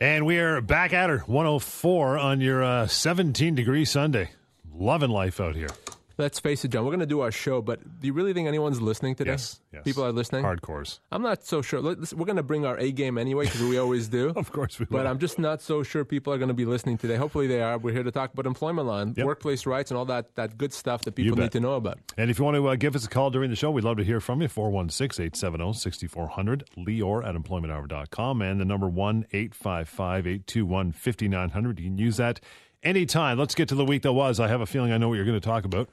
And 0.00 0.26
we 0.26 0.38
are 0.38 0.60
back 0.60 0.92
at 0.92 1.08
her 1.08 1.18
104 1.18 2.18
on 2.18 2.40
your 2.40 2.64
uh, 2.64 2.86
17 2.88 3.54
degree 3.54 3.84
Sunday. 3.84 4.30
Loving 4.72 5.10
life 5.10 5.40
out 5.40 5.54
here. 5.54 5.68
Let's 6.16 6.38
face 6.38 6.64
it, 6.64 6.68
John. 6.68 6.84
We're 6.84 6.90
going 6.92 7.00
to 7.00 7.06
do 7.06 7.20
our 7.20 7.32
show, 7.32 7.60
but 7.60 7.80
do 8.00 8.06
you 8.06 8.12
really 8.12 8.32
think 8.32 8.46
anyone's 8.46 8.80
listening 8.80 9.16
today? 9.16 9.32
Yes, 9.32 9.60
yes. 9.72 9.82
People 9.82 10.04
are 10.04 10.12
listening. 10.12 10.44
Hardcores. 10.44 11.00
I'm 11.10 11.22
not 11.22 11.44
so 11.44 11.60
sure. 11.60 11.80
Let- 11.80 11.98
listen, 11.98 12.18
We're 12.18 12.26
going 12.26 12.36
to 12.36 12.42
bring 12.44 12.64
our 12.64 12.78
A 12.78 12.92
game 12.92 13.18
anyway 13.18 13.46
because 13.46 13.62
we 13.62 13.78
always 13.78 14.06
do. 14.08 14.28
Of 14.36 14.52
course 14.52 14.78
we 14.78 14.84
But 14.86 15.02
will. 15.04 15.06
I'm 15.10 15.18
just 15.18 15.38
not 15.40 15.60
so 15.60 15.82
sure 15.82 16.04
people 16.04 16.32
are 16.32 16.38
going 16.38 16.48
to 16.48 16.54
be 16.54 16.66
listening 16.66 16.98
today. 16.98 17.16
Hopefully 17.16 17.46
they 17.48 17.60
are. 17.62 17.78
We're 17.78 17.92
here 17.94 18.04
to 18.04 18.12
talk 18.12 18.32
about 18.32 18.46
employment 18.46 18.86
law 18.86 19.00
and 19.00 19.16
Yep. 19.16 19.26
workplace 19.26 19.66
rights 19.66 19.90
and 19.90 19.98
all 19.98 20.04
that, 20.04 20.34
that 20.36 20.56
good 20.56 20.72
stuff 20.72 21.02
that 21.02 21.16
people 21.16 21.36
need 21.36 21.50
to 21.52 21.60
know 21.60 21.74
about. 21.74 21.98
And 22.16 22.30
if 22.30 22.38
you 22.38 22.44
want 22.44 22.56
to 22.56 22.68
uh, 22.68 22.76
give 22.76 22.94
us 22.94 23.04
a 23.04 23.08
call 23.08 23.30
during 23.30 23.50
the 23.50 23.56
show, 23.56 23.70
we'd 23.72 23.84
love 23.84 23.96
to 23.96 24.04
hear 24.04 24.20
from 24.20 24.40
you. 24.40 24.46
416 24.48 25.24
870 25.24 25.72
6400, 25.72 26.64
Lior 26.78 27.26
at 27.26 27.34
employmenthour.com, 27.34 28.40
and 28.42 28.60
the 28.60 28.64
number 28.64 28.88
1 28.88 29.26
855 29.32 30.26
821 30.26 30.92
5900. 30.92 31.80
You 31.80 31.86
can 31.86 31.98
use 31.98 32.16
that 32.18 32.40
anytime. 32.84 33.38
Let's 33.38 33.54
get 33.54 33.68
to 33.70 33.74
the 33.74 33.84
week 33.84 34.02
that 34.02 34.12
was. 34.12 34.38
I 34.40 34.48
have 34.48 34.60
a 34.60 34.66
feeling 34.66 34.92
I 34.92 34.98
know 34.98 35.08
what 35.08 35.14
you're 35.14 35.24
going 35.24 35.40
to 35.40 35.46
talk 35.46 35.64
about. 35.64 35.88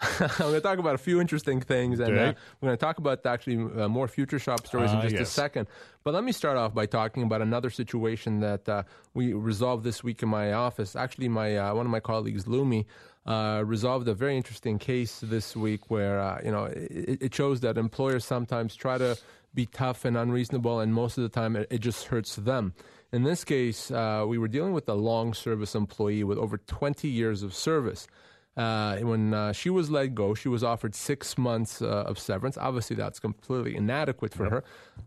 I'm 0.00 0.28
going 0.38 0.54
to 0.54 0.60
talk 0.60 0.78
about 0.78 0.94
a 0.94 0.98
few 0.98 1.20
interesting 1.20 1.60
things, 1.60 2.00
and 2.00 2.16
uh, 2.16 2.20
Okay. 2.20 2.38
we're 2.60 2.68
going 2.68 2.78
to 2.78 2.80
talk 2.80 2.96
about 2.98 3.26
actually 3.26 3.56
uh, 3.80 3.86
more 3.88 4.08
Future 4.08 4.38
Shop 4.38 4.66
stories 4.66 4.92
in 4.92 4.98
Ah, 4.98 5.02
just 5.02 5.16
a 5.20 5.24
second. 5.26 5.66
But 6.04 6.14
let 6.14 6.24
me 6.24 6.32
start 6.32 6.56
off 6.56 6.72
by 6.72 6.86
talking 6.86 7.22
about 7.22 7.42
another 7.42 7.68
situation 7.68 8.40
that 8.40 8.66
uh, 8.68 8.84
we 9.12 9.34
resolved 9.34 9.84
this 9.84 10.02
week 10.02 10.22
in 10.22 10.28
my 10.30 10.52
office. 10.54 10.96
Actually, 10.96 11.28
my 11.28 11.56
uh, 11.58 11.74
one 11.74 11.84
of 11.84 11.90
my 11.92 12.00
colleagues, 12.00 12.44
Lumi, 12.44 12.86
uh, 13.26 13.62
resolved 13.66 14.08
a 14.08 14.14
very 14.14 14.36
interesting 14.38 14.78
case 14.78 15.20
this 15.22 15.54
week 15.54 15.90
where 15.90 16.18
uh, 16.18 16.40
you 16.42 16.50
know 16.50 16.64
it, 16.64 17.18
it 17.20 17.34
shows 17.34 17.60
that 17.60 17.76
employers 17.76 18.24
sometimes 18.24 18.74
try 18.74 18.96
to 18.96 19.18
be 19.52 19.66
tough 19.66 20.06
and 20.06 20.16
unreasonable, 20.16 20.80
and 20.80 20.94
most 20.94 21.18
of 21.18 21.22
the 21.24 21.28
time 21.28 21.56
it, 21.56 21.66
it 21.70 21.80
just 21.80 22.06
hurts 22.06 22.36
them. 22.36 22.72
In 23.12 23.22
this 23.22 23.42
case, 23.44 23.90
uh, 23.90 24.24
we 24.28 24.36
were 24.36 24.48
dealing 24.48 24.72
with 24.72 24.88
a 24.88 24.94
long 24.94 25.32
service 25.32 25.74
employee 25.74 26.24
with 26.24 26.36
over 26.38 26.58
20 26.58 27.08
years 27.08 27.42
of 27.42 27.54
service. 27.54 28.06
Uh, 28.56 28.96
when 28.98 29.32
uh, 29.32 29.52
she 29.52 29.70
was 29.70 29.88
let 29.88 30.14
go, 30.14 30.34
she 30.34 30.48
was 30.48 30.64
offered 30.64 30.94
six 30.94 31.38
months 31.38 31.80
uh, 31.80 31.86
of 31.86 32.18
severance. 32.18 32.58
Obviously, 32.58 32.96
that's 32.96 33.20
completely 33.20 33.76
inadequate 33.76 34.34
for 34.34 34.50
her, 34.50 34.64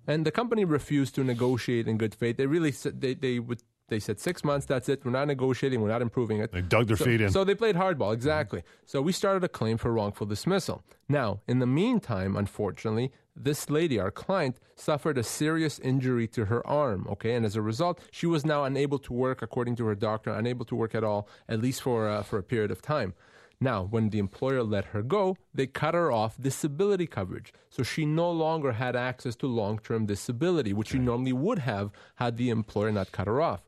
and 0.08 0.26
the 0.26 0.32
company 0.32 0.64
refused 0.64 1.16
to 1.16 1.24
negotiate 1.24 1.86
in 1.86 1.98
good 1.98 2.16
faith. 2.16 2.38
They 2.38 2.46
really 2.46 2.72
said 2.72 3.02
they 3.02 3.14
they 3.14 3.40
would. 3.40 3.62
They 3.92 4.00
said 4.00 4.22
six 4.22 4.46
months. 4.46 4.66
That's 4.66 4.88
it. 4.88 5.04
We're 5.04 5.12
not 5.12 5.28
negotiating. 5.28 5.82
We're 5.82 5.90
not 5.90 6.02
improving 6.02 6.40
it. 6.40 6.54
They 6.54 6.62
dug 6.62 6.88
their 6.88 6.96
so, 6.96 7.04
feet 7.04 7.20
in. 7.20 7.30
So 7.30 7.44
they 7.44 7.56
played 7.56 7.76
hardball. 7.76 8.14
Exactly. 8.14 8.64
So 8.86 9.02
we 9.02 9.12
started 9.12 9.44
a 9.44 9.50
claim 9.50 9.78
for 9.78 9.92
wrongful 9.92 10.26
dismissal. 10.28 10.82
Now, 11.10 11.42
in 11.46 11.60
the 11.60 11.66
meantime, 11.66 12.38
unfortunately, 12.38 13.12
this 13.36 13.70
lady, 13.70 14.00
our 14.00 14.10
client, 14.10 14.56
suffered 14.76 15.18
a 15.18 15.24
serious 15.24 15.78
injury 15.80 16.26
to 16.30 16.46
her 16.46 16.66
arm. 16.66 17.06
Okay, 17.10 17.34
and 17.34 17.46
as 17.46 17.58
a 17.58 17.62
result, 17.62 18.00
she 18.12 18.26
was 18.26 18.46
now 18.46 18.64
unable 18.64 18.98
to 19.00 19.12
work, 19.12 19.42
according 19.42 19.76
to 19.76 19.86
her 19.88 19.96
doctor, 19.96 20.32
unable 20.32 20.64
to 20.68 20.76
work 20.76 20.96
at 20.96 21.04
all, 21.04 21.28
at 21.50 21.60
least 21.62 21.82
for 21.82 22.08
uh, 22.08 22.24
for 22.24 22.40
a 22.40 22.44
period 22.44 22.72
of 22.72 22.82
time. 22.82 23.14
Now, 23.60 23.84
when 23.84 24.10
the 24.10 24.20
employer 24.20 24.64
let 24.64 24.86
her 24.86 25.04
go, 25.04 25.36
they 25.54 25.68
cut 25.68 25.96
her 25.96 26.14
off 26.14 26.38
disability 26.40 27.08
coverage. 27.08 27.54
So 27.70 27.84
she 27.84 28.06
no 28.06 28.32
longer 28.32 28.72
had 28.72 28.96
access 28.96 29.36
to 29.36 29.48
long 29.48 29.80
term 29.80 30.06
disability, 30.06 30.72
which 30.72 30.92
she 30.92 30.98
normally 30.98 31.34
would 31.34 31.60
have 31.60 31.92
had 32.16 32.38
the 32.38 32.50
employer 32.50 32.92
not 32.94 33.12
cut 33.12 33.28
her 33.28 33.42
off. 33.42 33.62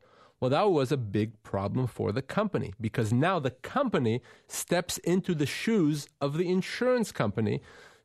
Well, 0.43 0.49
that 0.49 0.71
was 0.71 0.91
a 0.91 0.97
big 0.97 1.41
problem 1.41 1.87
for 1.87 2.11
the 2.11 2.21
company 2.21 2.73
because 2.81 3.13
now 3.13 3.39
the 3.39 3.51
company 3.51 4.21
steps 4.45 4.97
into 4.97 5.33
the 5.33 5.45
shoes 5.45 6.09
of 6.19 6.35
the 6.35 6.49
insurance 6.49 7.13
company 7.13 7.61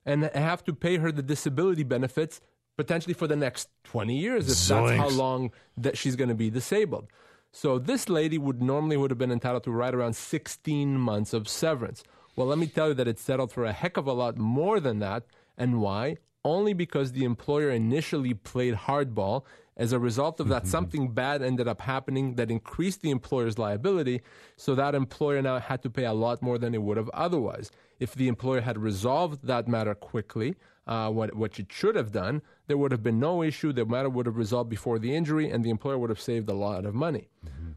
and 0.07 0.23
have 0.23 0.63
to 0.67 0.73
pay 0.73 0.99
her 0.99 1.11
the 1.11 1.21
disability 1.21 1.83
benefits 1.83 2.41
potentially 2.77 3.13
for 3.13 3.27
the 3.27 3.35
next 3.35 3.69
20 3.83 4.17
years 4.17 4.49
if 4.49 4.69
that's 4.69 4.97
how 4.97 5.09
long 5.09 5.51
that 5.77 5.99
she's 5.99 6.15
going 6.15 6.29
to 6.29 6.35
be 6.37 6.49
disabled. 6.49 7.09
So 7.51 7.77
this 7.77 8.09
lady 8.09 8.39
would 8.39 8.63
normally 8.63 8.97
would 8.97 9.11
have 9.11 9.19
been 9.19 9.33
entitled 9.33 9.65
to 9.65 9.73
right 9.73 9.93
around 9.93 10.15
16 10.15 10.97
months 10.97 11.33
of 11.33 11.49
severance. 11.49 12.05
Well, 12.37 12.47
let 12.47 12.59
me 12.59 12.69
tell 12.69 12.87
you 12.91 12.95
that 12.95 13.09
it 13.09 13.19
settled 13.19 13.51
for 13.51 13.65
a 13.65 13.73
heck 13.73 13.97
of 13.97 14.07
a 14.07 14.13
lot 14.13 14.39
more 14.39 14.79
than 14.79 15.01
that. 15.01 15.25
And 15.57 15.81
why? 15.81 16.19
Only 16.45 16.73
because 16.73 17.11
the 17.11 17.25
employer 17.25 17.71
initially 17.71 18.33
played 18.33 18.75
hardball. 18.75 19.43
As 19.79 19.93
a 19.93 19.99
result 19.99 20.41
of 20.41 20.49
that, 20.49 20.67
something 20.67 21.13
bad 21.13 21.41
ended 21.41 21.69
up 21.69 21.81
happening 21.81 22.35
that 22.35 22.51
increased 22.51 23.01
the 23.01 23.11
employer's 23.11 23.59
liability. 23.59 24.23
So 24.57 24.75
that 24.75 24.95
employer 24.95 25.41
now 25.41 25.61
had 25.61 25.83
to 25.85 25.91
pay 25.91 26.05
a 26.05 26.13
lot 26.13 26.43
more 26.43 26.59
than 26.59 26.75
it 26.75 26.83
would 26.83 26.97
have 26.97 27.09
otherwise. 27.11 27.71
If 28.01 28.15
the 28.15 28.27
employer 28.29 28.61
had 28.61 28.77
resolved 28.79 29.47
that 29.47 29.69
matter 29.69 29.95
quickly, 29.95 30.57
uh, 30.89 31.11
what, 31.11 31.35
what 31.35 31.59
it 31.59 31.71
should 31.71 31.95
have 31.95 32.13
done, 32.13 32.43
there 32.67 32.79
would 32.79 32.93
have 32.93 33.03
been 33.03 33.21
no 33.21 33.43
issue. 33.43 33.73
The 33.73 33.85
matter 33.85 34.09
would 34.09 34.27
have 34.27 34.37
resolved 34.37 34.71
before 34.71 34.99
the 34.99 35.15
injury, 35.15 35.51
and 35.51 35.65
the 35.65 35.71
employer 35.71 35.99
would 35.99 36.11
have 36.11 36.21
saved 36.21 36.49
a 36.49 36.55
lot 36.55 36.85
of 36.85 36.95
money. 36.95 37.29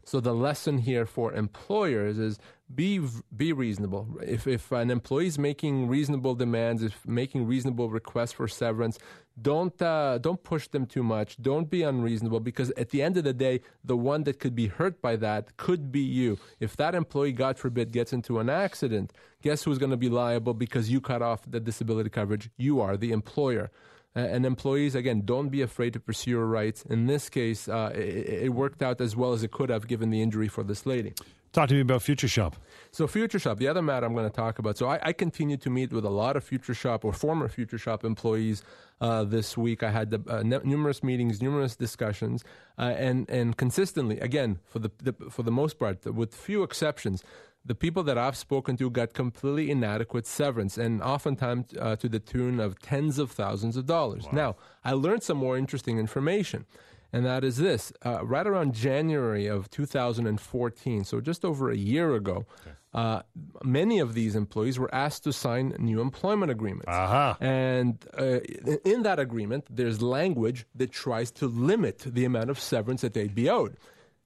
So 0.04 0.18
the 0.18 0.34
lesson 0.34 0.78
here 0.78 1.06
for 1.06 1.32
employers 1.32 2.18
is 2.18 2.38
be 2.74 3.00
be 3.36 3.52
reasonable. 3.52 4.08
If 4.22 4.46
if 4.46 4.72
an 4.72 4.90
employee 4.90 5.26
is 5.26 5.38
making 5.38 5.88
reasonable 5.88 6.34
demands, 6.34 6.82
if 6.82 7.06
making 7.06 7.46
reasonable 7.46 7.90
requests 7.90 8.32
for 8.32 8.48
severance, 8.48 8.98
don't 9.40 9.80
uh, 9.80 10.18
don't 10.18 10.42
push 10.42 10.68
them 10.68 10.86
too 10.86 11.02
much. 11.02 11.40
Don't 11.40 11.70
be 11.70 11.82
unreasonable 11.82 12.40
because 12.40 12.70
at 12.76 12.90
the 12.90 13.02
end 13.02 13.16
of 13.16 13.24
the 13.24 13.32
day, 13.32 13.60
the 13.84 13.96
one 13.96 14.24
that 14.24 14.38
could 14.38 14.54
be 14.54 14.66
hurt 14.66 15.00
by 15.00 15.16
that 15.16 15.56
could 15.56 15.90
be 15.90 16.00
you. 16.00 16.38
If 16.60 16.76
that 16.76 16.94
employee, 16.94 17.32
God 17.32 17.58
forbid, 17.58 17.92
gets 17.92 18.12
into 18.12 18.38
an 18.38 18.50
accident, 18.50 19.12
guess 19.42 19.64
who's 19.64 19.78
going 19.78 19.90
to 19.90 19.96
be 19.96 20.08
liable 20.08 20.54
because 20.54 20.90
you 20.90 21.00
cut 21.00 21.22
off 21.22 21.40
the 21.50 21.60
disability 21.60 22.10
coverage? 22.10 22.50
You 22.56 22.80
are 22.80 22.96
the 22.96 23.12
employer. 23.12 23.70
And 24.14 24.44
employees, 24.44 24.94
again, 24.94 25.22
don't 25.24 25.48
be 25.48 25.62
afraid 25.62 25.94
to 25.94 26.00
pursue 26.00 26.32
your 26.32 26.46
rights. 26.46 26.82
In 26.82 27.06
this 27.06 27.30
case, 27.30 27.66
uh, 27.66 27.92
it, 27.94 28.44
it 28.44 28.48
worked 28.52 28.82
out 28.82 29.00
as 29.00 29.16
well 29.16 29.32
as 29.32 29.42
it 29.42 29.52
could 29.52 29.70
have 29.70 29.86
given 29.86 30.10
the 30.10 30.20
injury 30.20 30.48
for 30.48 30.62
this 30.62 30.84
lady. 30.84 31.14
Talk 31.52 31.68
to 31.70 31.74
me 31.74 31.80
about 31.80 32.02
Future 32.02 32.28
Shop. 32.28 32.56
So, 32.94 33.06
Future 33.06 33.38
Shop, 33.38 33.56
the 33.56 33.68
other 33.68 33.80
matter 33.80 34.04
I'm 34.04 34.12
going 34.12 34.28
to 34.28 34.36
talk 34.36 34.58
about. 34.58 34.76
So, 34.76 34.86
I, 34.86 35.00
I 35.02 35.12
continue 35.14 35.56
to 35.56 35.70
meet 35.70 35.94
with 35.94 36.04
a 36.04 36.10
lot 36.10 36.36
of 36.36 36.44
Future 36.44 36.74
Shop 36.74 37.06
or 37.06 37.14
former 37.14 37.48
Future 37.48 37.78
Shop 37.78 38.04
employees 38.04 38.62
uh, 39.00 39.24
this 39.24 39.56
week. 39.56 39.82
I 39.82 39.90
had 39.90 40.10
the, 40.10 40.22
uh, 40.28 40.40
n- 40.40 40.60
numerous 40.62 41.02
meetings, 41.02 41.40
numerous 41.40 41.74
discussions, 41.74 42.44
uh, 42.78 42.94
and 42.98 43.28
and 43.30 43.56
consistently, 43.56 44.20
again, 44.20 44.58
for 44.66 44.78
the, 44.78 44.90
the 45.02 45.14
for 45.30 45.42
the 45.42 45.50
most 45.50 45.78
part, 45.78 46.04
with 46.04 46.34
few 46.34 46.62
exceptions, 46.62 47.24
the 47.64 47.74
people 47.74 48.02
that 48.02 48.18
I've 48.18 48.36
spoken 48.36 48.76
to 48.76 48.90
got 48.90 49.14
completely 49.14 49.70
inadequate 49.70 50.26
severance, 50.26 50.76
and 50.76 51.02
oftentimes 51.02 51.72
uh, 51.80 51.96
to 51.96 52.10
the 52.10 52.18
tune 52.18 52.60
of 52.60 52.78
tens 52.78 53.18
of 53.18 53.30
thousands 53.30 53.78
of 53.78 53.86
dollars. 53.86 54.26
Now, 54.32 54.56
I 54.84 54.92
learned 54.92 55.22
some 55.22 55.38
more 55.38 55.56
interesting 55.56 55.98
information 55.98 56.66
and 57.12 57.26
that 57.26 57.44
is 57.44 57.56
this 57.56 57.92
uh, 58.04 58.24
right 58.24 58.46
around 58.46 58.74
January 58.74 59.46
of 59.46 59.70
2014, 59.70 61.04
so 61.04 61.20
just 61.20 61.44
over 61.44 61.70
a 61.70 61.76
year 61.76 62.14
ago, 62.14 62.46
uh, 62.94 63.22
many 63.62 63.98
of 63.98 64.14
these 64.14 64.34
employees 64.34 64.78
were 64.78 64.92
asked 64.94 65.24
to 65.24 65.32
sign 65.32 65.74
new 65.78 66.00
employment 66.00 66.50
agreements. 66.50 66.88
Aha. 66.88 67.36
And 67.40 68.04
uh, 68.16 68.40
in 68.84 69.02
that 69.02 69.18
agreement, 69.18 69.66
there's 69.70 70.02
language 70.02 70.66
that 70.74 70.92
tries 70.92 71.30
to 71.32 71.46
limit 71.46 71.98
the 72.00 72.24
amount 72.24 72.50
of 72.50 72.58
severance 72.58 73.00
that 73.00 73.14
they'd 73.14 73.34
be 73.34 73.48
owed. 73.48 73.76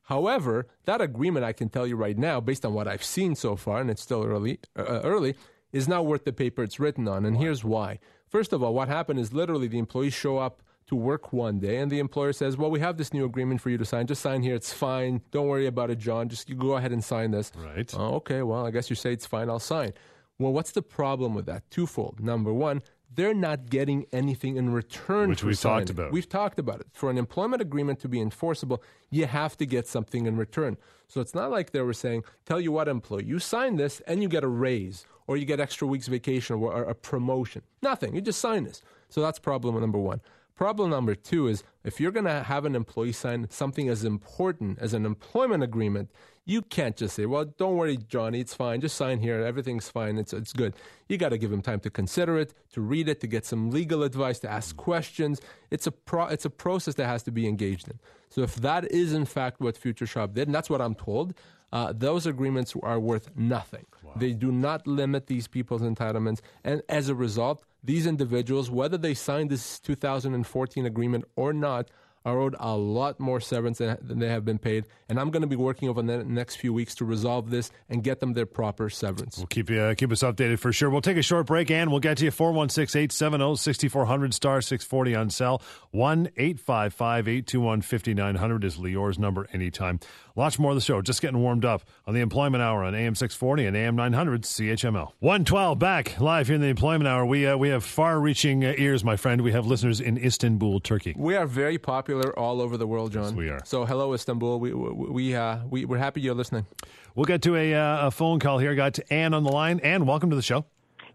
However, 0.02 0.68
that 0.84 1.00
agreement, 1.00 1.44
I 1.44 1.52
can 1.52 1.68
tell 1.68 1.86
you 1.86 1.96
right 1.96 2.16
now, 2.16 2.40
based 2.40 2.64
on 2.64 2.74
what 2.74 2.86
I've 2.86 3.02
seen 3.04 3.34
so 3.34 3.56
far, 3.56 3.80
and 3.80 3.90
it's 3.90 4.02
still 4.02 4.24
early, 4.24 4.60
uh, 4.76 5.00
early, 5.02 5.34
is 5.72 5.88
not 5.88 6.06
worth 6.06 6.24
the 6.24 6.32
paper 6.32 6.62
it's 6.62 6.78
written 6.78 7.08
on. 7.08 7.24
And 7.24 7.36
here's 7.36 7.64
why. 7.64 7.98
First 8.28 8.52
of 8.52 8.62
all, 8.62 8.72
what 8.74 8.88
happened 8.88 9.18
is 9.18 9.32
literally 9.32 9.66
the 9.66 9.78
employees 9.78 10.14
show 10.14 10.38
up 10.38 10.62
to 10.86 10.94
work 10.94 11.32
one 11.32 11.58
day, 11.58 11.78
and 11.78 11.90
the 11.90 11.98
employer 11.98 12.32
says, 12.32 12.56
"Well, 12.56 12.70
we 12.70 12.80
have 12.80 12.96
this 12.96 13.12
new 13.12 13.24
agreement 13.24 13.60
for 13.60 13.70
you 13.70 13.78
to 13.78 13.84
sign. 13.84 14.06
Just 14.06 14.22
sign 14.22 14.42
here. 14.42 14.54
It's 14.54 14.72
fine. 14.72 15.20
Don't 15.32 15.48
worry 15.48 15.66
about 15.66 15.90
it, 15.90 15.98
John. 15.98 16.28
Just 16.28 16.48
you 16.48 16.54
go 16.54 16.76
ahead 16.76 16.92
and 16.92 17.02
sign 17.02 17.32
this." 17.32 17.52
Right. 17.56 17.92
Oh, 17.96 18.14
okay. 18.16 18.42
Well, 18.42 18.64
I 18.66 18.70
guess 18.70 18.88
you 18.88 18.96
say 18.96 19.12
it's 19.12 19.26
fine. 19.26 19.50
I'll 19.50 19.58
sign. 19.58 19.92
Well, 20.38 20.52
what's 20.52 20.72
the 20.72 20.82
problem 20.82 21.34
with 21.34 21.46
that? 21.46 21.68
Twofold. 21.70 22.20
Number 22.20 22.52
one, 22.52 22.82
they're 23.12 23.34
not 23.34 23.70
getting 23.70 24.06
anything 24.12 24.56
in 24.56 24.70
return. 24.70 25.30
Which 25.30 25.42
we've 25.42 25.58
talked 25.58 25.90
about. 25.90 26.12
We've 26.12 26.28
talked 26.28 26.58
about 26.58 26.80
it. 26.80 26.88
For 26.92 27.10
an 27.10 27.18
employment 27.18 27.62
agreement 27.62 27.98
to 28.00 28.08
be 28.08 28.20
enforceable, 28.20 28.82
you 29.10 29.26
have 29.26 29.56
to 29.56 29.66
get 29.66 29.88
something 29.88 30.26
in 30.26 30.36
return. 30.36 30.76
So 31.08 31.20
it's 31.20 31.34
not 31.34 31.50
like 31.50 31.70
they 31.70 31.80
were 31.80 31.94
saying, 31.94 32.24
"Tell 32.44 32.60
you 32.60 32.70
what, 32.70 32.86
employee, 32.86 33.24
you 33.24 33.38
sign 33.38 33.76
this 33.76 34.00
and 34.06 34.22
you 34.22 34.28
get 34.28 34.44
a 34.44 34.48
raise, 34.48 35.06
or 35.26 35.36
you 35.36 35.46
get 35.46 35.58
extra 35.58 35.88
weeks 35.88 36.06
vacation, 36.06 36.56
or, 36.56 36.72
or 36.72 36.82
a 36.84 36.94
promotion." 36.94 37.62
Nothing. 37.82 38.14
You 38.14 38.20
just 38.20 38.40
sign 38.40 38.64
this. 38.64 38.82
So 39.08 39.20
that's 39.20 39.38
problem 39.38 39.80
number 39.80 39.98
one. 39.98 40.20
Problem 40.56 40.88
number 40.88 41.14
two 41.14 41.48
is 41.48 41.62
if 41.84 42.00
you're 42.00 42.10
going 42.10 42.24
to 42.24 42.42
have 42.42 42.64
an 42.64 42.74
employee 42.74 43.12
sign 43.12 43.46
something 43.50 43.90
as 43.90 44.04
important 44.04 44.78
as 44.78 44.94
an 44.94 45.04
employment 45.04 45.62
agreement, 45.62 46.10
you 46.46 46.62
can't 46.62 46.96
just 46.96 47.16
say, 47.16 47.26
well, 47.26 47.44
don't 47.44 47.76
worry, 47.76 47.98
Johnny, 47.98 48.40
it's 48.40 48.54
fine. 48.54 48.80
Just 48.80 48.96
sign 48.96 49.18
here. 49.18 49.42
Everything's 49.42 49.90
fine. 49.90 50.16
It's, 50.16 50.32
it's 50.32 50.54
good. 50.54 50.74
You 51.08 51.18
got 51.18 51.30
to 51.30 51.38
give 51.38 51.52
him 51.52 51.60
time 51.60 51.80
to 51.80 51.90
consider 51.90 52.38
it, 52.38 52.54
to 52.72 52.80
read 52.80 53.08
it, 53.08 53.20
to 53.20 53.26
get 53.26 53.44
some 53.44 53.70
legal 53.70 54.02
advice, 54.02 54.38
to 54.40 54.50
ask 54.50 54.76
questions. 54.76 55.40
It's 55.70 55.86
a, 55.86 55.92
pro- 55.92 56.28
it's 56.28 56.44
a 56.44 56.50
process 56.50 56.94
that 56.94 57.06
has 57.06 57.22
to 57.24 57.32
be 57.32 57.46
engaged 57.46 57.88
in. 57.88 57.98
So 58.30 58.42
if 58.42 58.54
that 58.56 58.90
is, 58.90 59.12
in 59.12 59.26
fact, 59.26 59.60
what 59.60 59.76
Future 59.76 60.06
Shop 60.06 60.32
did, 60.34 60.48
and 60.48 60.54
that's 60.54 60.70
what 60.70 60.80
I'm 60.80 60.94
told, 60.94 61.34
uh, 61.72 61.92
those 61.94 62.26
agreements 62.26 62.74
are 62.82 63.00
worth 63.00 63.30
nothing. 63.36 63.86
They 64.16 64.32
do 64.32 64.50
not 64.50 64.86
limit 64.86 65.26
these 65.26 65.46
people's 65.46 65.82
entitlements. 65.82 66.40
And 66.64 66.82
as 66.88 67.08
a 67.08 67.14
result, 67.14 67.62
these 67.84 68.06
individuals, 68.06 68.70
whether 68.70 68.96
they 68.96 69.14
signed 69.14 69.50
this 69.50 69.78
2014 69.80 70.86
agreement 70.86 71.24
or 71.36 71.52
not, 71.52 71.90
are 72.26 72.40
owed 72.40 72.56
a 72.58 72.76
lot 72.76 73.20
more 73.20 73.40
severance 73.40 73.78
than, 73.78 73.96
than 74.02 74.18
they 74.18 74.28
have 74.28 74.44
been 74.44 74.58
paid. 74.58 74.84
And 75.08 75.20
I'm 75.20 75.30
going 75.30 75.42
to 75.42 75.46
be 75.46 75.54
working 75.56 75.88
over 75.88 76.02
the 76.02 76.24
next 76.24 76.56
few 76.56 76.72
weeks 76.74 76.96
to 76.96 77.04
resolve 77.04 77.50
this 77.50 77.70
and 77.88 78.02
get 78.02 78.18
them 78.18 78.32
their 78.32 78.46
proper 78.46 78.90
severance. 78.90 79.38
We'll 79.38 79.46
keep 79.46 79.70
you 79.70 79.80
uh, 79.80 79.94
keep 79.94 80.10
us 80.10 80.24
updated 80.24 80.58
for 80.58 80.72
sure. 80.72 80.90
We'll 80.90 81.00
take 81.00 81.16
a 81.16 81.22
short 81.22 81.46
break 81.46 81.70
and 81.70 81.90
we'll 81.90 82.00
get 82.00 82.18
to 82.18 82.24
you 82.24 82.32
416 82.32 82.98
870 82.98 83.56
6400 83.56 84.34
star 84.34 84.60
640 84.60 85.14
on 85.14 85.30
cell. 85.30 85.62
1 85.92 86.30
855 86.36 87.28
821 87.28 87.80
5900 87.82 88.64
is 88.64 88.76
Lior's 88.76 89.18
number 89.18 89.46
anytime. 89.52 90.00
Lots 90.34 90.58
more 90.58 90.72
of 90.72 90.76
the 90.76 90.82
show. 90.82 91.00
Just 91.00 91.22
getting 91.22 91.38
warmed 91.38 91.64
up 91.64 91.82
on 92.06 92.12
the 92.12 92.20
Employment 92.20 92.62
Hour 92.62 92.82
on 92.82 92.94
AM 92.94 93.14
640 93.14 93.66
and 93.66 93.76
AM 93.76 93.94
900 93.96 94.42
CHML. 94.42 95.12
112 95.20 95.78
back 95.78 96.20
live 96.20 96.48
here 96.48 96.56
in 96.56 96.60
the 96.60 96.66
Employment 96.66 97.06
Hour. 97.06 97.24
We 97.24 97.46
uh, 97.46 97.56
we 97.56 97.68
have 97.68 97.84
far 97.84 98.18
reaching 98.18 98.64
uh, 98.64 98.74
ears, 98.76 99.04
my 99.04 99.16
friend. 99.16 99.40
We 99.42 99.52
have 99.52 99.66
listeners 99.66 100.00
in 100.00 100.18
Istanbul, 100.18 100.80
Turkey. 100.80 101.14
We 101.16 101.36
are 101.36 101.46
very 101.46 101.78
popular 101.78 102.15
all 102.22 102.60
over 102.60 102.76
the 102.76 102.86
world, 102.86 103.12
John. 103.12 103.24
Yes, 103.24 103.32
we 103.34 103.48
are. 103.48 103.60
So, 103.64 103.84
hello, 103.84 104.14
Istanbul. 104.14 104.60
We, 104.60 104.72
we, 104.72 105.34
uh, 105.34 105.58
we, 105.68 105.84
we're 105.84 105.98
happy 105.98 106.20
you're 106.20 106.34
listening. 106.34 106.66
We'll 107.14 107.24
get 107.24 107.42
to 107.42 107.56
a, 107.56 107.74
uh, 107.74 108.08
a 108.08 108.10
phone 108.10 108.40
call 108.40 108.58
here. 108.58 108.74
Got 108.74 108.94
to 108.94 109.12
Anne 109.12 109.34
on 109.34 109.44
the 109.44 109.50
line. 109.50 109.80
Anne, 109.80 110.06
welcome 110.06 110.30
to 110.30 110.36
the 110.36 110.42
show. 110.42 110.64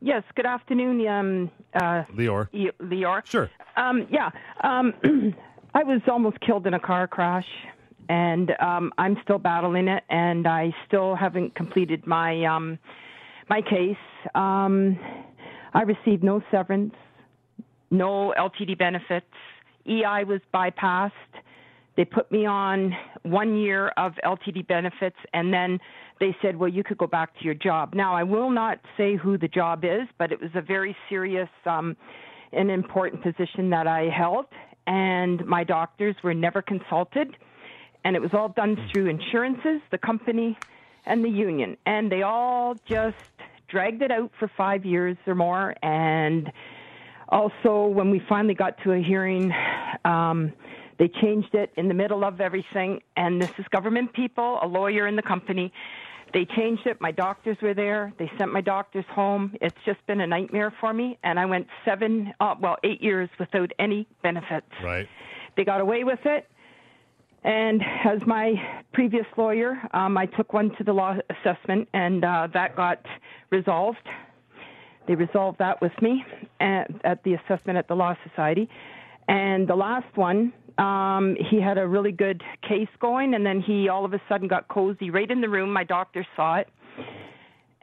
Yes, 0.03 0.23
good 0.35 0.47
afternoon, 0.47 1.07
um, 1.07 1.51
uh, 1.75 2.03
Lior. 2.15 2.47
Lior. 2.81 3.23
Sure. 3.23 3.51
Um, 3.77 4.07
yeah, 4.09 4.31
um, 4.63 4.93
I 5.75 5.83
was 5.83 6.01
almost 6.07 6.39
killed 6.41 6.65
in 6.65 6.73
a 6.73 6.79
car 6.79 7.07
crash, 7.07 7.45
and 8.09 8.51
um, 8.59 8.91
I'm 8.97 9.15
still 9.23 9.37
battling 9.37 9.87
it, 9.87 10.03
and 10.09 10.47
I 10.47 10.73
still 10.87 11.15
haven't 11.15 11.53
completed 11.53 12.07
my 12.07 12.43
um, 12.45 12.79
my 13.47 13.61
case. 13.61 13.95
Um, 14.33 14.99
I 15.73 15.83
received 15.83 16.23
no 16.23 16.41
severance, 16.49 16.95
no 17.91 18.33
LTD 18.37 18.79
benefits. 18.79 19.27
EI 19.87 20.23
was 20.23 20.41
bypassed. 20.53 21.11
They 21.97 22.05
put 22.05 22.31
me 22.31 22.45
on 22.45 22.95
one 23.23 23.57
year 23.57 23.89
of 23.97 24.13
LTD 24.23 24.67
benefits, 24.67 25.17
and 25.33 25.53
then 25.53 25.79
they 26.19 26.35
said, 26.41 26.55
well, 26.55 26.69
you 26.69 26.83
could 26.83 26.97
go 26.97 27.07
back 27.07 27.37
to 27.39 27.43
your 27.43 27.53
job. 27.53 27.93
Now, 27.93 28.15
I 28.15 28.23
will 28.23 28.49
not 28.49 28.79
say 28.95 29.15
who 29.15 29.37
the 29.37 29.47
job 29.47 29.83
is, 29.83 30.07
but 30.17 30.31
it 30.31 30.39
was 30.39 30.51
a 30.55 30.61
very 30.61 30.95
serious 31.09 31.49
um, 31.65 31.97
and 32.53 32.71
important 32.71 33.23
position 33.23 33.69
that 33.71 33.87
I 33.87 34.09
held, 34.09 34.45
and 34.87 35.45
my 35.45 35.63
doctors 35.63 36.15
were 36.23 36.33
never 36.33 36.61
consulted, 36.61 37.35
and 38.03 38.15
it 38.15 38.21
was 38.21 38.31
all 38.33 38.49
done 38.49 38.77
through 38.91 39.07
insurances, 39.07 39.81
the 39.91 39.97
company, 39.97 40.57
and 41.05 41.23
the 41.23 41.29
union, 41.29 41.77
and 41.85 42.11
they 42.11 42.21
all 42.21 42.75
just 42.87 43.15
dragged 43.67 44.01
it 44.01 44.11
out 44.11 44.31
for 44.37 44.51
five 44.55 44.85
years 44.85 45.17
or 45.25 45.35
more, 45.35 45.75
and 45.81 46.51
also 47.29 47.87
when 47.87 48.11
we 48.11 48.21
finally 48.27 48.53
got 48.53 48.77
to 48.83 48.91
a 48.91 49.01
hearing. 49.01 49.51
Um, 50.05 50.53
they 50.97 51.07
changed 51.07 51.55
it 51.55 51.71
in 51.77 51.87
the 51.87 51.93
middle 51.93 52.23
of 52.23 52.41
everything, 52.41 53.01
and 53.15 53.41
this 53.41 53.51
is 53.57 53.65
government 53.69 54.13
people, 54.13 54.59
a 54.61 54.67
lawyer 54.67 55.07
in 55.07 55.15
the 55.15 55.21
company, 55.23 55.73
they 56.33 56.45
changed 56.45 56.85
it. 56.85 57.01
My 57.01 57.11
doctors 57.11 57.57
were 57.61 57.73
there. 57.73 58.13
They 58.17 58.31
sent 58.37 58.53
my 58.53 58.61
doctors 58.61 59.05
home. 59.09 59.55
It's 59.61 59.75
just 59.85 60.05
been 60.07 60.21
a 60.21 60.27
nightmare 60.27 60.73
for 60.79 60.93
me. 60.93 61.17
And 61.23 61.39
I 61.39 61.45
went 61.45 61.67
seven, 61.83 62.33
uh, 62.39 62.55
well, 62.59 62.77
eight 62.83 63.01
years 63.01 63.29
without 63.39 63.71
any 63.79 64.07
benefits. 64.23 64.67
Right. 64.83 65.07
They 65.57 65.65
got 65.65 65.81
away 65.81 66.03
with 66.03 66.25
it. 66.25 66.47
And 67.43 67.81
as 68.05 68.25
my 68.25 68.53
previous 68.93 69.25
lawyer, 69.35 69.81
um, 69.93 70.17
I 70.17 70.27
took 70.27 70.53
one 70.53 70.75
to 70.75 70.83
the 70.83 70.93
law 70.93 71.17
assessment, 71.29 71.89
and 71.91 72.23
uh, 72.23 72.47
that 72.53 72.75
got 72.75 73.03
resolved. 73.49 74.07
They 75.07 75.15
resolved 75.15 75.57
that 75.57 75.81
with 75.81 75.99
me 76.01 76.23
at, 76.59 76.91
at 77.03 77.23
the 77.23 77.33
assessment 77.33 77.79
at 77.79 77.87
the 77.87 77.95
Law 77.95 78.15
Society. 78.29 78.69
And 79.27 79.67
the 79.67 79.75
last 79.75 80.15
one, 80.15 80.53
um, 80.77 81.35
he 81.49 81.61
had 81.61 81.77
a 81.77 81.87
really 81.87 82.11
good 82.11 82.41
case 82.67 82.89
going, 82.99 83.33
and 83.33 83.45
then 83.45 83.61
he 83.61 83.89
all 83.89 84.05
of 84.05 84.13
a 84.13 84.21
sudden 84.27 84.47
got 84.47 84.67
cozy 84.67 85.09
right 85.09 85.29
in 85.29 85.41
the 85.41 85.49
room. 85.49 85.71
My 85.71 85.83
doctor 85.83 86.25
saw 86.35 86.57
it, 86.57 86.67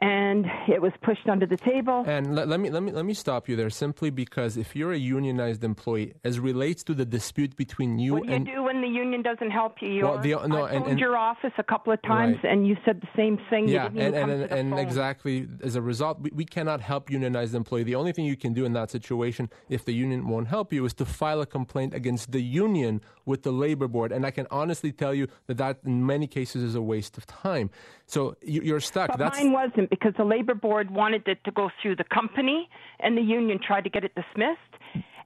and 0.01 0.45
it 0.67 0.81
was 0.81 0.93
pushed 1.01 1.27
under 1.27 1.45
the 1.45 1.57
table. 1.57 2.03
And 2.07 2.35
let, 2.35 2.47
let, 2.47 2.59
me 2.59 2.69
let 2.69 2.83
me 2.83 2.91
let 2.91 3.05
me 3.05 3.13
stop 3.13 3.49
you 3.49 3.55
there 3.55 3.69
simply 3.69 4.09
because 4.09 4.55
if 4.55 4.75
you're 4.75 4.93
a 4.93 4.97
unionized 4.97 5.63
employee, 5.63 6.13
as 6.23 6.39
relates 6.39 6.83
to 6.85 6.93
the 6.93 7.05
dispute 7.05 7.55
between 7.57 7.99
you 7.99 8.13
what 8.13 8.27
do 8.27 8.33
and 8.33 8.47
you 8.47 8.55
do 8.55 8.63
when 8.63 8.81
the 8.81 8.87
union 8.87 9.21
doesn't 9.21 9.51
help 9.51 9.81
you? 9.81 10.03
Well, 10.03 10.17
the- 10.19 10.29
no, 10.47 10.63
I 10.63 10.71
and- 10.71 10.79
phoned 10.83 10.91
and- 10.91 10.99
your 10.99 11.17
office 11.17 11.51
a 11.57 11.63
couple 11.63 11.91
of 11.91 12.01
times, 12.03 12.37
Right. 12.43 12.51
and 12.53 12.67
you 12.67 12.77
said 12.85 13.01
the 13.01 13.09
same 13.15 13.37
thing. 13.49 13.67
Yeah, 13.67 13.89
didn't 13.89 14.15
and 14.15 14.31
and, 14.31 14.51
and 14.51 14.79
exactly 14.79 15.47
as 15.63 15.75
a 15.75 15.81
result, 15.81 16.21
we, 16.21 16.31
we 16.33 16.45
cannot 16.45 16.79
help 16.81 17.09
unionized 17.09 17.53
employee. 17.53 17.83
The 17.83 17.95
only 17.95 18.13
thing 18.13 18.25
you 18.25 18.37
can 18.37 18.53
do 18.53 18.63
in 18.65 18.73
that 18.73 18.89
situation, 18.91 19.49
if 19.67 19.83
the 19.83 19.93
union 19.93 20.27
won't 20.27 20.47
help 20.47 20.71
you, 20.71 20.85
is 20.85 20.93
to 20.95 21.05
file 21.05 21.41
a 21.41 21.45
complaint 21.45 21.93
against 21.93 22.31
the 22.31 22.41
union 22.41 23.01
with 23.25 23.43
the 23.43 23.51
labor 23.51 23.87
board. 23.87 24.11
And 24.11 24.25
I 24.25 24.31
can 24.31 24.47
honestly 24.49 24.91
tell 24.91 25.13
you 25.13 25.27
that 25.47 25.57
that 25.57 25.79
in 25.85 26.05
many 26.05 26.27
cases 26.27 26.63
is 26.63 26.75
a 26.75 26.81
waste 26.81 27.17
of 27.17 27.25
time. 27.25 27.69
So 28.05 28.35
you, 28.41 28.61
you're 28.61 28.79
stuck. 28.79 29.09
But 29.09 29.19
That's 29.19 29.39
mine 29.39 29.51
wasn't 29.51 29.88
because 29.89 30.13
the 30.17 30.23
labor 30.23 30.53
board 30.53 30.89
wanted 30.91 31.27
it 31.27 31.43
to 31.45 31.51
go 31.51 31.69
through 31.81 31.95
the 31.95 32.03
company, 32.05 32.69
and 32.99 33.17
the 33.17 33.21
union 33.21 33.59
tried 33.65 33.83
to 33.85 33.89
get 33.89 34.03
it 34.03 34.13
dismissed. 34.15 34.59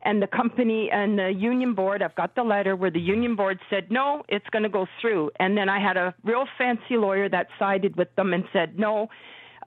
And 0.05 0.21
the 0.21 0.27
company 0.27 0.89
and 0.91 1.17
the 1.17 1.29
union 1.29 1.73
board, 1.73 2.01
I've 2.01 2.15
got 2.15 2.35
the 2.35 2.43
letter 2.43 2.75
where 2.75 2.91
the 2.91 2.99
union 2.99 3.35
board 3.35 3.59
said, 3.69 3.89
no, 3.89 4.23
it's 4.27 4.45
going 4.51 4.63
to 4.63 4.69
go 4.69 4.85
through. 4.99 5.31
And 5.39 5.57
then 5.57 5.69
I 5.69 5.79
had 5.79 5.95
a 5.95 6.13
real 6.25 6.45
fancy 6.57 6.97
lawyer 6.97 7.29
that 7.29 7.47
sided 7.57 7.95
with 7.95 8.13
them 8.15 8.33
and 8.33 8.43
said, 8.51 8.77
no, 8.77 9.07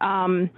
um, 0.03 0.51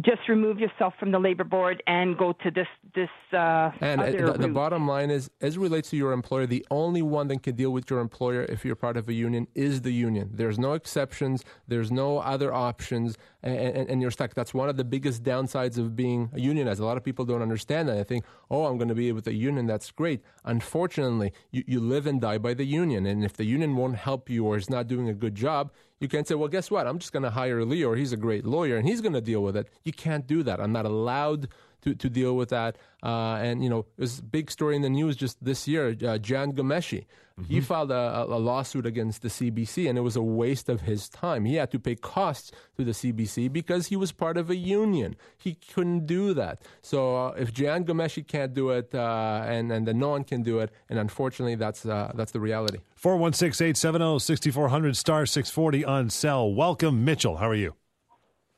just 0.00 0.20
remove 0.28 0.58
yourself 0.58 0.94
from 0.98 1.10
the 1.10 1.18
labor 1.18 1.44
board 1.44 1.82
and 1.86 2.16
go 2.16 2.32
to 2.32 2.50
this 2.50 2.66
this 2.94 3.10
uh, 3.32 3.70
And 3.80 4.00
uh, 4.00 4.32
the, 4.32 4.38
the 4.38 4.48
bottom 4.48 4.86
line 4.86 5.10
is, 5.10 5.30
as 5.40 5.56
it 5.56 5.60
relates 5.60 5.90
to 5.90 5.96
your 5.96 6.12
employer, 6.12 6.46
the 6.46 6.66
only 6.70 7.02
one 7.02 7.28
that 7.28 7.42
can 7.42 7.54
deal 7.54 7.70
with 7.70 7.90
your 7.90 8.00
employer 8.00 8.42
if 8.44 8.64
you're 8.64 8.76
part 8.76 8.96
of 8.96 9.08
a 9.08 9.12
union 9.12 9.46
is 9.54 9.82
the 9.82 9.92
union. 9.92 10.30
There's 10.32 10.58
no 10.58 10.72
exceptions. 10.74 11.44
There's 11.68 11.90
no 11.90 12.18
other 12.18 12.52
options, 12.52 13.16
and, 13.42 13.56
and, 13.56 13.90
and 13.90 14.02
you're 14.02 14.10
stuck. 14.10 14.34
That's 14.34 14.54
one 14.54 14.68
of 14.68 14.76
the 14.76 14.84
biggest 14.84 15.22
downsides 15.22 15.78
of 15.78 15.94
being 15.94 16.30
a 16.32 16.40
unionized. 16.40 16.80
A 16.80 16.84
lot 16.84 16.96
of 16.96 17.04
people 17.04 17.24
don't 17.24 17.42
understand 17.42 17.88
that. 17.88 17.96
They 17.96 18.04
think, 18.04 18.24
oh, 18.50 18.66
I'm 18.66 18.76
going 18.78 18.88
to 18.88 18.94
be 18.94 19.12
with 19.12 19.26
a 19.26 19.34
union. 19.34 19.66
That's 19.66 19.90
great. 19.90 20.22
Unfortunately, 20.44 21.32
you, 21.50 21.64
you 21.66 21.80
live 21.80 22.06
and 22.06 22.20
die 22.20 22.38
by 22.38 22.54
the 22.54 22.64
union, 22.64 23.06
and 23.06 23.24
if 23.24 23.34
the 23.34 23.44
union 23.44 23.76
won't 23.76 23.96
help 23.96 24.28
you 24.28 24.44
or 24.46 24.56
is 24.56 24.70
not 24.70 24.86
doing 24.86 25.08
a 25.08 25.14
good 25.14 25.34
job, 25.34 25.72
you 26.00 26.08
can't 26.08 26.26
say, 26.26 26.34
well, 26.34 26.48
guess 26.48 26.70
what? 26.70 26.86
I'm 26.86 26.98
just 26.98 27.12
going 27.12 27.24
to 27.24 27.30
hire 27.30 27.62
Leo, 27.64 27.90
or 27.90 27.96
he's 27.96 28.12
a 28.12 28.16
great 28.16 28.46
lawyer, 28.46 28.76
and 28.76 28.88
he's 28.88 29.02
going 29.02 29.12
to 29.12 29.20
deal 29.20 29.42
with 29.42 29.56
it. 29.56 29.68
You 29.84 29.92
can't 29.92 30.26
do 30.26 30.42
that. 30.44 30.58
I'm 30.58 30.72
not 30.72 30.86
allowed 30.86 31.48
to, 31.82 31.94
to 31.94 32.08
deal 32.08 32.36
with 32.36 32.50
that. 32.50 32.76
Uh, 33.02 33.36
and, 33.36 33.62
you 33.62 33.70
know, 33.70 33.86
a 33.98 34.08
big 34.30 34.50
story 34.50 34.76
in 34.76 34.82
the 34.82 34.90
news 34.90 35.16
just 35.16 35.42
this 35.42 35.66
year. 35.66 35.88
Uh, 35.88 36.18
Jian 36.18 36.54
Ghomeshi, 36.54 37.06
he 37.48 37.60
filed 37.60 37.90
a, 37.90 38.24
a 38.28 38.38
lawsuit 38.38 38.86
against 38.86 39.22
the 39.22 39.28
CBC, 39.28 39.88
and 39.88 39.96
it 39.96 40.02
was 40.02 40.16
a 40.16 40.22
waste 40.22 40.68
of 40.68 40.82
his 40.82 41.08
time. 41.08 41.44
He 41.44 41.54
had 41.54 41.70
to 41.70 41.78
pay 41.78 41.94
costs 41.94 42.52
to 42.76 42.84
the 42.84 42.90
CBC 42.92 43.52
because 43.52 43.86
he 43.86 43.96
was 43.96 44.12
part 44.12 44.36
of 44.36 44.50
a 44.50 44.56
union. 44.56 45.16
He 45.38 45.54
couldn't 45.54 46.06
do 46.06 46.34
that. 46.34 46.62
So 46.82 47.16
uh, 47.16 47.30
if 47.38 47.52
Jian 47.52 47.84
Ghomeshi 47.84 48.26
can't 48.26 48.52
do 48.52 48.70
it, 48.70 48.94
uh, 48.94 49.42
and, 49.46 49.72
and 49.72 49.86
then 49.86 49.98
no 49.98 50.10
one 50.10 50.24
can 50.24 50.42
do 50.42 50.58
it, 50.58 50.70
and 50.88 50.98
unfortunately, 50.98 51.54
that's, 51.54 51.86
uh, 51.86 52.12
that's 52.14 52.32
the 52.32 52.40
reality. 52.40 52.78
416 52.96 53.64
870 53.64 54.18
6400 54.18 54.96
star 54.96 55.26
640 55.26 55.84
on 55.84 56.10
cell. 56.10 56.52
Welcome, 56.52 57.04
Mitchell. 57.04 57.38
How 57.38 57.48
are 57.48 57.54
you? 57.54 57.74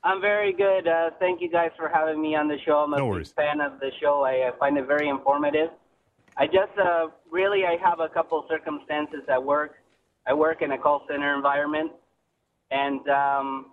I'm 0.05 0.21
very 0.21 0.53
good. 0.53 0.89
Uh, 0.89 1.11
thank 1.21 1.41
you 1.41 1.49
guys 1.49 1.71
for 1.77 1.89
having 1.89 2.21
me 2.21 2.35
on 2.35 2.49
the 2.49 2.59
show. 2.67 2.79
I'm 2.79 2.93
a 2.93 2.99
No 2.99 3.17
big 3.17 3.27
fan 3.29 3.61
of 3.61 3.79
the 3.79 3.91
show. 4.01 4.23
I 4.23 4.49
uh, 4.49 4.57
find 4.59 4.77
it 4.77 4.87
very 4.87 5.09
informative. 5.09 5.71
I 6.37 6.47
just 6.47 6.77
uh, 6.83 7.09
really 7.31 7.65
I 7.65 7.77
have 7.85 8.01
a 8.01 8.09
couple 8.09 8.45
circumstances 8.49 9.21
at 9.29 9.43
work. 9.43 9.77
I 10.27 10.35
work 10.35 10.63
in 10.63 10.73
a 10.73 10.79
call 10.79 11.05
center 11.09 11.35
environment, 11.37 11.93
and 12.71 13.07
um, 13.09 13.67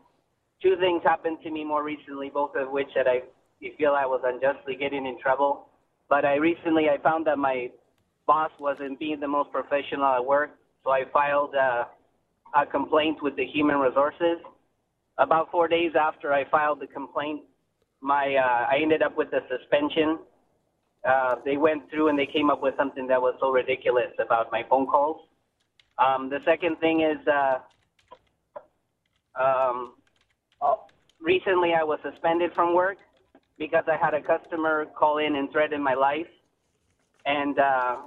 two 0.62 0.75
things 0.79 1.01
happened 1.03 1.38
to 1.43 1.50
me 1.50 1.63
more 1.63 1.83
recently, 1.83 2.29
both 2.29 2.55
of 2.55 2.69
which 2.69 2.89
that 2.95 3.07
I 3.07 3.21
feel 3.77 3.91
I 3.91 4.05
was 4.05 4.21
unjustly 4.24 4.75
getting 4.75 5.05
in 5.07 5.19
trouble. 5.19 5.69
But 6.09 6.25
I 6.25 6.36
recently 6.36 6.89
I 6.89 7.01
found 7.01 7.25
that 7.27 7.39
my 7.39 7.69
boss 8.27 8.51
wasn't 8.59 9.00
being 9.00 9.19
the 9.19 9.27
most 9.27 9.51
professional 9.51 10.05
at 10.05 10.25
work, 10.25 10.51
so 10.83 10.91
I 10.91 11.05
filed 11.12 11.55
uh, 11.55 11.86
a 12.55 12.65
complaint 12.67 13.17
with 13.24 13.36
the 13.36 13.45
human 13.45 13.77
resources 13.77 14.38
about 15.19 15.51
four 15.51 15.67
days 15.67 15.91
after 15.99 16.33
I 16.33 16.49
filed 16.49 16.79
the 16.79 16.88
complaint, 16.88 17.41
my 18.01 18.35
uh, 18.35 18.67
I 18.71 18.79
ended 18.81 19.03
up 19.03 19.15
with 19.17 19.27
a 19.33 19.41
suspension. 19.49 20.19
Uh, 21.07 21.35
they 21.45 21.57
went 21.57 21.89
through 21.89 22.07
and 22.07 22.17
they 22.17 22.25
came 22.25 22.49
up 22.49 22.61
with 22.61 22.73
something 22.77 23.07
that 23.07 23.21
was 23.21 23.35
so 23.39 23.51
ridiculous 23.51 24.11
about 24.19 24.51
my 24.51 24.63
phone 24.69 24.88
calls. 24.88 25.21
Um, 25.97 26.29
the 26.29 26.39
second 26.45 26.77
thing 26.79 27.01
is, 27.01 27.17
uh, 27.27 27.59
um, 29.39 29.93
recently 31.21 31.73
I 31.73 31.83
was 31.83 31.99
suspended 32.09 32.51
from 32.53 32.73
work 32.73 32.97
because 33.57 33.83
I 33.88 33.97
had 33.97 34.13
a 34.13 34.21
customer 34.21 34.85
call 34.97 35.17
in 35.17 35.35
and 35.35 35.51
threaten 35.51 35.83
my 35.83 35.93
life, 35.93 36.27
and 37.25 37.59
uh, 37.59 37.97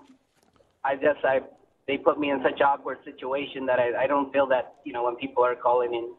I 0.84 0.94
just 0.94 1.24
I 1.24 1.40
they 1.86 1.98
put 1.98 2.18
me 2.18 2.30
in 2.30 2.40
such 2.42 2.60
awkward 2.62 2.98
situation 3.04 3.66
that 3.66 3.78
I, 3.78 4.04
I 4.04 4.06
don't 4.06 4.32
feel 4.32 4.46
that 4.46 4.76
you 4.84 4.94
know 4.94 5.04
when 5.04 5.16
people 5.16 5.44
are 5.44 5.54
calling 5.54 5.92
in 5.92 6.14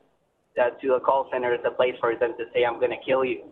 uh, 0.62 0.70
to 0.82 0.94
a 0.94 1.00
call 1.00 1.28
center, 1.32 1.54
it's 1.54 1.64
a 1.66 1.72
place 1.72 1.96
for 2.00 2.16
them 2.16 2.34
to 2.38 2.46
say 2.54 2.64
I'm 2.66 2.80
going 2.80 2.92
to 2.92 3.04
kill 3.06 3.26
you. 3.26 3.44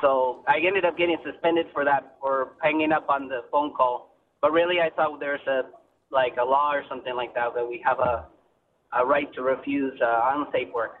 So 0.00 0.42
I 0.48 0.58
ended 0.66 0.84
up 0.84 0.96
getting 0.98 1.16
suspended 1.24 1.66
for 1.72 1.84
that 1.84 2.16
for 2.20 2.52
hanging 2.62 2.92
up 2.92 3.08
on 3.08 3.28
the 3.28 3.42
phone 3.50 3.72
call. 3.74 4.16
But 4.42 4.52
really, 4.52 4.80
I 4.80 4.90
thought 4.90 5.20
there's 5.20 5.46
a 5.46 5.62
like 6.10 6.34
a 6.40 6.44
law 6.44 6.72
or 6.72 6.84
something 6.88 7.14
like 7.14 7.34
that 7.34 7.54
that 7.54 7.66
we 7.66 7.82
have 7.84 7.98
a 8.00 8.26
a 8.92 9.04
right 9.04 9.32
to 9.34 9.42
refuse 9.42 9.98
uh, 10.00 10.32
unsafe 10.34 10.72
work. 10.72 10.96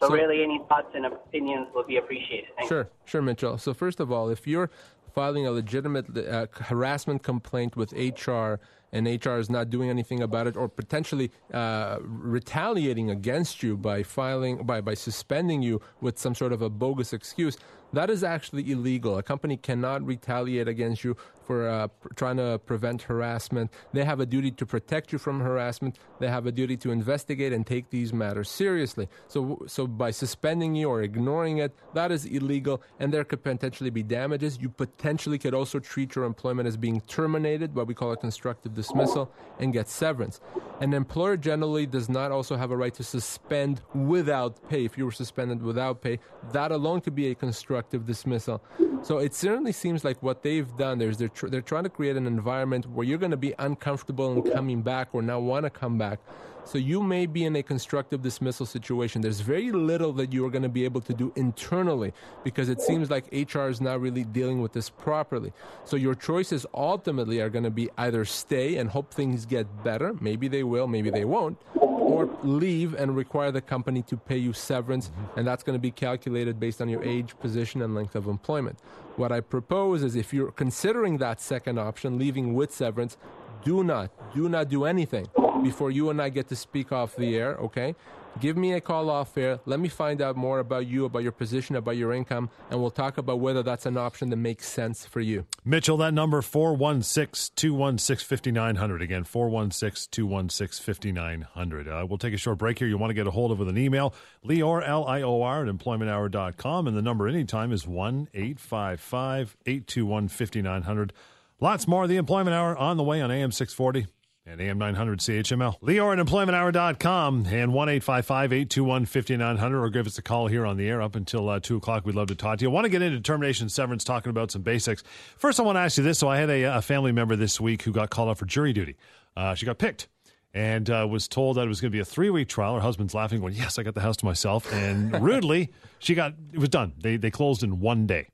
So, 0.00 0.08
So- 0.08 0.14
really, 0.14 0.42
any 0.42 0.60
thoughts 0.68 0.88
and 0.94 1.06
opinions 1.06 1.68
would 1.74 1.86
be 1.86 1.96
appreciated. 1.96 2.50
Thank 2.56 2.70
you. 2.70 2.76
Sure, 2.76 2.88
sure, 3.04 3.22
Mitchell. 3.22 3.56
So 3.58 3.72
first 3.74 3.98
of 4.00 4.12
all, 4.12 4.28
if 4.28 4.46
you're 4.46 4.70
filing 5.16 5.46
a 5.46 5.50
legitimate 5.50 6.06
uh, 6.18 6.46
harassment 6.52 7.22
complaint 7.22 7.74
with 7.74 7.90
HR 7.94 8.60
and 8.92 9.06
HR 9.06 9.38
is 9.38 9.48
not 9.48 9.70
doing 9.70 9.88
anything 9.88 10.22
about 10.22 10.46
it, 10.46 10.56
or 10.56 10.68
potentially 10.68 11.30
uh, 11.52 11.96
retaliating 12.02 13.10
against 13.10 13.62
you 13.62 13.76
by 13.76 14.02
filing 14.02 14.64
by 14.64 14.80
by 14.80 14.94
suspending 14.94 15.62
you 15.62 15.80
with 16.00 16.18
some 16.18 16.34
sort 16.34 16.52
of 16.52 16.60
a 16.62 16.70
bogus 16.70 17.12
excuse, 17.12 17.56
that 17.92 18.10
is 18.10 18.22
actually 18.22 18.70
illegal. 18.70 19.16
A 19.18 19.22
company 19.22 19.56
cannot 19.56 20.04
retaliate 20.06 20.68
against 20.68 21.02
you 21.02 21.16
for 21.46 21.68
uh, 21.68 21.88
trying 22.16 22.36
to 22.38 22.60
prevent 22.66 23.02
harassment. 23.02 23.70
They 23.92 24.04
have 24.04 24.20
a 24.20 24.26
duty 24.26 24.50
to 24.50 24.66
protect 24.66 25.12
you 25.12 25.18
from 25.18 25.40
harassment. 25.40 25.98
They 26.18 26.28
have 26.28 26.46
a 26.46 26.52
duty 26.52 26.76
to 26.78 26.90
investigate 26.90 27.52
and 27.52 27.66
take 27.66 27.90
these 27.90 28.12
matters 28.12 28.50
seriously. 28.50 29.08
So, 29.28 29.62
so 29.66 29.86
by 29.86 30.10
suspending 30.10 30.74
you 30.74 30.88
or 30.88 31.02
ignoring 31.02 31.58
it, 31.58 31.72
that 31.94 32.10
is 32.10 32.24
illegal, 32.24 32.82
and 32.98 33.12
there 33.12 33.24
could 33.24 33.42
potentially 33.42 33.90
be 33.90 34.02
damages. 34.02 34.58
You 34.60 34.68
potentially 34.68 35.38
could 35.38 35.54
also 35.54 35.78
treat 35.78 36.14
your 36.16 36.24
employment 36.24 36.66
as 36.66 36.76
being 36.76 37.00
terminated, 37.02 37.74
what 37.74 37.86
we 37.86 37.94
call 37.94 38.12
a 38.12 38.16
constructive 38.16 38.74
dismissal, 38.74 39.30
and 39.58 39.72
get 39.72 39.88
severance. 39.88 40.40
An 40.80 40.92
employer 40.92 41.36
generally 41.36 41.86
does 41.86 42.08
not 42.08 42.32
also 42.32 42.56
have 42.56 42.70
a 42.70 42.76
right 42.76 42.92
to 42.94 43.02
suspend 43.02 43.80
without 43.94 44.68
pay. 44.68 44.84
If 44.84 44.98
you 44.98 45.04
were 45.04 45.12
suspended 45.12 45.62
without 45.62 46.02
pay, 46.02 46.18
that 46.52 46.72
alone 46.72 47.00
could 47.00 47.14
be 47.14 47.30
a 47.30 47.34
constructive 47.34 48.04
dismissal. 48.04 48.62
So 49.02 49.18
it 49.18 49.34
certainly 49.34 49.72
seems 49.72 50.04
like 50.04 50.22
what 50.22 50.42
they've 50.42 50.76
done 50.76 50.98
there 50.98 51.08
is 51.08 51.16
they're, 51.16 51.28
tr- 51.36 51.48
they're 51.48 51.60
trying 51.60 51.84
to 51.84 51.90
create 51.90 52.16
an 52.16 52.26
environment 52.26 52.86
where 52.90 53.06
you're 53.06 53.18
going 53.18 53.30
to 53.30 53.36
be 53.36 53.54
uncomfortable 53.58 54.32
in 54.32 54.42
coming 54.52 54.82
back 54.82 55.08
or 55.12 55.22
not 55.22 55.42
want 55.42 55.64
to 55.64 55.70
come 55.70 55.98
back. 55.98 56.18
So 56.64 56.78
you 56.78 57.00
may 57.00 57.26
be 57.26 57.44
in 57.44 57.54
a 57.54 57.62
constructive 57.62 58.22
dismissal 58.22 58.66
situation. 58.66 59.22
There's 59.22 59.38
very 59.38 59.70
little 59.70 60.12
that 60.14 60.32
you 60.32 60.44
are 60.44 60.50
going 60.50 60.64
to 60.64 60.68
be 60.68 60.84
able 60.84 61.00
to 61.02 61.14
do 61.14 61.32
internally 61.36 62.12
because 62.42 62.68
it 62.68 62.80
seems 62.80 63.08
like 63.08 63.26
HR 63.32 63.68
is 63.68 63.80
not 63.80 64.00
really 64.00 64.24
dealing 64.24 64.60
with 64.60 64.72
this 64.72 64.90
properly. 64.90 65.52
So 65.84 65.94
your 65.94 66.16
choices 66.16 66.66
ultimately 66.74 67.40
are 67.40 67.50
going 67.50 67.62
to 67.64 67.70
be 67.70 67.88
either 67.96 68.24
stay 68.24 68.78
and 68.78 68.90
hope 68.90 69.14
things 69.14 69.46
get 69.46 69.84
better. 69.84 70.16
Maybe 70.20 70.48
they 70.48 70.64
will, 70.64 70.88
maybe 70.88 71.10
they 71.10 71.24
won't. 71.24 71.56
Or 72.06 72.30
leave 72.44 72.94
and 72.94 73.16
require 73.16 73.50
the 73.50 73.60
company 73.60 74.00
to 74.02 74.16
pay 74.16 74.36
you 74.36 74.52
severance, 74.52 75.10
and 75.36 75.44
that's 75.44 75.64
going 75.64 75.76
to 75.76 75.80
be 75.80 75.90
calculated 75.90 76.60
based 76.60 76.80
on 76.80 76.88
your 76.88 77.02
age, 77.02 77.36
position, 77.40 77.82
and 77.82 77.96
length 77.96 78.14
of 78.14 78.28
employment. 78.28 78.78
What 79.16 79.32
I 79.32 79.40
propose 79.40 80.04
is 80.04 80.14
if 80.14 80.32
you're 80.32 80.52
considering 80.52 81.18
that 81.18 81.40
second 81.40 81.80
option, 81.80 82.16
leaving 82.16 82.54
with 82.54 82.72
severance, 82.72 83.16
do 83.64 83.82
not, 83.82 84.12
do 84.32 84.48
not 84.48 84.68
do 84.68 84.84
anything 84.84 85.26
before 85.64 85.90
you 85.90 86.08
and 86.10 86.22
I 86.22 86.28
get 86.28 86.46
to 86.50 86.56
speak 86.56 86.92
off 86.92 87.16
the 87.16 87.36
air, 87.36 87.56
okay? 87.56 87.96
Give 88.38 88.56
me 88.56 88.74
a 88.74 88.82
call 88.82 89.08
off 89.08 89.36
air. 89.38 89.60
Let 89.64 89.80
me 89.80 89.88
find 89.88 90.20
out 90.20 90.36
more 90.36 90.58
about 90.58 90.86
you, 90.86 91.06
about 91.06 91.22
your 91.22 91.32
position, 91.32 91.74
about 91.74 91.96
your 91.96 92.12
income, 92.12 92.50
and 92.70 92.80
we'll 92.80 92.90
talk 92.90 93.16
about 93.16 93.40
whether 93.40 93.62
that's 93.62 93.86
an 93.86 93.96
option 93.96 94.28
that 94.28 94.36
makes 94.36 94.68
sense 94.68 95.06
for 95.06 95.20
you. 95.20 95.46
Mitchell, 95.64 95.96
that 95.96 96.12
number 96.12 96.42
416 96.42 97.54
216 97.56 98.26
5900. 98.26 99.00
Again, 99.00 99.24
416 99.24 100.08
216 100.10 100.84
5900. 100.84 101.88
Uh, 101.88 102.06
We'll 102.06 102.18
take 102.18 102.34
a 102.34 102.38
short 102.38 102.58
break 102.58 102.78
here. 102.78 102.86
You 102.88 102.98
want 102.98 103.10
to 103.10 103.14
get 103.14 103.26
a 103.26 103.30
hold 103.30 103.52
of 103.52 103.58
with 103.58 103.68
an 103.68 103.78
email, 103.78 104.14
Lior, 104.44 104.86
L 104.86 105.06
I 105.06 105.22
O 105.22 105.40
R, 105.40 105.66
at 105.66 105.74
employmenthour.com. 105.74 106.86
And 106.86 106.96
the 106.96 107.02
number 107.02 107.26
anytime 107.26 107.72
is 107.72 107.86
1 107.86 108.28
855 108.34 109.56
821 109.64 110.28
5900. 110.28 111.12
Lots 111.58 111.88
more 111.88 112.02
of 112.02 112.10
the 112.10 112.16
Employment 112.18 112.54
Hour 112.54 112.76
on 112.76 112.98
the 112.98 113.02
way 113.02 113.22
on 113.22 113.30
AM 113.30 113.50
640 113.50 114.06
and 114.46 114.60
AM 114.60 114.78
900 114.78 115.18
CHML. 115.18 115.80
Lior 115.80 116.18
at 116.18 116.24
employmenthour.com 116.24 117.46
and 117.50 117.72
1 117.72 117.88
821 117.88 119.06
5900 119.06 119.82
or 119.82 119.90
give 119.90 120.06
us 120.06 120.18
a 120.18 120.22
call 120.22 120.46
here 120.46 120.64
on 120.64 120.76
the 120.76 120.88
air 120.88 121.02
up 121.02 121.16
until 121.16 121.48
uh, 121.48 121.58
2 121.58 121.76
o'clock. 121.76 122.06
We'd 122.06 122.14
love 122.14 122.28
to 122.28 122.34
talk 122.36 122.58
to 122.58 122.64
you. 122.64 122.70
I 122.70 122.72
want 122.72 122.84
to 122.84 122.88
get 122.88 123.02
into 123.02 123.20
termination 123.20 123.68
severance, 123.68 124.04
talking 124.04 124.30
about 124.30 124.50
some 124.50 124.62
basics. 124.62 125.02
First, 125.36 125.58
I 125.58 125.64
want 125.64 125.76
to 125.76 125.80
ask 125.80 125.98
you 125.98 126.04
this. 126.04 126.18
So, 126.18 126.28
I 126.28 126.38
had 126.38 126.48
a, 126.48 126.76
a 126.76 126.82
family 126.82 127.12
member 127.12 127.34
this 127.36 127.60
week 127.60 127.82
who 127.82 127.92
got 127.92 128.10
called 128.10 128.28
up 128.28 128.38
for 128.38 128.46
jury 128.46 128.72
duty. 128.72 128.96
Uh, 129.36 129.54
she 129.54 129.66
got 129.66 129.78
picked 129.78 130.08
and 130.54 130.88
uh, 130.88 131.06
was 131.08 131.28
told 131.28 131.56
that 131.56 131.62
it 131.62 131.68
was 131.68 131.80
going 131.80 131.90
to 131.90 131.96
be 131.96 132.00
a 132.00 132.04
three 132.04 132.30
week 132.30 132.48
trial. 132.48 132.74
Her 132.74 132.80
husband's 132.80 133.14
laughing, 133.14 133.40
going, 133.40 133.54
Yes, 133.54 133.78
I 133.78 133.82
got 133.82 133.94
the 133.94 134.00
house 134.00 134.16
to 134.18 134.24
myself. 134.24 134.72
And 134.72 135.20
rudely, 135.22 135.72
she 135.98 136.14
got 136.14 136.34
it 136.52 136.58
was 136.58 136.68
done. 136.68 136.94
They, 136.98 137.16
they 137.16 137.30
closed 137.30 137.62
in 137.62 137.80
one 137.80 138.06
day. 138.06 138.28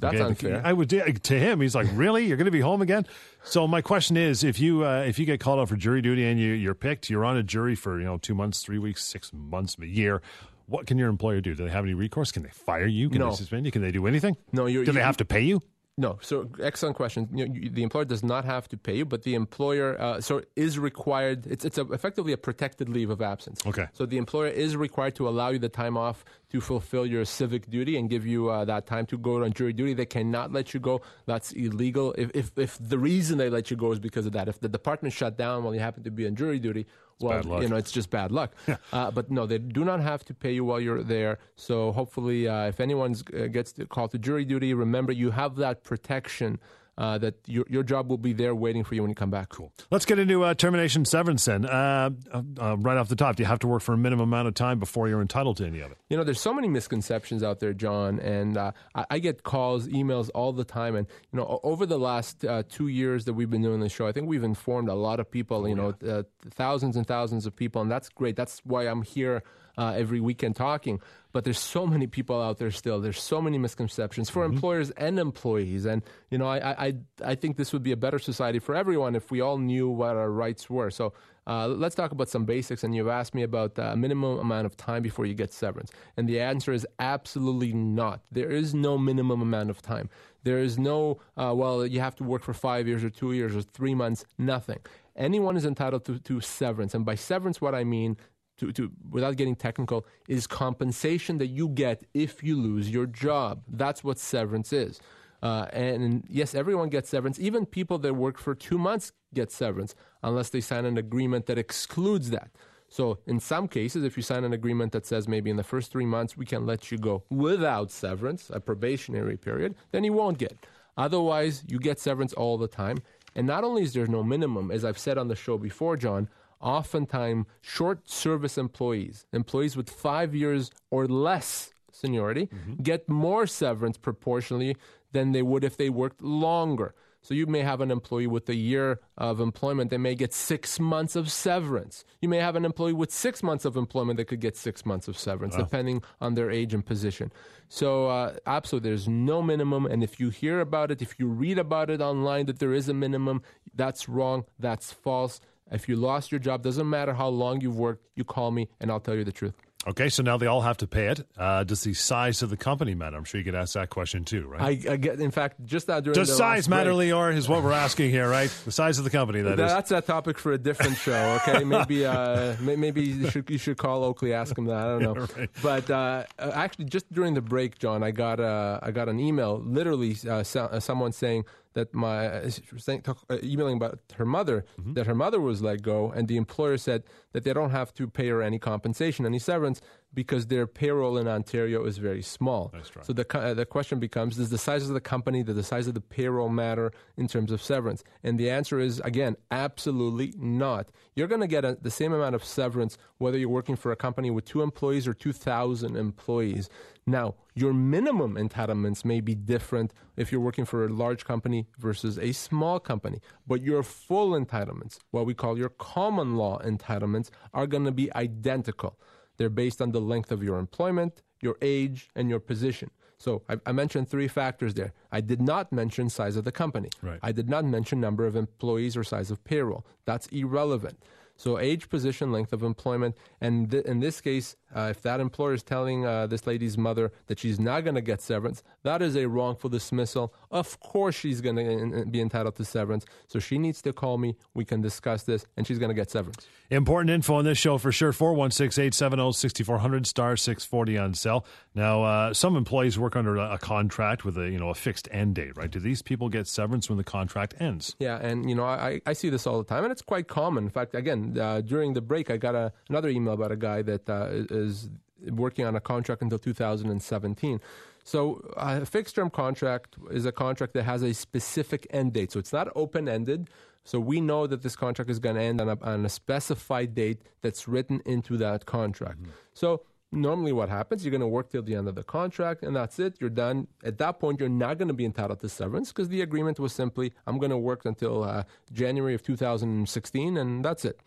That's 0.00 0.14
Okay, 0.16 0.24
unfair. 0.24 0.62
I 0.64 0.72
would 0.72 0.88
to 0.88 1.38
him. 1.38 1.60
He's 1.60 1.74
like, 1.74 1.86
"Really? 1.92 2.26
You're 2.26 2.36
going 2.36 2.46
to 2.46 2.50
be 2.50 2.60
home 2.60 2.82
again?" 2.82 3.06
So 3.44 3.66
my 3.68 3.80
question 3.82 4.16
is, 4.16 4.42
if 4.44 4.58
you 4.60 4.84
uh, 4.86 5.00
if 5.06 5.18
you 5.18 5.26
get 5.26 5.40
called 5.40 5.58
out 5.60 5.68
for 5.68 5.76
jury 5.76 6.00
duty 6.02 6.24
and 6.24 6.38
you 6.40 6.52
you're 6.52 6.74
picked, 6.74 7.10
you're 7.10 7.24
on 7.24 7.36
a 7.36 7.42
jury 7.42 7.74
for 7.74 7.98
you 7.98 8.04
know 8.04 8.18
two 8.18 8.34
months, 8.34 8.62
three 8.62 8.78
weeks, 8.78 9.04
six 9.04 9.32
months, 9.34 9.76
a 9.80 9.86
year. 9.86 10.22
What 10.68 10.86
can 10.86 10.98
your 10.98 11.08
employer 11.08 11.40
do? 11.40 11.54
Do 11.54 11.64
they 11.64 11.70
have 11.70 11.84
any 11.84 11.94
recourse? 11.94 12.32
Can 12.32 12.42
they 12.42 12.48
fire 12.50 12.86
you? 12.86 13.08
Can 13.08 13.20
No. 13.20 13.30
they 13.30 13.36
suspend 13.36 13.66
you? 13.66 13.72
Can 13.72 13.82
they 13.82 13.92
do 13.92 14.06
anything? 14.08 14.36
No, 14.52 14.66
you're- 14.66 14.84
Do 14.84 14.90
they 14.90 15.00
have 15.00 15.16
to 15.18 15.24
pay 15.24 15.42
you? 15.42 15.60
No, 15.98 16.18
so 16.20 16.50
excellent 16.62 16.94
question. 16.94 17.26
You 17.32 17.48
know, 17.48 17.54
you- 17.54 17.70
the 17.70 17.82
employer 17.82 18.04
does 18.04 18.22
not 18.22 18.44
have 18.44 18.68
to 18.68 18.76
pay 18.76 18.96
you, 18.98 19.06
but 19.06 19.22
the 19.22 19.34
employer 19.34 19.98
uh, 19.98 20.20
so 20.20 20.42
is 20.54 20.78
required. 20.78 21.46
It's 21.46 21.64
it's 21.64 21.78
a, 21.78 21.90
effectively 21.90 22.34
a 22.34 22.36
protected 22.36 22.90
leave 22.90 23.08
of 23.08 23.22
absence. 23.22 23.62
Okay. 23.66 23.86
So 23.94 24.04
the 24.04 24.18
employer 24.18 24.48
is 24.48 24.76
required 24.76 25.14
to 25.16 25.26
allow 25.26 25.48
you 25.48 25.58
the 25.58 25.70
time 25.70 25.96
off 25.96 26.22
to 26.50 26.60
fulfill 26.60 27.06
your 27.06 27.24
civic 27.24 27.70
duty 27.70 27.96
and 27.96 28.10
give 28.10 28.26
you 28.26 28.50
uh, 28.50 28.66
that 28.66 28.86
time 28.86 29.06
to 29.06 29.16
go 29.16 29.42
on 29.42 29.54
jury 29.54 29.72
duty. 29.72 29.94
They 29.94 30.04
cannot 30.04 30.52
let 30.52 30.74
you 30.74 30.80
go. 30.80 31.00
That's 31.24 31.52
illegal. 31.52 32.14
If, 32.18 32.30
if 32.34 32.50
if 32.58 32.76
the 32.78 32.98
reason 32.98 33.38
they 33.38 33.48
let 33.48 33.70
you 33.70 33.76
go 33.78 33.90
is 33.92 33.98
because 33.98 34.26
of 34.26 34.32
that, 34.32 34.48
if 34.48 34.60
the 34.60 34.68
department 34.68 35.14
shut 35.14 35.38
down 35.38 35.64
while 35.64 35.72
you 35.74 35.80
happen 35.80 36.02
to 36.04 36.10
be 36.10 36.26
on 36.26 36.36
jury 36.36 36.58
duty, 36.58 36.84
well, 37.20 37.62
you 37.62 37.68
know 37.68 37.76
it's 37.76 37.92
just 37.92 38.10
bad 38.10 38.30
luck. 38.30 38.52
uh, 38.92 39.10
but 39.10 39.30
no, 39.30 39.46
they 39.46 39.58
do 39.58 39.84
not 39.84 40.00
have 40.00 40.24
to 40.26 40.34
pay 40.34 40.52
you 40.52 40.64
while 40.64 40.80
you're 40.80 41.02
there. 41.02 41.38
So 41.56 41.92
hopefully, 41.92 42.48
uh, 42.48 42.66
if 42.66 42.80
anyone 42.80 43.14
uh, 43.34 43.46
gets 43.46 43.74
called 43.88 44.10
to 44.12 44.18
jury 44.18 44.44
duty, 44.44 44.74
remember 44.74 45.12
you 45.12 45.30
have 45.30 45.56
that 45.56 45.84
protection. 45.84 46.58
Uh, 46.98 47.18
that 47.18 47.34
your 47.46 47.66
your 47.68 47.82
job 47.82 48.08
will 48.08 48.16
be 48.16 48.32
there 48.32 48.54
waiting 48.54 48.82
for 48.82 48.94
you 48.94 49.02
when 49.02 49.10
you 49.10 49.14
come 49.14 49.30
back. 49.30 49.50
Cool. 49.50 49.70
Let's 49.90 50.06
get 50.06 50.18
into 50.18 50.44
uh, 50.44 50.54
termination 50.54 51.04
severance 51.04 51.44
then. 51.44 51.66
Uh, 51.66 52.10
uh, 52.32 52.42
uh, 52.58 52.76
right 52.78 52.96
off 52.96 53.08
the 53.08 53.16
top, 53.16 53.36
do 53.36 53.42
you 53.42 53.46
have 53.46 53.58
to 53.58 53.66
work 53.66 53.82
for 53.82 53.92
a 53.92 53.98
minimum 53.98 54.30
amount 54.32 54.48
of 54.48 54.54
time 54.54 54.78
before 54.78 55.06
you're 55.06 55.20
entitled 55.20 55.58
to 55.58 55.66
any 55.66 55.80
of 55.80 55.90
it? 55.90 55.98
You 56.08 56.16
know, 56.16 56.24
there's 56.24 56.40
so 56.40 56.54
many 56.54 56.68
misconceptions 56.68 57.42
out 57.42 57.60
there, 57.60 57.74
John, 57.74 58.18
and 58.20 58.56
uh, 58.56 58.72
I, 58.94 59.04
I 59.10 59.18
get 59.18 59.42
calls, 59.42 59.88
emails 59.88 60.30
all 60.34 60.54
the 60.54 60.64
time. 60.64 60.96
And 60.96 61.06
you 61.32 61.38
know, 61.38 61.60
over 61.62 61.84
the 61.84 61.98
last 61.98 62.46
uh, 62.46 62.62
two 62.66 62.88
years 62.88 63.26
that 63.26 63.34
we've 63.34 63.50
been 63.50 63.62
doing 63.62 63.80
this 63.80 63.92
show, 63.92 64.06
I 64.06 64.12
think 64.12 64.26
we've 64.26 64.44
informed 64.44 64.88
a 64.88 64.94
lot 64.94 65.20
of 65.20 65.30
people. 65.30 65.68
You 65.68 65.74
know, 65.74 65.94
uh, 66.08 66.22
thousands 66.50 66.96
and 66.96 67.06
thousands 67.06 67.44
of 67.44 67.54
people, 67.54 67.82
and 67.82 67.90
that's 67.90 68.08
great. 68.08 68.36
That's 68.36 68.60
why 68.64 68.84
I'm 68.84 69.02
here 69.02 69.42
uh, 69.78 69.92
every 69.96 70.20
weekend 70.20 70.56
talking. 70.56 71.00
But 71.36 71.44
there's 71.44 71.58
so 71.58 71.86
many 71.86 72.06
people 72.06 72.40
out 72.40 72.56
there 72.56 72.70
still. 72.70 72.98
There's 72.98 73.20
so 73.20 73.42
many 73.42 73.58
misconceptions 73.58 74.30
for 74.30 74.42
employers 74.42 74.90
and 74.92 75.18
employees. 75.18 75.84
And 75.84 76.02
you 76.30 76.38
know, 76.38 76.46
I, 76.46 76.70
I 76.70 76.86
I 76.86 76.94
I 77.32 77.34
think 77.34 77.58
this 77.58 77.74
would 77.74 77.82
be 77.82 77.92
a 77.92 77.96
better 78.06 78.18
society 78.18 78.58
for 78.58 78.74
everyone 78.74 79.14
if 79.14 79.30
we 79.30 79.42
all 79.42 79.58
knew 79.58 79.86
what 79.86 80.16
our 80.16 80.30
rights 80.30 80.70
were. 80.70 80.90
So. 80.90 81.12
Uh, 81.48 81.68
let's 81.68 81.94
talk 81.94 82.10
about 82.10 82.28
some 82.28 82.44
basics. 82.44 82.82
And 82.82 82.92
you've 82.92 83.06
asked 83.20 83.32
me 83.32 83.44
about 83.44 83.78
a 83.78 83.94
minimum 83.94 84.40
amount 84.40 84.66
of 84.66 84.76
time 84.76 85.02
before 85.02 85.26
you 85.26 85.34
get 85.34 85.52
severance. 85.52 85.92
And 86.16 86.28
the 86.28 86.40
answer 86.40 86.72
is 86.72 86.84
absolutely 86.98 87.72
not. 87.72 88.22
There 88.32 88.50
is 88.50 88.74
no 88.74 88.98
minimum 88.98 89.40
amount 89.42 89.70
of 89.70 89.80
time. 89.80 90.08
There 90.42 90.58
is 90.58 90.76
no, 90.76 91.20
uh, 91.36 91.52
well, 91.54 91.86
you 91.86 92.00
have 92.00 92.16
to 92.16 92.24
work 92.24 92.42
for 92.42 92.52
five 92.52 92.88
years 92.88 93.04
or 93.04 93.10
two 93.10 93.30
years 93.30 93.54
or 93.54 93.62
three 93.62 93.94
months, 93.94 94.24
nothing. 94.38 94.80
Anyone 95.14 95.56
is 95.56 95.64
entitled 95.64 96.04
to, 96.06 96.18
to 96.18 96.40
severance. 96.40 96.96
And 96.96 97.04
by 97.04 97.14
severance, 97.14 97.60
what 97.60 97.76
I 97.76 97.84
mean, 97.84 98.16
to, 98.58 98.72
to, 98.72 98.90
without 99.10 99.36
getting 99.36 99.56
technical, 99.56 100.06
is 100.28 100.46
compensation 100.46 101.38
that 101.38 101.48
you 101.48 101.68
get 101.68 102.04
if 102.14 102.42
you 102.42 102.56
lose 102.56 102.90
your 102.90 103.06
job. 103.06 103.62
That's 103.68 104.02
what 104.02 104.18
severance 104.18 104.72
is. 104.72 105.00
Uh, 105.42 105.66
and 105.72 106.24
yes, 106.28 106.54
everyone 106.54 106.88
gets 106.88 107.08
severance. 107.08 107.38
Even 107.38 107.66
people 107.66 107.98
that 107.98 108.14
work 108.14 108.38
for 108.38 108.54
two 108.54 108.78
months 108.78 109.12
get 109.34 109.50
severance 109.50 109.94
unless 110.22 110.50
they 110.50 110.60
sign 110.60 110.84
an 110.84 110.96
agreement 110.96 111.46
that 111.46 111.58
excludes 111.58 112.30
that. 112.30 112.50
So, 112.88 113.18
in 113.26 113.40
some 113.40 113.66
cases, 113.68 114.04
if 114.04 114.16
you 114.16 114.22
sign 114.22 114.44
an 114.44 114.52
agreement 114.52 114.92
that 114.92 115.06
says 115.06 115.26
maybe 115.26 115.50
in 115.50 115.56
the 115.56 115.64
first 115.64 115.90
three 115.90 116.06
months 116.06 116.36
we 116.36 116.46
can 116.46 116.66
let 116.66 116.90
you 116.90 116.98
go 116.98 117.24
without 117.30 117.90
severance, 117.90 118.48
a 118.52 118.60
probationary 118.60 119.36
period, 119.36 119.74
then 119.90 120.04
you 120.04 120.12
won't 120.12 120.38
get. 120.38 120.66
Otherwise, 120.96 121.64
you 121.66 121.78
get 121.78 121.98
severance 121.98 122.32
all 122.32 122.56
the 122.56 122.68
time. 122.68 122.98
And 123.34 123.46
not 123.46 123.64
only 123.64 123.82
is 123.82 123.92
there 123.92 124.06
no 124.06 124.22
minimum, 124.22 124.70
as 124.70 124.84
I've 124.84 124.98
said 124.98 125.18
on 125.18 125.28
the 125.28 125.36
show 125.36 125.58
before, 125.58 125.96
John, 125.96 126.28
oftentimes 126.60 127.46
short 127.60 128.08
service 128.08 128.56
employees, 128.58 129.26
employees 129.32 129.76
with 129.76 129.90
five 129.90 130.34
years 130.34 130.70
or 130.90 131.06
less 131.06 131.72
seniority, 131.92 132.48
get 132.82 133.08
more 133.08 133.46
severance 133.46 133.96
proportionally 133.96 134.76
than 135.12 135.32
they 135.32 135.42
would 135.42 135.64
if 135.64 135.76
they 135.76 135.88
worked 135.90 136.22
longer. 136.22 136.94
So 137.22 137.34
you 137.34 137.46
may 137.46 137.62
have 137.62 137.80
an 137.80 137.90
employee 137.90 138.28
with 138.28 138.48
a 138.48 138.54
year 138.54 139.00
of 139.18 139.40
employment 139.40 139.90
that 139.90 139.98
may 139.98 140.14
get 140.14 140.32
six 140.32 140.78
months 140.78 141.16
of 141.16 141.28
severance. 141.28 142.04
You 142.20 142.28
may 142.28 142.36
have 142.38 142.54
an 142.54 142.64
employee 142.64 142.92
with 142.92 143.10
six 143.10 143.42
months 143.42 143.64
of 143.64 143.76
employment 143.76 144.18
that 144.18 144.26
could 144.26 144.38
get 144.40 144.56
six 144.56 144.86
months 144.86 145.08
of 145.08 145.18
severance, 145.18 145.56
depending 145.64 146.02
on 146.20 146.34
their 146.34 146.52
age 146.52 146.72
and 146.72 146.86
position. 146.86 147.32
So 147.68 148.06
uh, 148.06 148.34
absolutely, 148.46 148.90
there's 148.90 149.08
no 149.08 149.42
minimum. 149.42 149.86
And 149.86 150.04
if 150.04 150.20
you 150.20 150.30
hear 150.30 150.60
about 150.60 150.92
it, 150.92 151.02
if 151.02 151.18
you 151.18 151.26
read 151.26 151.58
about 151.58 151.90
it 151.90 152.00
online 152.00 152.46
that 152.46 152.60
there 152.60 152.72
is 152.72 152.88
a 152.88 152.94
minimum, 152.94 153.42
that's 153.74 154.08
wrong. 154.08 154.44
That's 154.60 154.92
false. 154.92 155.40
If 155.70 155.88
you 155.88 155.96
lost 155.96 156.30
your 156.30 156.38
job, 156.38 156.62
doesn't 156.62 156.88
matter 156.88 157.12
how 157.14 157.28
long 157.28 157.60
you've 157.60 157.78
worked, 157.78 158.06
you 158.14 158.24
call 158.24 158.50
me 158.50 158.68
and 158.80 158.90
I'll 158.90 159.00
tell 159.00 159.14
you 159.14 159.24
the 159.24 159.32
truth. 159.32 159.54
Okay, 159.88 160.08
so 160.08 160.20
now 160.24 160.36
they 160.36 160.46
all 160.46 160.62
have 160.62 160.78
to 160.78 160.88
pay 160.88 161.06
it. 161.06 161.24
Uh, 161.38 161.62
does 161.62 161.84
the 161.84 161.94
size 161.94 162.42
of 162.42 162.50
the 162.50 162.56
company 162.56 162.96
matter? 162.96 163.16
I'm 163.16 163.22
sure 163.22 163.38
you 163.38 163.44
could 163.44 163.54
ask 163.54 163.74
that 163.74 163.88
question 163.88 164.24
too, 164.24 164.48
right? 164.48 164.60
I, 164.88 164.92
I 164.94 164.96
get, 164.96 165.20
in 165.20 165.30
fact, 165.30 165.64
just 165.64 165.86
that 165.86 166.02
during 166.02 166.16
does 166.16 166.26
the 166.26 166.34
size 166.34 166.68
matter, 166.68 166.92
break- 166.92 167.12
Lior? 167.12 167.32
Is 167.36 167.48
what 167.48 167.62
we're 167.62 167.70
asking 167.70 168.10
here, 168.10 168.28
right? 168.28 168.50
The 168.64 168.72
size 168.72 168.98
of 168.98 169.04
the 169.04 169.10
company, 169.10 169.42
that 169.42 169.52
is. 169.52 169.58
That's 169.58 169.92
a 169.92 170.00
topic 170.00 170.38
for 170.40 170.52
a 170.52 170.58
different 170.58 170.96
show. 170.96 171.38
Okay, 171.42 171.62
maybe 171.64 172.04
uh, 172.04 172.56
maybe 172.60 173.02
you 173.02 173.30
should 173.30 173.48
you 173.48 173.58
should 173.58 173.76
call 173.78 174.02
Oakley, 174.02 174.32
ask 174.34 174.58
him 174.58 174.64
that. 174.64 174.76
I 174.76 174.84
don't 174.98 175.02
know. 175.02 175.26
right. 175.36 175.50
But 175.62 175.88
uh, 175.88 176.24
actually, 176.40 176.86
just 176.86 177.12
during 177.12 177.34
the 177.34 177.40
break, 177.42 177.78
John, 177.78 178.02
I 178.02 178.10
got 178.10 178.40
uh, 178.40 178.80
I 178.82 178.90
got 178.90 179.08
an 179.08 179.20
email, 179.20 179.60
literally 179.64 180.16
uh, 180.26 180.42
uh, 180.56 180.80
someone 180.80 181.12
saying 181.12 181.44
that 181.76 181.88
my 181.94 182.18
uh, 182.26 182.50
she 182.50 182.74
was 182.76 182.84
saying, 182.88 183.02
talk, 183.02 183.18
uh, 183.30 183.36
emailing 183.52 183.76
about 183.80 183.96
her 184.18 184.28
mother 184.38 184.58
Mm-hmm. 184.80 184.94
that 184.96 185.06
her 185.06 185.14
mother 185.24 185.40
was 185.48 185.58
let 185.68 185.78
go, 185.92 185.98
and 186.16 186.22
the 186.30 186.36
employer 186.44 186.76
said 186.88 187.00
that 187.32 187.42
they 187.44 187.52
don't 187.58 187.74
have 187.80 187.90
to 187.98 188.04
pay 188.18 188.28
her 188.34 188.40
any 188.50 188.58
compensation, 188.58 189.20
any 189.32 189.38
severance, 189.50 189.78
because 190.14 190.46
their 190.46 190.66
payroll 190.66 191.18
in 191.18 191.28
Ontario 191.28 191.84
is 191.84 191.98
very 191.98 192.22
small. 192.22 192.72
Try. 192.90 193.02
So 193.02 193.12
the 193.12 193.38
uh, 193.38 193.54
the 193.54 193.66
question 193.66 193.98
becomes: 193.98 194.36
Does 194.36 194.50
the 194.50 194.58
size 194.58 194.88
of 194.88 194.94
the 194.94 195.00
company, 195.00 195.42
does 195.42 195.56
the 195.56 195.62
size 195.62 195.86
of 195.86 195.94
the 195.94 196.00
payroll 196.00 196.48
matter 196.48 196.92
in 197.16 197.28
terms 197.28 197.50
of 197.52 197.62
severance? 197.62 198.02
And 198.22 198.38
the 198.38 198.50
answer 198.50 198.78
is 198.80 199.00
again, 199.00 199.36
absolutely 199.50 200.34
not. 200.36 200.90
You're 201.14 201.28
going 201.28 201.40
to 201.40 201.46
get 201.46 201.64
a, 201.64 201.78
the 201.80 201.90
same 201.90 202.12
amount 202.12 202.34
of 202.34 202.44
severance 202.44 202.98
whether 203.18 203.38
you're 203.38 203.48
working 203.48 203.76
for 203.76 203.92
a 203.92 203.96
company 203.96 204.30
with 204.30 204.44
two 204.44 204.62
employees 204.62 205.06
or 205.06 205.14
two 205.14 205.32
thousand 205.32 205.96
employees. 205.96 206.68
Now, 207.08 207.36
your 207.54 207.72
minimum 207.72 208.34
entitlements 208.34 209.04
may 209.04 209.20
be 209.20 209.34
different 209.36 209.92
if 210.16 210.32
you're 210.32 210.40
working 210.40 210.64
for 210.64 210.84
a 210.84 210.88
large 210.88 211.24
company 211.24 211.68
versus 211.78 212.18
a 212.18 212.32
small 212.32 212.80
company, 212.80 213.20
but 213.46 213.62
your 213.62 213.84
full 213.84 214.30
entitlements, 214.30 214.98
what 215.12 215.24
we 215.24 215.32
call 215.32 215.56
your 215.56 215.68
common 215.68 216.36
law 216.36 216.58
entitlements, 216.58 217.30
are 217.54 217.68
going 217.68 217.84
to 217.84 217.92
be 217.92 218.12
identical. 218.16 218.98
They're 219.36 219.50
based 219.50 219.80
on 219.82 219.92
the 219.92 220.00
length 220.00 220.32
of 220.32 220.42
your 220.42 220.58
employment, 220.58 221.22
your 221.40 221.56
age, 221.60 222.08
and 222.14 222.28
your 222.28 222.40
position. 222.40 222.90
So 223.18 223.42
I, 223.48 223.56
I 223.66 223.72
mentioned 223.72 224.08
three 224.08 224.28
factors 224.28 224.74
there. 224.74 224.92
I 225.10 225.20
did 225.20 225.40
not 225.40 225.72
mention 225.72 226.10
size 226.10 226.36
of 226.36 226.44
the 226.44 226.52
company. 226.52 226.90
Right. 227.02 227.18
I 227.22 227.32
did 227.32 227.48
not 227.48 227.64
mention 227.64 228.00
number 228.00 228.26
of 228.26 228.36
employees 228.36 228.96
or 228.96 229.04
size 229.04 229.30
of 229.30 229.42
payroll. 229.44 229.86
That's 230.04 230.26
irrelevant. 230.28 230.98
So 231.38 231.58
age, 231.58 231.88
position, 231.88 232.32
length 232.32 232.52
of 232.52 232.62
employment, 232.62 233.16
and 233.40 233.70
th- 233.70 233.84
in 233.84 234.00
this 234.00 234.20
case, 234.20 234.56
uh, 234.76 234.88
if 234.90 235.00
that 235.02 235.20
employer 235.20 235.54
is 235.54 235.62
telling 235.62 236.04
uh, 236.04 236.26
this 236.26 236.46
lady's 236.46 236.76
mother 236.76 237.10
that 237.28 237.38
she's 237.38 237.58
not 237.58 237.80
going 237.80 237.94
to 237.94 238.00
get 238.02 238.20
severance, 238.20 238.62
that 238.82 239.00
is 239.00 239.16
a 239.16 239.26
wrongful 239.26 239.70
dismissal. 239.70 240.34
Of 240.50 240.78
course, 240.80 241.14
she's 241.14 241.40
going 241.40 241.56
to 241.56 242.04
be 242.06 242.20
entitled 242.20 242.56
to 242.56 242.64
severance. 242.64 243.06
So 243.26 243.38
she 243.38 243.58
needs 243.58 243.80
to 243.82 243.92
call 243.92 244.18
me. 244.18 244.36
We 244.54 244.64
can 244.64 244.82
discuss 244.82 245.22
this, 245.22 245.46
and 245.56 245.66
she's 245.66 245.78
going 245.78 245.88
to 245.88 245.94
get 245.94 246.10
severance. 246.10 246.46
Important 246.70 247.10
info 247.10 247.36
on 247.36 247.44
this 247.44 247.58
show 247.58 247.78
for 247.78 247.92
sure. 247.92 248.12
416 248.12 248.82
870 248.82 249.32
6400 249.32 250.06
star 250.06 250.36
640 250.36 250.98
on 250.98 251.14
cell. 251.14 251.46
Now, 251.74 252.02
uh, 252.02 252.34
some 252.34 252.56
employees 252.56 252.98
work 252.98 253.14
under 253.14 253.36
a, 253.36 253.54
a 253.54 253.58
contract 253.58 254.24
with 254.24 254.36
a 254.36 254.50
you 254.50 254.58
know 254.58 254.70
a 254.70 254.74
fixed 254.74 255.08
end 255.12 255.36
date, 255.36 255.56
right? 255.56 255.70
Do 255.70 255.78
these 255.78 256.02
people 256.02 256.28
get 256.28 256.48
severance 256.48 256.88
when 256.88 256.98
the 256.98 257.04
contract 257.04 257.54
ends? 257.60 257.94
Yeah, 257.98 258.18
and 258.18 258.48
you 258.48 258.56
know, 258.56 258.64
I, 258.64 259.00
I 259.06 259.12
see 259.12 259.30
this 259.30 259.46
all 259.46 259.58
the 259.58 259.64
time, 259.64 259.84
and 259.84 259.92
it's 259.92 260.02
quite 260.02 260.26
common. 260.26 260.64
In 260.64 260.70
fact, 260.70 260.94
again, 260.94 261.38
uh, 261.38 261.60
during 261.60 261.94
the 261.94 262.00
break, 262.00 262.30
I 262.30 262.36
got 262.36 262.54
a, 262.54 262.72
another 262.88 263.08
email 263.08 263.34
about 263.34 263.52
a 263.52 263.56
guy 263.56 263.82
that 263.82 264.08
uh, 264.10 264.65
is 264.66 264.88
working 265.30 265.64
on 265.64 265.74
a 265.76 265.80
contract 265.80 266.22
until 266.22 266.38
2017. 266.38 267.60
So 268.04 268.40
a 268.56 268.86
fixed 268.86 269.14
term 269.16 269.30
contract 269.30 269.96
is 270.10 270.26
a 270.26 270.32
contract 270.32 270.74
that 270.74 270.84
has 270.84 271.02
a 271.02 271.12
specific 271.12 271.86
end 271.90 272.12
date. 272.12 272.32
So 272.32 272.38
it's 272.38 272.52
not 272.52 272.68
open 272.76 273.08
ended. 273.08 273.48
So 273.84 274.00
we 274.00 274.20
know 274.20 274.46
that 274.46 274.62
this 274.62 274.76
contract 274.76 275.10
is 275.10 275.18
going 275.18 275.36
to 275.36 275.42
end 275.42 275.60
on 275.60 275.68
a, 275.68 275.78
on 275.82 276.04
a 276.04 276.08
specified 276.08 276.94
date 276.94 277.22
that's 277.42 277.66
written 277.68 278.02
into 278.04 278.36
that 278.38 278.66
contract. 278.66 279.20
So 279.54 279.82
normally 280.12 280.52
what 280.52 280.68
happens, 280.68 281.04
you're 281.04 281.10
going 281.10 281.20
to 281.20 281.28
work 281.28 281.50
till 281.50 281.62
the 281.62 281.74
end 281.74 281.88
of 281.88 281.94
the 281.94 282.02
contract 282.02 282.62
and 282.62 282.74
that's 282.74 282.98
it. 282.98 283.16
You're 283.20 283.30
done. 283.30 283.68
At 283.84 283.98
that 283.98 284.18
point, 284.20 284.40
you're 284.40 284.48
not 284.48 284.78
going 284.78 284.88
to 284.88 284.94
be 284.94 285.04
entitled 285.04 285.40
to 285.40 285.48
severance 285.48 285.92
because 285.92 286.08
the 286.08 286.22
agreement 286.22 286.58
was 286.58 286.72
simply, 286.72 287.12
I'm 287.26 287.38
going 287.38 287.50
to 287.50 287.58
work 287.58 287.84
until 287.84 288.24
uh, 288.24 288.44
January 288.72 289.14
of 289.14 289.22
2016 289.22 290.36
and 290.36 290.64
that's 290.64 290.84
it. 290.84 291.00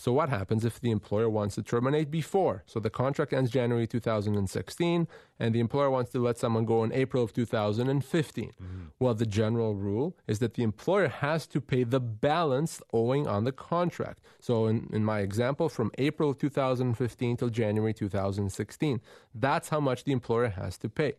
So 0.00 0.14
what 0.14 0.30
happens 0.30 0.64
if 0.64 0.80
the 0.80 0.90
employer 0.90 1.28
wants 1.28 1.56
to 1.56 1.62
terminate 1.62 2.10
before? 2.10 2.62
So 2.64 2.80
the 2.80 2.88
contract 2.88 3.34
ends 3.34 3.50
January 3.50 3.86
2016 3.86 5.06
and 5.38 5.54
the 5.54 5.60
employer 5.60 5.90
wants 5.90 6.10
to 6.12 6.20
let 6.20 6.38
someone 6.38 6.64
go 6.64 6.82
in 6.84 6.92
April 6.92 7.22
of 7.22 7.34
2015. 7.34 8.44
Mm-hmm. 8.50 8.78
Well, 8.98 9.12
the 9.12 9.26
general 9.26 9.74
rule 9.74 10.16
is 10.26 10.38
that 10.38 10.54
the 10.54 10.62
employer 10.62 11.08
has 11.08 11.46
to 11.48 11.60
pay 11.60 11.84
the 11.84 12.00
balance 12.00 12.80
owing 12.94 13.26
on 13.26 13.44
the 13.44 13.52
contract. 13.52 14.22
So 14.40 14.68
in, 14.68 14.88
in 14.90 15.04
my 15.04 15.20
example, 15.20 15.68
from 15.68 15.90
April 15.98 16.32
2015 16.32 17.36
till 17.36 17.50
January 17.50 17.92
2016, 17.92 19.02
that's 19.34 19.68
how 19.68 19.80
much 19.80 20.04
the 20.04 20.12
employer 20.12 20.48
has 20.48 20.78
to 20.78 20.88
pay. 20.88 21.12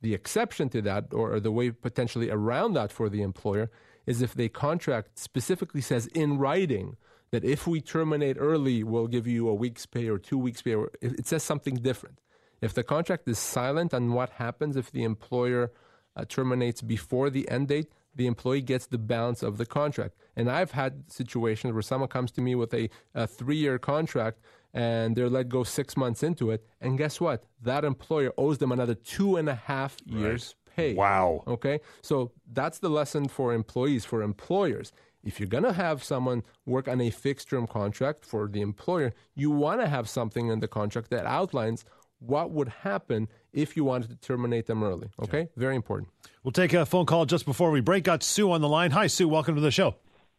The 0.00 0.14
exception 0.14 0.68
to 0.68 0.82
that, 0.82 1.12
or 1.12 1.40
the 1.40 1.50
way 1.50 1.72
potentially 1.72 2.30
around 2.30 2.74
that 2.74 2.92
for 2.92 3.08
the 3.08 3.22
employer, 3.22 3.68
is 4.06 4.22
if 4.22 4.32
the 4.32 4.48
contract 4.48 5.18
specifically 5.18 5.80
says 5.80 6.06
in 6.06 6.38
writing 6.38 6.96
that 7.30 7.44
if 7.44 7.66
we 7.66 7.80
terminate 7.80 8.36
early, 8.38 8.82
we'll 8.82 9.06
give 9.06 9.26
you 9.26 9.48
a 9.48 9.54
week's 9.54 9.86
pay 9.86 10.08
or 10.08 10.18
two 10.18 10.38
weeks' 10.38 10.62
pay, 10.62 10.74
or 10.74 10.90
it 11.00 11.26
says 11.26 11.42
something 11.42 11.76
different. 11.76 12.20
If 12.60 12.74
the 12.74 12.82
contract 12.82 13.28
is 13.28 13.38
silent 13.38 13.94
on 13.94 14.12
what 14.12 14.30
happens 14.30 14.76
if 14.76 14.90
the 14.90 15.04
employer 15.04 15.72
uh, 16.16 16.24
terminates 16.24 16.82
before 16.82 17.30
the 17.30 17.48
end 17.48 17.68
date, 17.68 17.92
the 18.14 18.26
employee 18.26 18.62
gets 18.62 18.86
the 18.86 18.98
balance 18.98 19.42
of 19.42 19.58
the 19.58 19.66
contract. 19.66 20.16
And 20.34 20.50
I've 20.50 20.72
had 20.72 21.10
situations 21.10 21.72
where 21.72 21.82
someone 21.82 22.08
comes 22.08 22.32
to 22.32 22.40
me 22.40 22.54
with 22.54 22.74
a, 22.74 22.90
a 23.14 23.26
three 23.26 23.56
year 23.56 23.78
contract 23.78 24.40
and 24.74 25.16
they're 25.16 25.30
let 25.30 25.48
go 25.48 25.62
six 25.62 25.96
months 25.96 26.22
into 26.22 26.50
it. 26.50 26.66
And 26.80 26.98
guess 26.98 27.20
what? 27.20 27.44
That 27.62 27.84
employer 27.84 28.32
owes 28.36 28.58
them 28.58 28.72
another 28.72 28.94
two 28.94 29.36
and 29.36 29.48
a 29.48 29.54
half 29.54 29.96
years' 30.04 30.54
pay. 30.74 30.94
Wow. 30.94 31.44
Okay. 31.46 31.80
So 32.02 32.32
that's 32.52 32.78
the 32.80 32.90
lesson 32.90 33.28
for 33.28 33.54
employees, 33.54 34.04
for 34.04 34.22
employers. 34.22 34.92
If 35.24 35.40
you're 35.40 35.48
going 35.48 35.64
to 35.64 35.72
have 35.72 36.04
someone 36.04 36.42
work 36.64 36.88
on 36.88 37.00
a 37.00 37.10
fixed 37.10 37.50
term 37.50 37.66
contract 37.66 38.24
for 38.24 38.48
the 38.48 38.60
employer, 38.60 39.12
you 39.34 39.50
want 39.50 39.80
to 39.80 39.88
have 39.88 40.08
something 40.08 40.48
in 40.48 40.60
the 40.60 40.68
contract 40.68 41.10
that 41.10 41.26
outlines 41.26 41.84
what 42.20 42.50
would 42.50 42.68
happen 42.68 43.28
if 43.52 43.76
you 43.76 43.84
wanted 43.84 44.10
to 44.10 44.16
terminate 44.16 44.66
them 44.66 44.82
early. 44.82 45.08
Okay? 45.22 45.48
Very 45.56 45.76
important. 45.76 46.08
We'll 46.42 46.52
take 46.52 46.72
a 46.72 46.86
phone 46.86 47.06
call 47.06 47.26
just 47.26 47.46
before 47.46 47.70
we 47.70 47.80
break. 47.80 48.04
Got 48.04 48.22
Sue 48.22 48.50
on 48.52 48.60
the 48.60 48.68
line. 48.68 48.90
Hi, 48.92 49.06
Sue. 49.06 49.28
Welcome 49.28 49.54
to 49.56 49.60
the 49.60 49.70
show. 49.70 49.96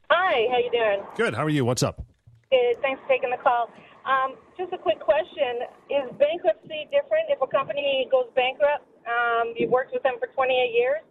Hi, 0.09 0.47
how 0.51 0.57
you 0.57 0.71
doing? 0.71 1.05
Good. 1.15 1.33
How 1.33 1.43
are 1.43 1.49
you? 1.49 1.65
What's 1.65 1.83
up? 1.83 2.03
Good. 2.49 2.81
Thanks 2.81 3.01
for 3.01 3.07
taking 3.07 3.29
the 3.29 3.37
call. 3.37 3.69
Um, 4.09 4.35
just 4.57 4.73
a 4.73 4.77
quick 4.77 4.99
question: 4.99 5.69
Is 5.91 6.09
bankruptcy 6.17 6.89
different 6.89 7.29
if 7.29 7.37
a 7.41 7.47
company 7.47 8.07
goes 8.09 8.25
bankrupt? 8.33 8.89
Um, 9.05 9.53
you've 9.55 9.69
worked 9.69 9.93
with 9.93 10.01
them 10.01 10.15
for 10.19 10.27
28 10.33 10.73
years. 10.73 11.05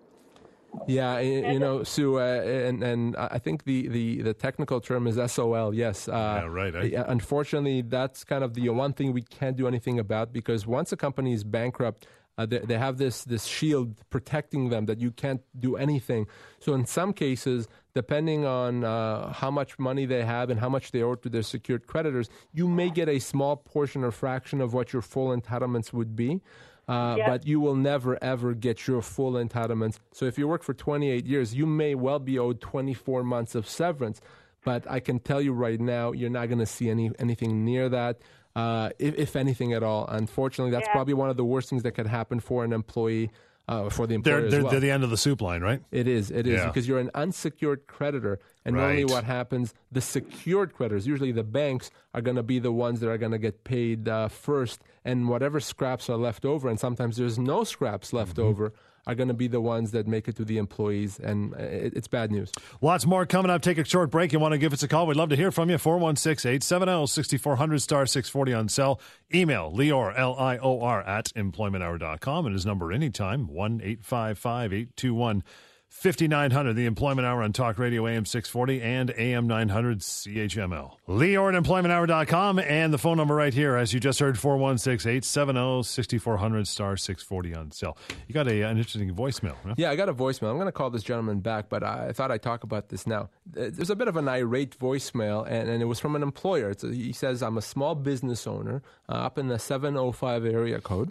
Yeah, 0.86 1.18
you 1.20 1.58
know, 1.58 1.82
Sue, 1.82 2.18
uh, 2.18 2.22
and 2.68 2.82
and 2.82 3.16
I 3.16 3.38
think 3.38 3.64
the, 3.64 3.88
the, 3.88 4.22
the 4.22 4.34
technical 4.34 4.80
term 4.80 5.06
is 5.06 5.18
SOL. 5.32 5.74
Yes. 5.74 6.08
Uh, 6.08 6.12
Yeah, 6.12 6.44
right, 6.46 6.92
yeah, 6.92 7.04
Unfortunately, 7.08 7.82
that's 7.82 8.24
kind 8.24 8.44
of 8.44 8.54
the 8.54 8.68
one 8.68 8.92
thing 8.92 9.12
we 9.12 9.22
can't 9.22 9.56
do 9.56 9.66
anything 9.66 9.98
about 9.98 10.32
because 10.32 10.66
once 10.66 10.92
a 10.92 10.96
company 10.96 11.32
is 11.32 11.44
bankrupt, 11.44 12.06
uh, 12.38 12.46
they, 12.46 12.60
they 12.60 12.78
have 12.78 12.96
this 12.98 13.24
this 13.24 13.44
shield 13.44 13.96
protecting 14.08 14.70
them 14.70 14.86
that 14.86 15.00
you 15.00 15.10
can't 15.10 15.42
do 15.58 15.76
anything. 15.76 16.26
So 16.60 16.72
in 16.72 16.86
some 16.86 17.12
cases, 17.12 17.68
depending 17.94 18.46
on 18.46 18.84
uh, 18.84 19.32
how 19.32 19.50
much 19.50 19.78
money 19.78 20.06
they 20.06 20.24
have 20.24 20.48
and 20.48 20.60
how 20.60 20.68
much 20.68 20.92
they 20.92 21.02
owe 21.02 21.16
to 21.16 21.28
their 21.28 21.42
secured 21.42 21.86
creditors, 21.86 22.30
you 22.52 22.68
may 22.68 22.90
get 22.90 23.08
a 23.08 23.18
small 23.18 23.56
portion 23.56 24.04
or 24.04 24.12
fraction 24.12 24.60
of 24.60 24.72
what 24.72 24.92
your 24.92 25.02
full 25.02 25.36
entitlements 25.36 25.92
would 25.92 26.14
be. 26.14 26.40
Uh, 26.88 27.16
Yeah. 27.18 27.28
But 27.28 27.46
you 27.46 27.60
will 27.60 27.76
never 27.76 28.16
ever 28.22 28.54
get 28.54 28.86
your 28.86 29.02
full 29.02 29.32
entitlements. 29.32 29.98
So 30.12 30.24
if 30.24 30.38
you 30.38 30.48
work 30.48 30.62
for 30.62 30.72
28 30.72 31.26
years, 31.26 31.54
you 31.54 31.66
may 31.66 31.94
well 31.94 32.18
be 32.20 32.38
owed 32.38 32.60
24 32.60 33.22
months 33.24 33.54
of 33.54 33.68
severance. 33.68 34.20
But 34.64 34.90
I 34.90 35.00
can 35.00 35.18
tell 35.18 35.40
you 35.42 35.52
right 35.52 35.80
now, 35.80 36.12
you're 36.12 36.30
not 36.30 36.46
going 36.48 36.58
to 36.60 36.66
see 36.66 36.88
any 36.90 37.10
anything 37.18 37.64
near 37.64 37.88
that, 37.90 38.20
uh, 38.56 38.90
if, 38.98 39.14
if 39.16 39.36
anything 39.36 39.72
at 39.72 39.82
all. 39.82 40.06
Unfortunately, 40.08 40.70
that's 40.70 40.86
Yeah. 40.88 40.92
probably 40.92 41.14
one 41.14 41.30
of 41.30 41.36
the 41.36 41.44
worst 41.44 41.70
things 41.70 41.82
that 41.84 41.92
could 41.92 42.06
happen 42.06 42.40
for 42.40 42.64
an 42.64 42.72
employee, 42.72 43.30
uh, 43.68 43.88
for 43.90 44.06
the 44.06 44.14
employer 44.14 44.40
They're, 44.42 44.50
they're, 44.50 44.62
well. 44.62 44.70
they're 44.72 44.80
the 44.80 44.90
end 44.90 45.04
of 45.04 45.10
the 45.10 45.16
soup 45.18 45.42
line, 45.42 45.60
right? 45.60 45.82
It 45.92 46.08
is. 46.08 46.30
It 46.30 46.46
is 46.46 46.60
Yeah. 46.60 46.66
because 46.68 46.88
you're 46.88 46.98
an 46.98 47.10
unsecured 47.14 47.86
creditor, 47.86 48.38
and 48.64 48.74
normally 48.76 49.04
what 49.04 49.24
happens, 49.24 49.74
the 49.92 50.00
secured 50.00 50.72
creditors, 50.74 51.06
usually 51.06 51.32
the 51.32 51.44
banks, 51.44 51.90
are 52.14 52.20
going 52.22 52.36
to 52.36 52.42
be 52.42 52.58
the 52.58 52.72
ones 52.72 53.00
that 53.00 53.10
are 53.10 53.18
going 53.18 53.32
to 53.32 53.38
get 53.38 53.64
paid 53.64 54.08
uh, 54.08 54.28
first, 54.28 54.80
and 55.04 55.28
whatever 55.28 55.60
scraps 55.60 56.08
are 56.08 56.16
left 56.16 56.44
over, 56.44 56.68
and 56.68 56.80
sometimes 56.80 57.16
there's 57.18 57.38
no 57.38 57.62
scraps 57.64 58.12
left 58.12 58.36
Mm-hmm. 58.36 58.48
over, 58.48 58.72
are 59.08 59.14
going 59.14 59.28
to 59.28 59.34
be 59.34 59.48
the 59.48 59.60
ones 59.60 59.90
that 59.92 60.06
make 60.06 60.28
it 60.28 60.36
to 60.36 60.44
the 60.44 60.58
employees, 60.58 61.18
and 61.18 61.54
uh, 61.54 61.58
it, 61.58 61.94
it's 61.96 62.06
bad 62.06 62.30
news. 62.30 62.52
Lots 62.82 63.06
more 63.06 63.24
coming 63.24 63.50
up. 63.50 63.62
Take 63.62 63.78
a 63.78 63.84
short 63.84 64.10
break. 64.10 64.32
You 64.32 64.38
want 64.38 64.52
to 64.52 64.58
give 64.58 64.74
us 64.74 64.82
a 64.82 64.88
call? 64.88 65.06
We'd 65.06 65.16
love 65.16 65.30
to 65.30 65.36
hear 65.36 65.50
from 65.50 65.70
you. 65.70 65.78
416 65.78 66.48
870 66.48 67.06
6400 67.06 67.78
star 67.80 68.06
640 68.06 68.52
on 68.52 68.68
cell. 68.68 69.00
Email 69.34 69.72
Lior, 69.72 70.12
L 70.16 70.38
I 70.38 70.58
O 70.58 70.80
R, 70.82 71.02
at 71.02 71.32
employmenthour.com. 71.34 72.46
And 72.46 72.54
his 72.54 72.66
number 72.66 72.92
anytime, 72.92 73.48
1 73.48 73.80
855 73.82 74.72
821 74.72 75.42
5900, 75.90 76.74
the 76.74 76.84
Employment 76.86 77.26
Hour 77.26 77.42
on 77.42 77.52
Talk 77.52 77.78
Radio 77.78 78.06
AM 78.06 78.24
640 78.24 78.82
and 78.82 79.10
AM 79.16 79.46
900 79.46 80.00
CHML. 80.00 80.92
LeornEmploymentHour.com 81.08 82.58
and 82.58 82.92
the 82.92 82.98
phone 82.98 83.16
number 83.16 83.34
right 83.34 83.54
here, 83.54 83.74
as 83.74 83.92
you 83.92 83.98
just 83.98 84.20
heard, 84.20 84.38
416 84.38 85.10
870 85.10 85.82
6400 85.82 86.68
star 86.68 86.96
640 86.96 87.54
on 87.54 87.70
sale. 87.72 87.96
You 88.28 88.34
got 88.34 88.46
a, 88.46 88.62
an 88.62 88.76
interesting 88.76 89.12
voicemail, 89.14 89.56
huh? 89.66 89.74
Yeah, 89.78 89.90
I 89.90 89.96
got 89.96 90.08
a 90.08 90.14
voicemail. 90.14 90.50
I'm 90.50 90.56
going 90.56 90.66
to 90.66 90.72
call 90.72 90.90
this 90.90 91.02
gentleman 91.02 91.40
back, 91.40 91.68
but 91.68 91.82
I 91.82 92.12
thought 92.12 92.30
I'd 92.30 92.42
talk 92.42 92.64
about 92.64 92.90
this 92.90 93.06
now. 93.06 93.30
Uh, 93.56 93.70
There's 93.72 93.90
a 93.90 93.96
bit 93.96 94.08
of 94.08 94.16
an 94.16 94.28
irate 94.28 94.78
voicemail, 94.78 95.46
and, 95.48 95.68
and 95.70 95.82
it 95.82 95.86
was 95.86 95.98
from 95.98 96.14
an 96.14 96.22
employer. 96.22 96.70
It's 96.70 96.84
a, 96.84 96.92
he 96.92 97.12
says, 97.12 97.42
I'm 97.42 97.56
a 97.56 97.62
small 97.62 97.94
business 97.94 98.46
owner 98.46 98.82
uh, 99.08 99.12
up 99.12 99.38
in 99.38 99.48
the 99.48 99.58
705 99.58 100.44
area 100.44 100.80
code, 100.80 101.10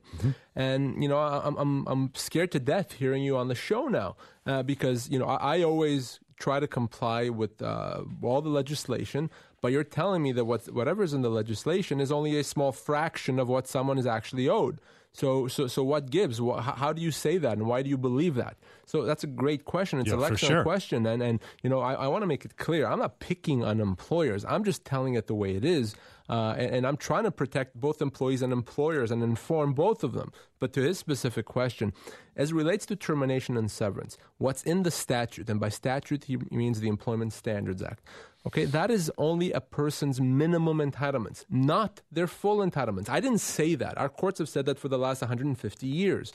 and, 0.55 1.01
you 1.01 1.09
know, 1.09 1.17
I'm, 1.17 1.57
I'm, 1.57 1.87
I'm 1.87 2.11
scared 2.13 2.51
to 2.53 2.59
death 2.59 2.93
hearing 2.93 3.23
you 3.23 3.35
on 3.37 3.47
the 3.47 3.55
show 3.55 3.87
now 3.87 4.15
uh, 4.47 4.63
because, 4.63 5.09
you 5.09 5.19
know, 5.19 5.25
I, 5.25 5.57
I 5.57 5.63
always 5.63 6.19
try 6.39 6.59
to 6.59 6.67
comply 6.67 7.29
with 7.29 7.61
uh, 7.61 8.01
all 8.21 8.41
the 8.41 8.49
legislation, 8.49 9.29
but 9.61 9.71
you're 9.71 9.83
telling 9.83 10.21
me 10.23 10.31
that 10.33 10.45
what, 10.45 10.65
whatever's 10.73 11.13
in 11.13 11.21
the 11.21 11.29
legislation 11.29 11.99
is 11.99 12.11
only 12.11 12.37
a 12.39 12.43
small 12.43 12.71
fraction 12.71 13.39
of 13.39 13.47
what 13.47 13.67
someone 13.67 13.97
is 13.97 14.05
actually 14.05 14.47
owed. 14.47 14.79
So, 15.13 15.47
so, 15.47 15.65
so 15.65 15.83
what 15.83 16.11
gives? 16.11 16.37
How, 16.37 16.61
how 16.61 16.93
do 16.93 17.01
you 17.01 17.09
say 17.09 17.37
that, 17.39 17.57
and 17.57 17.65
why 17.65 17.81
do 17.81 17.89
you 17.89 17.97
believe 17.97 18.35
that? 18.35 18.55
So 18.85 19.03
that's 19.03 19.23
a 19.23 19.27
great 19.27 19.65
question. 19.65 19.99
It's 19.99 20.09
Yeah, 20.09 20.13
an 20.13 20.19
sure. 20.37 20.63
question, 20.63 21.07
and 21.07 21.23
and 21.23 21.39
you 21.63 21.71
know 21.71 21.79
I, 21.79 21.93
I 21.93 22.07
want 22.07 22.21
to 22.21 22.27
make 22.27 22.45
it 22.45 22.57
clear. 22.57 22.85
I'm 22.85 22.99
not 22.99 23.17
picking 23.19 23.63
on 23.63 23.79
employers. 23.79 24.45
I'm 24.45 24.63
just 24.63 24.85
telling 24.85 25.15
it 25.15 25.25
the 25.25 25.33
way 25.33 25.55
it 25.55 25.65
is, 25.65 25.95
uh, 26.29 26.55
and, 26.57 26.75
and 26.75 26.87
I'm 26.87 26.97
trying 26.97 27.23
to 27.23 27.31
protect 27.31 27.75
both 27.75 28.01
employees 28.01 28.41
and 28.41 28.51
employers 28.51 29.11
and 29.11 29.23
inform 29.23 29.73
both 29.73 30.03
of 30.03 30.13
them. 30.13 30.31
But 30.59 30.73
to 30.73 30.81
his 30.81 30.97
specific 30.97 31.45
question, 31.45 31.93
as 32.35 32.53
relates 32.53 32.85
to 32.87 32.95
termination 32.95 33.57
and 33.57 33.69
severance, 33.69 34.17
what's 34.37 34.63
in 34.63 34.83
the 34.83 34.91
statute, 34.91 35.49
and 35.49 35.59
by 35.59 35.69
statute 35.69 36.25
he 36.25 36.37
means 36.51 36.79
the 36.79 36.89
Employment 36.89 37.33
Standards 37.33 37.81
Act. 37.81 38.03
Okay, 38.45 38.65
that 38.65 38.89
is 38.89 39.11
only 39.17 39.51
a 39.51 39.59
person's 39.59 40.21
minimum 40.21 40.77
entitlements, 40.77 41.43
not 41.49 42.01
their 42.11 42.27
full 42.27 42.57
entitlements. 42.57 43.09
I 43.09 43.19
didn't 43.19 43.39
say 43.39 43.75
that. 43.75 43.97
Our 43.97 44.09
courts 44.09 44.39
have 44.39 44.47
said 44.47 44.65
that 44.67 44.79
for 44.79 44.87
the 44.87 44.97
last 44.97 45.21
150 45.21 45.87
years. 45.87 46.31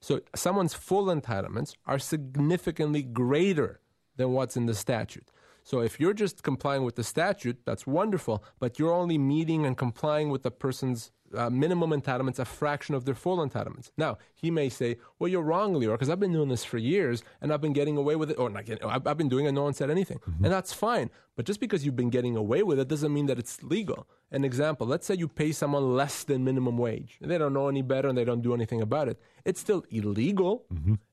So 0.00 0.20
someone's 0.34 0.74
full 0.74 1.06
entitlements 1.06 1.74
are 1.86 1.98
significantly 1.98 3.02
greater 3.02 3.80
than 4.16 4.32
what's 4.32 4.56
in 4.56 4.66
the 4.66 4.74
statute. 4.74 5.28
So 5.66 5.80
if 5.80 5.98
you're 5.98 6.14
just 6.14 6.44
complying 6.44 6.84
with 6.84 6.94
the 6.94 7.02
statute, 7.02 7.58
that's 7.64 7.88
wonderful, 7.88 8.44
but 8.60 8.78
you're 8.78 8.92
only 8.92 9.18
meeting 9.18 9.66
and 9.66 9.76
complying 9.76 10.30
with 10.30 10.44
the 10.44 10.50
person's 10.52 11.10
uh, 11.36 11.50
minimum 11.50 11.90
entitlements, 11.90 12.38
a 12.38 12.44
fraction 12.44 12.94
of 12.94 13.04
their 13.04 13.14
full 13.14 13.38
entitlements. 13.38 13.90
Now, 13.96 14.18
he 14.34 14.50
may 14.50 14.68
say, 14.68 14.96
well, 15.18 15.28
you're 15.28 15.42
wrong, 15.42 15.74
Lior, 15.74 15.92
because 15.92 16.10
I've 16.10 16.20
been 16.20 16.32
doing 16.32 16.48
this 16.48 16.64
for 16.64 16.78
years 16.78 17.22
and 17.40 17.52
I've 17.52 17.60
been 17.60 17.72
getting 17.72 17.96
away 17.96 18.16
with 18.16 18.30
it, 18.30 18.38
or 18.38 18.48
not 18.50 18.64
getting, 18.64 18.86
I've, 18.88 19.06
I've 19.06 19.16
been 19.18 19.28
doing 19.28 19.44
it 19.44 19.48
and 19.48 19.56
no 19.56 19.64
one 19.64 19.74
said 19.74 19.90
anything. 19.90 20.20
And 20.42 20.52
that's 20.52 20.72
fine. 20.72 21.10
But 21.36 21.44
just 21.44 21.60
because 21.60 21.84
you've 21.84 21.96
been 21.96 22.10
getting 22.10 22.34
away 22.36 22.62
with 22.62 22.78
it 22.80 22.88
doesn't 22.88 23.12
mean 23.12 23.26
that 23.26 23.38
it's 23.38 23.62
legal. 23.62 24.06
An 24.30 24.44
example, 24.44 24.86
let's 24.86 25.06
say 25.06 25.14
you 25.14 25.28
pay 25.28 25.52
someone 25.52 25.94
less 25.94 26.24
than 26.24 26.44
minimum 26.44 26.78
wage. 26.78 27.18
and 27.20 27.30
They 27.30 27.38
don't 27.38 27.52
know 27.52 27.68
any 27.68 27.82
better 27.82 28.08
and 28.08 28.16
they 28.16 28.24
don't 28.24 28.40
do 28.42 28.54
anything 28.54 28.80
about 28.80 29.08
it. 29.08 29.20
It's 29.44 29.60
still 29.60 29.84
illegal. 29.90 30.64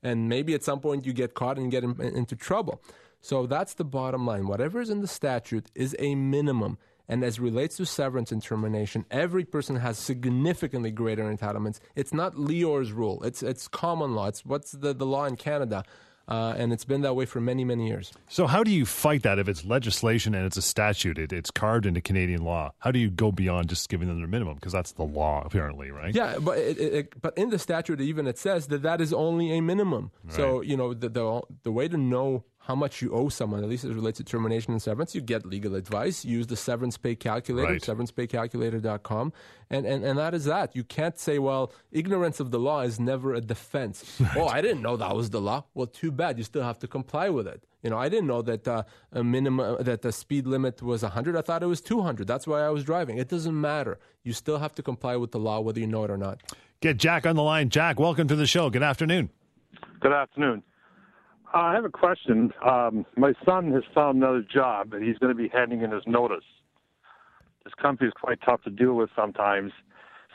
And 0.02 0.30
maybe 0.30 0.54
at 0.54 0.64
some 0.64 0.80
point 0.80 1.06
you 1.06 1.14
get 1.14 1.34
caught 1.34 1.58
and 1.58 1.70
get 1.70 1.84
in, 1.84 2.00
into 2.02 2.36
trouble. 2.36 2.82
So 3.20 3.46
that's 3.48 3.74
the 3.76 3.86
bottom 3.86 4.26
line. 4.26 4.48
Whatever 4.48 4.82
is 4.82 4.90
in 4.90 5.00
the 5.02 5.08
statute 5.08 5.72
is 5.76 5.96
a 6.00 6.16
minimum. 6.16 6.78
And 7.08 7.24
as 7.24 7.40
relates 7.40 7.78
to 7.78 7.86
severance 7.86 8.32
and 8.32 8.42
termination, 8.42 9.06
every 9.12 9.44
person 9.44 9.76
has 9.76 9.98
significantly 9.98 10.92
greater 10.92 11.24
entitlements. 11.24 11.80
It's 11.96 12.14
not 12.14 12.38
Lior's 12.38 12.92
rule. 12.92 13.22
It's 13.24 13.44
it's 13.44 13.68
common 13.68 14.16
law. 14.16 14.28
It's 14.28 14.46
what's 14.46 14.72
the, 14.72 14.94
the 14.94 15.06
law 15.06 15.26
in 15.26 15.36
Canada. 15.36 15.84
Uh, 16.26 16.54
and 16.58 16.72
it's 16.72 16.86
been 16.86 17.02
that 17.02 17.16
way 17.16 17.26
for 17.26 17.42
many, 17.42 17.66
many 17.66 17.88
years. 17.88 18.14
So, 18.30 18.48
how 18.48 18.64
do 18.64 18.72
you 18.72 18.86
fight 18.86 19.24
that 19.24 19.40
if 19.40 19.50
it's 19.50 19.66
legislation 19.66 20.34
and 20.34 20.46
it's 20.46 20.56
a 20.56 20.62
statute? 20.62 21.18
It, 21.18 21.34
it's 21.34 21.52
carved 21.52 21.86
into 21.86 22.00
Canadian 22.00 22.44
law. 22.44 22.72
How 22.80 22.92
do 22.92 23.00
you 23.00 23.10
go 23.10 23.32
beyond 23.32 23.68
just 23.68 23.90
giving 23.90 24.08
them 24.08 24.20
their 24.20 24.28
minimum? 24.28 24.56
Because 24.56 24.72
that's 24.72 24.94
the 24.94 25.04
law, 25.04 25.44
apparently, 25.46 25.92
right? 25.92 26.16
Yeah, 26.16 26.38
but 26.40 26.58
it, 26.58 26.80
it, 26.80 27.22
but 27.22 27.38
in 27.38 27.50
the 27.50 27.60
statute 27.60 28.00
even 28.00 28.26
it 28.26 28.38
says 28.38 28.68
that 28.68 28.84
that 28.84 29.02
is 29.02 29.12
only 29.12 29.58
a 29.58 29.62
minimum. 29.62 30.12
So 30.30 30.62
you 30.62 30.78
know 30.78 30.94
the, 30.94 31.10
the 31.10 31.42
the 31.64 31.72
way 31.72 31.90
to 31.90 31.98
know 31.98 32.46
how 32.66 32.76
much 32.76 33.02
you 33.02 33.12
owe 33.14 33.28
someone, 33.30 33.62
at 33.62 33.70
least 33.70 33.84
as 33.84 33.92
it 33.92 33.96
relates 33.96 34.18
to 34.18 34.24
termination 34.24 34.72
and 34.72 34.82
severance, 34.82 35.14
you 35.14 35.20
get 35.22 35.46
legal 35.46 35.76
advice. 35.76 36.24
Use 36.24 36.48
the 36.48 36.56
severance 36.56 36.98
pay 36.98 37.14
calculator, 37.16 37.74
Right. 37.74 37.82
severancepaycalculator.com, 37.82 39.34
and, 39.70 39.86
and 39.86 40.04
and 40.06 40.18
that 40.18 40.34
is 40.34 40.46
that. 40.46 40.76
You 40.76 40.84
can't 40.84 41.18
say, 41.20 41.40
well, 41.40 41.72
ignorance 41.92 42.40
of 42.40 42.52
the 42.52 42.60
law 42.60 42.82
is 42.82 43.00
never 43.00 43.34
a 43.34 43.42
defense. 43.42 44.20
Oh, 44.36 44.48
I 44.48 44.62
didn't 44.62 44.82
know 44.82 44.96
that 44.98 45.16
was 45.16 45.30
the 45.30 45.42
law. 45.42 45.66
Well, 45.74 45.88
too 45.88 46.12
bad. 46.12 46.38
You 46.38 46.44
still 46.44 46.64
have 46.64 46.80
to 46.80 46.88
comply 46.88 47.30
with 47.30 47.48
it. 47.48 47.64
You 47.84 47.90
know, 47.90 47.98
I 47.98 48.08
didn't 48.08 48.28
know 48.28 48.42
that 48.42 48.66
uh, 48.68 48.84
a 49.12 49.24
minimum 49.24 49.84
that 49.84 50.02
the 50.02 50.12
speed 50.14 50.48
limit 50.48 50.82
was 50.82 51.04
100. 51.04 51.36
I 51.36 51.42
thought 51.42 51.62
it 51.64 51.68
was 51.68 51.82
200. 51.82 52.26
That's 52.28 52.48
why 52.48 52.62
I 52.62 52.70
was 52.70 52.84
driving. 52.86 53.18
It 53.18 53.28
doesn't 53.28 53.60
matter. 53.60 54.00
You 54.24 54.32
still 54.32 54.60
have 54.60 54.74
to 54.76 54.84
comply 54.84 55.18
with 55.18 55.32
the 55.32 55.40
law, 55.40 55.60
whether 55.60 55.80
you 55.82 55.88
know 55.88 56.04
it 56.06 56.10
or 56.12 56.18
not. 56.18 56.42
Get 56.80 56.96
Jack 56.98 57.26
on 57.26 57.36
the 57.36 57.44
line. 57.44 57.68
Jack, 57.70 58.00
welcome 58.00 58.28
to 58.30 58.36
the 58.38 58.48
show. 58.48 58.70
Good 58.70 58.84
afternoon. 58.84 59.30
Good 60.00 60.14
afternoon. 60.14 60.64
Uh, 61.54 61.58
I 61.58 61.76
have 61.76 61.86
a 61.86 61.90
question. 61.90 62.52
Um, 62.68 63.06
my 63.16 63.34
son 63.46 63.72
has 63.74 63.84
found 63.94 64.18
another 64.18 64.42
job, 64.42 64.94
and 64.94 65.06
he's 65.06 65.18
going 65.20 65.36
to 65.36 65.42
be 65.42 65.50
handing 65.50 65.82
in 65.82 65.92
his 65.92 66.04
notice. 66.08 66.46
This 67.64 67.74
company 67.80 68.08
is 68.08 68.14
quite 68.20 68.40
tough 68.44 68.64
to 68.64 68.70
deal 68.70 68.94
with 68.94 69.10
sometimes. 69.16 69.72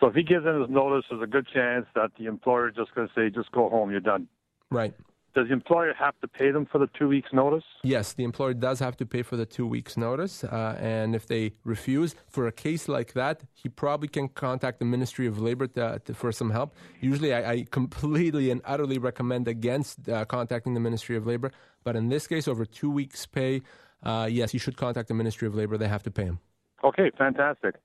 So 0.01 0.07
if 0.07 0.15
he 0.15 0.23
gives 0.23 0.47
in 0.47 0.61
his 0.61 0.71
notice, 0.71 1.05
there's 1.11 1.23
a 1.23 1.27
good 1.27 1.47
chance 1.53 1.87
that 1.95 2.13
the 2.19 2.27
employer 2.27 2.69
is 2.69 2.77
just 2.77 2.95
going 2.95 3.09
to 3.09 3.15
say, 3.15 3.31
just 3.31 3.51
go 3.51 3.69
home, 3.69 3.91
you're 3.91 4.01
done. 4.01 4.29
Right. 4.71 4.95
Does 5.35 5.49
the 5.49 5.53
employer 5.53 5.93
have 5.95 6.19
to 6.21 6.29
pay 6.29 6.51
them 6.51 6.67
for 6.67 6.79
the 6.79 6.89
two 6.99 7.09
weeks' 7.09 7.29
notice? 7.33 7.65
Yes, 7.83 8.13
the 8.13 8.25
employer 8.25 8.55
does 8.55 8.81
have 8.81 8.97
to 8.97 9.07
pay 9.07 9.23
for 9.23 9.37
the 9.37 9.47
two 9.47 9.67
weeks' 9.67 9.97
notice. 9.97 10.43
Uh, 10.43 10.77
and 10.81 11.15
if 11.15 11.27
they 11.27 11.53
refuse, 11.65 12.15
for 12.27 12.47
a 12.47 12.53
case 12.53 12.89
like 12.89 13.13
that, 13.13 13.43
he 13.55 13.69
probably 13.69 14.09
can 14.09 14.29
contact 14.29 14.79
the 14.79 14.85
Ministry 14.85 15.27
of 15.27 15.39
Labor 15.39 15.67
to, 15.69 16.01
to, 16.05 16.15
for 16.15 16.33
some 16.33 16.51
help. 16.51 16.75
Usually, 17.01 17.35
I, 17.35 17.53
I 17.53 17.67
completely 17.71 18.51
and 18.51 18.61
utterly 18.65 18.99
recommend 18.99 19.49
against 19.49 20.09
uh, 20.09 20.25
contacting 20.25 20.75
the 20.75 20.81
Ministry 20.81 21.17
of 21.17 21.27
Labor. 21.27 21.53
But 21.85 21.95
in 21.95 22.09
this 22.09 22.27
case, 22.27 22.49
over 22.49 22.65
two 22.65 22.91
weeks' 22.91 23.27
pay, 23.27 23.63
uh, 24.03 24.29
yes, 24.31 24.51
he 24.53 24.59
should 24.59 24.77
contact 24.77 25.09
the 25.09 25.15
Ministry 25.15 25.47
of 25.47 25.55
Labor. 25.55 25.77
They 25.77 25.89
have 25.89 26.03
to 26.05 26.11
pay 26.11 26.25
him. 26.25 26.41
Okay, 26.83 27.11
fantastic. 27.17 27.77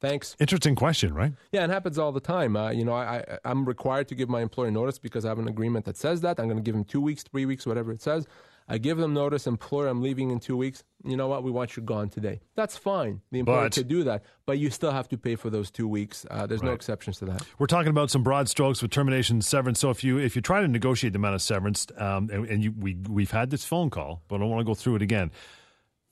Thanks. 0.00 0.36
Interesting 0.38 0.74
question, 0.74 1.14
right? 1.14 1.32
Yeah, 1.52 1.64
it 1.64 1.70
happens 1.70 1.98
all 1.98 2.12
the 2.12 2.20
time. 2.20 2.56
Uh, 2.56 2.70
you 2.70 2.84
know, 2.84 2.92
I, 2.92 3.16
I, 3.16 3.38
I'm 3.44 3.64
required 3.64 4.08
to 4.08 4.14
give 4.14 4.28
my 4.28 4.42
employer 4.42 4.70
notice 4.70 4.98
because 4.98 5.24
I 5.24 5.28
have 5.28 5.38
an 5.38 5.48
agreement 5.48 5.86
that 5.86 5.96
says 5.96 6.20
that. 6.20 6.38
I'm 6.38 6.46
going 6.46 6.58
to 6.58 6.62
give 6.62 6.74
him 6.74 6.84
two 6.84 7.00
weeks, 7.00 7.22
three 7.22 7.46
weeks, 7.46 7.66
whatever 7.66 7.92
it 7.92 8.02
says. 8.02 8.26
I 8.68 8.78
give 8.78 8.98
them 8.98 9.14
notice, 9.14 9.46
employer, 9.46 9.86
I'm 9.86 10.02
leaving 10.02 10.30
in 10.32 10.40
two 10.40 10.56
weeks. 10.56 10.82
You 11.04 11.16
know 11.16 11.28
what? 11.28 11.44
We 11.44 11.52
want 11.52 11.76
you 11.76 11.84
gone 11.84 12.08
today. 12.08 12.40
That's 12.56 12.76
fine. 12.76 13.20
The 13.30 13.38
employer 13.38 13.66
But- 13.66 13.74
could 13.74 13.88
do 13.88 14.02
that, 14.04 14.24
but 14.44 14.58
you 14.58 14.70
still 14.70 14.90
have 14.90 15.08
to 15.10 15.16
pay 15.16 15.36
for 15.36 15.50
those 15.50 15.70
two 15.70 15.86
weeks. 15.86 16.26
Uh, 16.28 16.46
there's 16.46 16.64
no 16.64 16.72
exceptions 16.72 17.18
to 17.18 17.26
that. 17.26 17.42
We're 17.60 17.68
talking 17.68 17.90
about 17.90 18.10
some 18.10 18.24
broad 18.24 18.48
strokes 18.48 18.82
with 18.82 18.90
termination, 18.90 19.40
severance. 19.40 19.78
So 19.78 19.90
if 19.90 20.02
you 20.02 20.18
if 20.18 20.34
you 20.34 20.42
try 20.42 20.60
to 20.62 20.68
negotiate 20.68 21.12
the 21.12 21.18
amount 21.18 21.36
of 21.36 21.42
severance, 21.42 21.86
um, 21.96 22.28
and, 22.32 22.44
and 22.48 22.64
you, 22.64 22.72
we 22.76 22.96
we've 23.08 23.30
had 23.30 23.50
this 23.50 23.64
phone 23.64 23.88
call, 23.88 24.22
but 24.26 24.36
I 24.36 24.38
don't 24.40 24.50
want 24.50 24.60
to 24.60 24.64
go 24.64 24.74
through 24.74 24.96
it 24.96 25.02
again. 25.02 25.30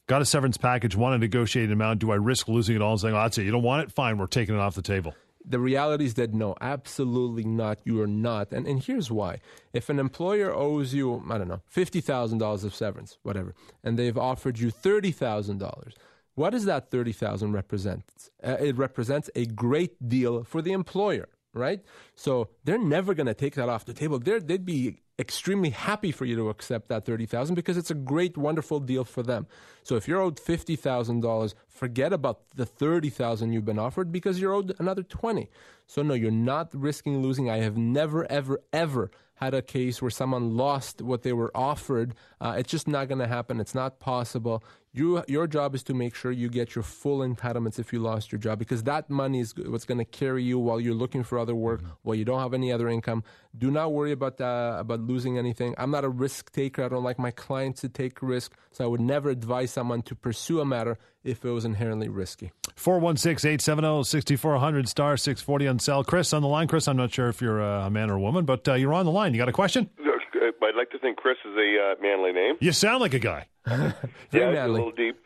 Got 0.07 0.21
a 0.21 0.27
severance 0.27 0.59
package, 0.59 0.95
want 0.95 1.15
to 1.15 1.19
negotiate 1.19 1.67
an 1.67 1.73
amount. 1.73 2.01
Do 2.01 2.13
I 2.13 2.17
risk 2.17 2.47
losing 2.47 2.77
it 2.77 2.83
all 2.83 2.93
and 2.93 3.01
saying, 3.01 3.15
"Oh, 3.15 3.23
that's 3.23 3.39
it. 3.39 3.45
You 3.45 3.51
don't 3.53 3.63
want 3.63 3.85
it? 3.85 3.93
Fine, 3.93 4.19
we're 4.19 4.27
taking 4.27 4.55
it 4.55 4.59
off 4.59 4.75
the 4.75 4.83
table." 4.83 5.15
The 5.47 5.59
reality 5.59 6.07
is 6.07 6.15
that 6.15 6.33
no, 6.33 6.55
absolutely 6.61 7.45
not. 7.45 7.79
You 7.85 8.01
are 8.01 8.07
not. 8.07 8.53
And, 8.53 8.67
and 8.67 8.83
here's 8.83 9.11
why. 9.11 9.41
If 9.75 9.91
an 9.91 9.99
employer 9.99 10.53
owes 10.53 10.95
you, 10.95 11.23
I 11.31 11.37
don't 11.37 11.49
know, 11.49 11.61
$50,000 11.75 12.65
of 12.65 12.75
severance, 12.75 13.19
whatever, 13.23 13.55
and 13.83 13.99
they've 13.99 14.17
offered 14.17 14.59
you 14.59 14.73
$30,000, 14.73 15.93
what 16.35 16.51
does 16.51 16.65
that 16.65 16.91
30000 16.91 17.53
represent? 17.53 18.05
Uh, 18.43 18.57
it 18.59 18.77
represents 18.79 19.29
a 19.35 19.45
great 19.45 20.09
deal 20.09 20.45
for 20.45 20.63
the 20.63 20.73
employer, 20.73 21.29
right? 21.55 21.81
So 22.15 22.49
they're 22.65 22.79
never 22.79 23.15
going 23.15 23.27
to 23.27 23.35
take 23.35 23.55
that 23.55 23.69
off 23.69 23.85
the 23.85 23.95
table. 23.95 24.19
They're, 24.19 24.41
they'd 24.41 24.65
be 24.65 24.99
extremely 25.19 25.71
happy 25.71 26.11
for 26.11 26.25
you 26.25 26.35
to 26.37 26.49
accept 26.49 26.89
that 26.89 27.05
30000 27.05 27.55
because 27.55 27.77
it's 27.77 27.91
a 27.91 27.95
great, 27.95 28.37
wonderful 28.37 28.81
deal 28.81 29.05
for 29.05 29.23
them. 29.23 29.47
So 29.83 29.97
if 29.97 30.09
you're 30.09 30.21
owed 30.21 30.37
$50,000, 30.37 31.55
forget 31.69 32.13
about 32.13 32.41
the 32.55 32.67
30000 32.67 33.53
you've 33.53 33.65
been 33.65 33.79
offered 33.79 34.11
because 34.11 34.41
you're 34.41 34.53
owed 34.53 34.75
another 34.79 35.03
20 35.03 35.49
So 35.87 36.03
no, 36.03 36.15
you're 36.15 36.31
not 36.31 36.75
risking 36.75 37.23
losing. 37.23 37.49
I 37.49 37.59
have 37.59 37.77
never, 37.77 38.31
ever, 38.31 38.61
ever 38.73 39.11
had 39.37 39.55
a 39.55 39.63
case 39.63 40.01
where 40.01 40.11
someone 40.11 40.57
lost 40.57 41.03
what 41.03 41.23
they 41.23 41.33
were 41.33 41.51
offered. 41.55 42.15
Uh, 42.41 42.55
it's 42.59 42.71
just 42.71 42.89
not 42.89 43.09
going 43.09 43.19
to 43.19 43.27
happen. 43.27 43.61
It's 43.61 43.75
not 43.75 44.01
possible. 44.01 44.63
You, 44.97 45.25
your 45.27 45.49
job 45.49 45.75
is 45.75 45.83
to 45.85 45.95
make 45.95 46.15
sure 46.15 46.31
you 46.31 46.49
get 46.49 46.77
your 46.77 46.85
full 46.85 47.19
entitlements 47.19 47.81
if 47.81 47.93
you 47.93 47.99
lost 47.99 48.31
your 48.31 48.39
job, 48.39 48.61
because 48.61 48.85
that 48.85 49.11
money 49.11 49.41
is 49.41 49.53
what's 49.57 49.85
going 49.85 49.99
to 49.99 50.05
carry 50.05 50.45
you 50.45 50.57
while 50.57 50.79
you're 50.79 50.95
looking 50.95 51.25
for 51.25 51.37
other 51.37 51.55
work, 51.55 51.83
while 52.03 52.15
you 52.15 52.25
don't 52.25 52.39
have 52.39 52.55
any 52.55 52.71
other 52.71 52.89
income. 52.89 53.25
Do 53.59 53.73
not 53.73 53.93
worry 53.93 54.13
about 54.13 54.41
uh, 54.41 54.77
about 54.79 55.01
losing 55.01 55.37
anything. 55.37 55.75
I'm 55.79 55.91
not 55.91 56.05
a 56.05 56.09
risk 56.09 56.53
taker. 56.53 56.85
I 56.85 56.89
don't 56.89 57.03
like 57.03 57.19
my 57.19 57.33
clients 57.33 57.81
to 57.81 57.89
take 57.89 58.23
risk, 58.23 58.55
so 58.71 58.85
I 58.85 58.87
would 58.87 59.01
never 59.01 59.31
advise 59.31 59.73
someone 59.73 60.03
to 60.03 60.15
pursue 60.15 60.61
a 60.61 60.65
matter 60.65 60.97
if 61.25 61.45
it 61.45 61.51
was 61.51 61.65
inherently 61.65 62.09
risky. 62.09 62.53
416 62.77 63.49
870 63.49 64.05
6400 64.05 64.89
star 64.89 65.17
640 65.17 65.67
on 65.67 65.79
cell. 65.81 66.05
Chris 66.05 66.33
on 66.33 66.43
the 66.43 66.49
line. 66.49 66.69
Chris, 66.69 66.87
I'm 66.87 66.97
not 66.97 67.13
sure 67.13 67.29
if 67.29 67.41
you're 67.41 67.61
a 67.61 67.91
man 67.91 68.11
or 68.11 68.15
a 68.15 68.21
woman, 68.21 68.45
but 68.45 68.69
uh, 68.69 68.75
you're 68.75 68.95
on 68.95 69.07
the 69.07 69.13
line. 69.13 69.35
You 69.35 69.39
got 69.39 69.49
a 69.49 69.53
question? 69.53 69.91
Look, 69.99 70.23
uh, 70.37 70.65
I'd 70.65 70.77
like 70.77 70.91
to 70.91 70.94
think 71.05 71.19
Chris 71.19 71.37
is 71.45 71.55
a 71.55 71.93
uh, 71.93 72.03
manly 72.03 72.33
name. 72.33 72.55
You 72.61 72.73
sound 72.73 73.01
like 73.01 73.13
a 73.13 73.19
guy. 73.19 73.47
Very 73.67 73.93
yeah, 74.33 74.65
it's 74.65 74.69
a 74.69 74.69
little 74.69 74.91
deep. 74.91 75.17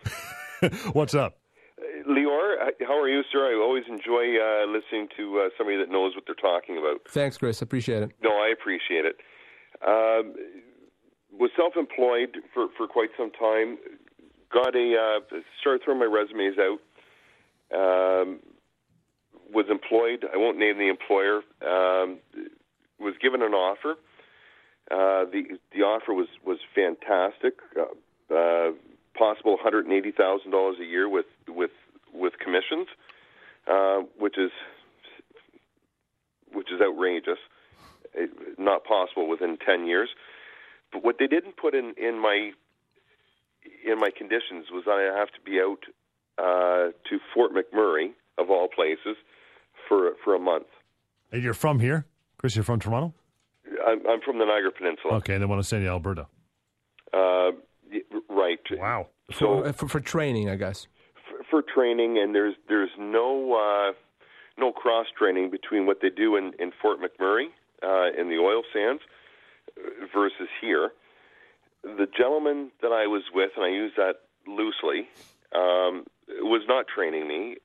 What's 0.93 1.15
up? 1.15 1.39
Lior, 2.09 2.55
uh, 2.61 2.71
how 2.87 2.99
are 2.99 3.09
you, 3.09 3.23
sir? 3.31 3.47
I 3.47 3.55
always 3.63 3.85
enjoy 3.89 4.37
uh, 4.43 4.67
listening 4.67 5.09
to 5.17 5.39
uh, 5.39 5.49
somebody 5.57 5.79
that 5.79 5.89
knows 5.91 6.15
what 6.17 6.25
they're 6.27 6.35
talking 6.35 6.79
about. 6.79 7.01
Thanks, 7.09 7.39
Chris. 7.39 7.63
I 7.63 7.65
appreciate 7.65 8.03
it. 8.03 8.11
No, 8.23 8.31
I 8.31 8.53
appreciate 8.53 9.05
it. 9.05 9.17
Um, 9.87 10.35
was 11.33 11.51
self-employed 11.57 12.39
for, 12.53 12.67
for 12.77 12.89
quite 12.89 13.11
some 13.17 13.31
time. 13.31 13.79
Got 14.53 14.75
a 14.75 15.21
uh, 15.31 15.37
started 15.61 15.83
throwing 15.85 16.01
my 16.01 16.07
resumes 16.07 16.57
out. 16.59 16.81
Um, 17.73 18.41
was 19.53 19.67
employed. 19.71 20.25
I 20.33 20.39
won't 20.39 20.59
name 20.59 20.79
the 20.79 20.89
employer. 20.89 21.43
Um, 21.63 22.19
was 22.99 23.15
given 23.23 23.43
an 23.43 23.53
offer. 23.53 23.95
Uh, 24.91 25.25
the 25.25 25.59
the 25.75 25.83
offer 25.83 26.15
was 26.15 26.29
was 26.45 26.59
fantastic. 26.75 27.55
Uh, 27.77 28.35
uh, 28.35 28.73
possible 29.15 29.53
one 29.53 29.63
hundred 29.63 29.85
and 29.85 29.95
eighty 29.95 30.13
thousand 30.13 30.51
dollars 30.51 30.77
a 30.81 30.85
year 30.85 31.09
with 31.09 31.27
with 31.49 31.73
with 32.13 32.35
commissions, 32.39 32.89
uh, 33.67 33.99
which 34.19 34.39
is 34.39 34.51
which 36.53 36.69
is 36.73 36.81
outrageous. 36.81 37.39
It, 38.15 38.31
not 38.59 38.85
possible 38.85 39.29
within 39.29 39.59
ten 39.59 39.87
years. 39.87 40.09
But 40.91 41.05
what 41.05 41.17
they 41.19 41.27
didn't 41.27 41.57
put 41.59 41.75
in 41.75 41.95
in 41.99 42.19
my 42.21 42.53
in 43.85 43.99
my 43.99 44.11
conditions 44.17 44.67
was 44.71 44.85
I 44.89 45.03
have 45.19 45.29
to 45.33 45.41
be 45.45 45.61
out 45.61 45.85
uh, 46.39 46.93
to 47.09 47.19
Fort 47.35 47.53
McMurray 47.53 48.13
of 48.39 48.51
all 48.51 48.69
places 48.69 49.17
for 49.87 50.13
for 50.25 50.35
a 50.35 50.39
month. 50.39 50.67
And 51.31 51.43
you're 51.43 51.53
from 51.53 51.81
here? 51.81 52.07
Chris, 52.39 52.57
you're 52.57 52.65
from 52.65 52.81
Toronto? 52.81 53.13
I'm, 53.87 54.07
I'm 54.09 54.21
from 54.21 54.39
the 54.39 54.45
Niagara 54.45 54.71
Peninsula. 54.73 55.15
Okay, 55.17 55.35
and 55.35 55.43
they 55.43 55.47
want 55.47 55.61
to 55.63 55.67
send 55.69 55.83
you 55.83 55.89
to 55.89 55.93
Alberta. 55.93 56.27
Uh, 57.13 57.53
right. 58.29 58.59
Wow. 58.73 59.09
So 59.33 59.65
Uh, 59.65 59.73
for, 59.73 59.89
for 59.89 60.01
training, 60.01 60.49
I 60.51 60.57
guess. 60.57 60.87
f- 61.17 61.47
for 61.51 61.63
training, 61.63 62.19
and 62.19 62.35
there's 62.35 62.55
there's 62.69 62.91
no 62.99 63.55
uh, 63.55 63.93
no 64.59 64.73
cross 64.73 65.07
training 65.17 65.51
between 65.51 65.87
what 65.87 65.99
they 66.03 66.11
do 66.11 66.37
in, 66.37 66.53
in 66.59 66.73
Fort 66.83 66.99
McMurray 67.01 67.47
uh, 67.83 68.19
in 68.21 68.29
the 68.29 68.37
oil 68.39 68.63
sands 68.73 69.03
uh, 69.79 70.07
versus 70.15 70.49
here. 70.61 70.91
The 71.83 72.07
gentleman 72.17 72.71
that 72.83 72.93
I 72.93 73.07
was 73.07 73.23
with, 73.33 73.53
and 73.57 73.65
I 73.65 73.69
use 73.69 73.93
that 73.97 74.17
loosely, 74.47 75.09
um, 75.55 76.05
was 76.43 76.63
not 76.67 76.87
training 76.89 77.29
me, 77.29 77.57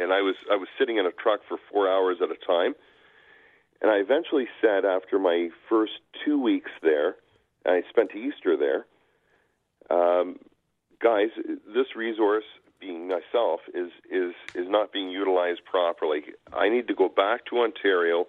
and 0.00 0.12
I 0.12 0.20
was 0.20 0.34
I 0.50 0.56
was 0.56 0.68
sitting 0.78 0.96
in 0.98 1.06
a 1.06 1.12
truck 1.12 1.40
for 1.48 1.56
four 1.70 1.88
hours 1.88 2.16
at 2.22 2.30
a 2.30 2.36
time. 2.46 2.74
And 3.82 3.90
I 3.90 3.96
eventually 3.96 4.46
said, 4.60 4.84
after 4.84 5.18
my 5.18 5.48
first 5.68 5.92
two 6.24 6.40
weeks 6.40 6.70
there, 6.82 7.16
I 7.64 7.82
spent 7.88 8.10
Easter 8.14 8.56
there, 8.56 8.86
um, 9.90 10.38
guys, 11.02 11.28
this 11.66 11.96
resource, 11.96 12.44
being 12.80 13.08
myself, 13.08 13.60
is 13.74 13.90
is 14.10 14.32
is 14.54 14.66
not 14.68 14.92
being 14.92 15.10
utilized 15.10 15.60
properly. 15.64 16.22
I 16.52 16.68
need 16.68 16.88
to 16.88 16.94
go 16.94 17.08
back 17.08 17.44
to 17.46 17.58
Ontario 17.58 18.26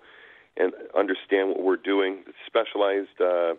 and 0.58 0.74
understand 0.98 1.50
what 1.50 1.64
we're 1.64 1.78
doing. 1.78 2.24
Specialized, 2.48 3.22
uh, 3.22 3.54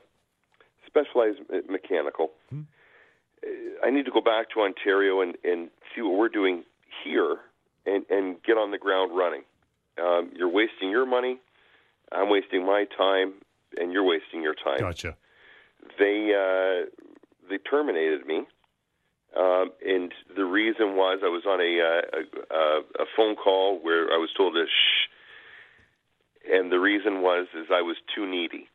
specialized 0.86 1.38
me- 1.50 1.62
mechanical. 1.68 2.32
I 3.84 3.90
need 3.90 4.04
to 4.04 4.10
go 4.12 4.20
back 4.20 4.50
to 4.50 4.60
Ontario 4.60 5.20
and, 5.20 5.36
and 5.42 5.70
see 5.94 6.02
what 6.02 6.16
we're 6.18 6.28
doing 6.28 6.64
here 7.02 7.38
and, 7.86 8.04
and 8.10 8.42
get 8.42 8.56
on 8.56 8.70
the 8.70 8.78
ground 8.78 9.16
running. 9.16 9.42
Um, 10.00 10.30
you're 10.36 10.48
wasting 10.48 10.90
your 10.90 11.06
money. 11.06 11.40
I'm 12.14 12.28
wasting 12.30 12.64
my 12.66 12.86
time, 12.96 13.34
and 13.76 13.92
you're 13.92 14.04
wasting 14.04 14.42
your 14.42 14.54
time 14.54 14.78
Gotcha. 14.80 15.16
they 15.98 16.32
uh, 16.34 16.86
they 17.48 17.58
terminated 17.58 18.26
me, 18.26 18.42
um, 19.38 19.70
and 19.86 20.12
the 20.36 20.44
reason 20.44 20.96
was 20.96 21.20
I 21.24 21.28
was 21.28 21.44
on 21.46 21.60
a, 21.60 21.80
uh, 21.80 22.54
a 22.54 23.02
a 23.02 23.06
phone 23.16 23.36
call 23.36 23.78
where 23.82 24.12
I 24.12 24.18
was 24.18 24.30
told 24.36 24.54
to 24.54 24.64
shh, 24.66 26.52
and 26.52 26.70
the 26.70 26.78
reason 26.80 27.22
was 27.22 27.46
is 27.54 27.66
I 27.72 27.82
was 27.82 27.96
too 28.14 28.26
needy, 28.26 28.68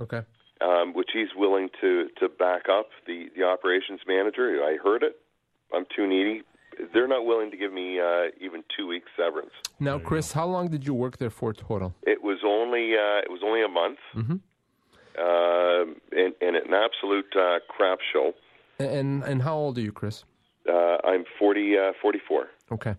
Okay. 0.00 0.22
um, 0.60 0.94
which 0.94 1.10
he's 1.12 1.34
willing 1.36 1.68
to 1.80 2.08
to 2.20 2.28
back 2.28 2.68
up 2.70 2.88
the 3.06 3.28
the 3.36 3.44
operations 3.44 4.00
manager. 4.06 4.62
I 4.64 4.76
heard 4.82 5.02
it. 5.02 5.16
I'm 5.74 5.84
too 5.94 6.06
needy. 6.06 6.42
They're 6.92 7.08
not 7.08 7.24
willing 7.26 7.50
to 7.50 7.56
give 7.56 7.72
me 7.72 7.98
uh, 8.00 8.30
even 8.40 8.62
two 8.76 8.86
weeks 8.86 9.08
severance. 9.16 9.52
Now, 9.80 9.98
Chris, 9.98 10.32
how 10.32 10.46
long 10.46 10.68
did 10.68 10.86
you 10.86 10.94
work 10.94 11.18
there 11.18 11.30
for 11.30 11.52
total? 11.52 11.94
It 12.02 12.22
was 12.22 12.38
only 12.44 12.94
uh, 12.94 13.20
it 13.26 13.30
was 13.30 13.40
only 13.44 13.62
a 13.62 13.68
month, 13.68 13.98
Mhm. 14.14 14.40
um 15.18 15.96
and, 16.12 16.34
and 16.40 16.56
an 16.56 16.74
absolute 16.74 17.32
uh, 17.36 17.58
crap 17.68 17.98
show. 18.12 18.32
And 18.78 19.22
and 19.24 19.42
how 19.42 19.56
old 19.56 19.78
are 19.78 19.82
you, 19.82 19.92
Chris? 19.92 20.24
Uh, 20.68 20.96
I'm 21.04 21.24
40, 21.38 21.78
uh, 21.78 21.92
44. 22.02 22.48
Okay. 22.72 22.96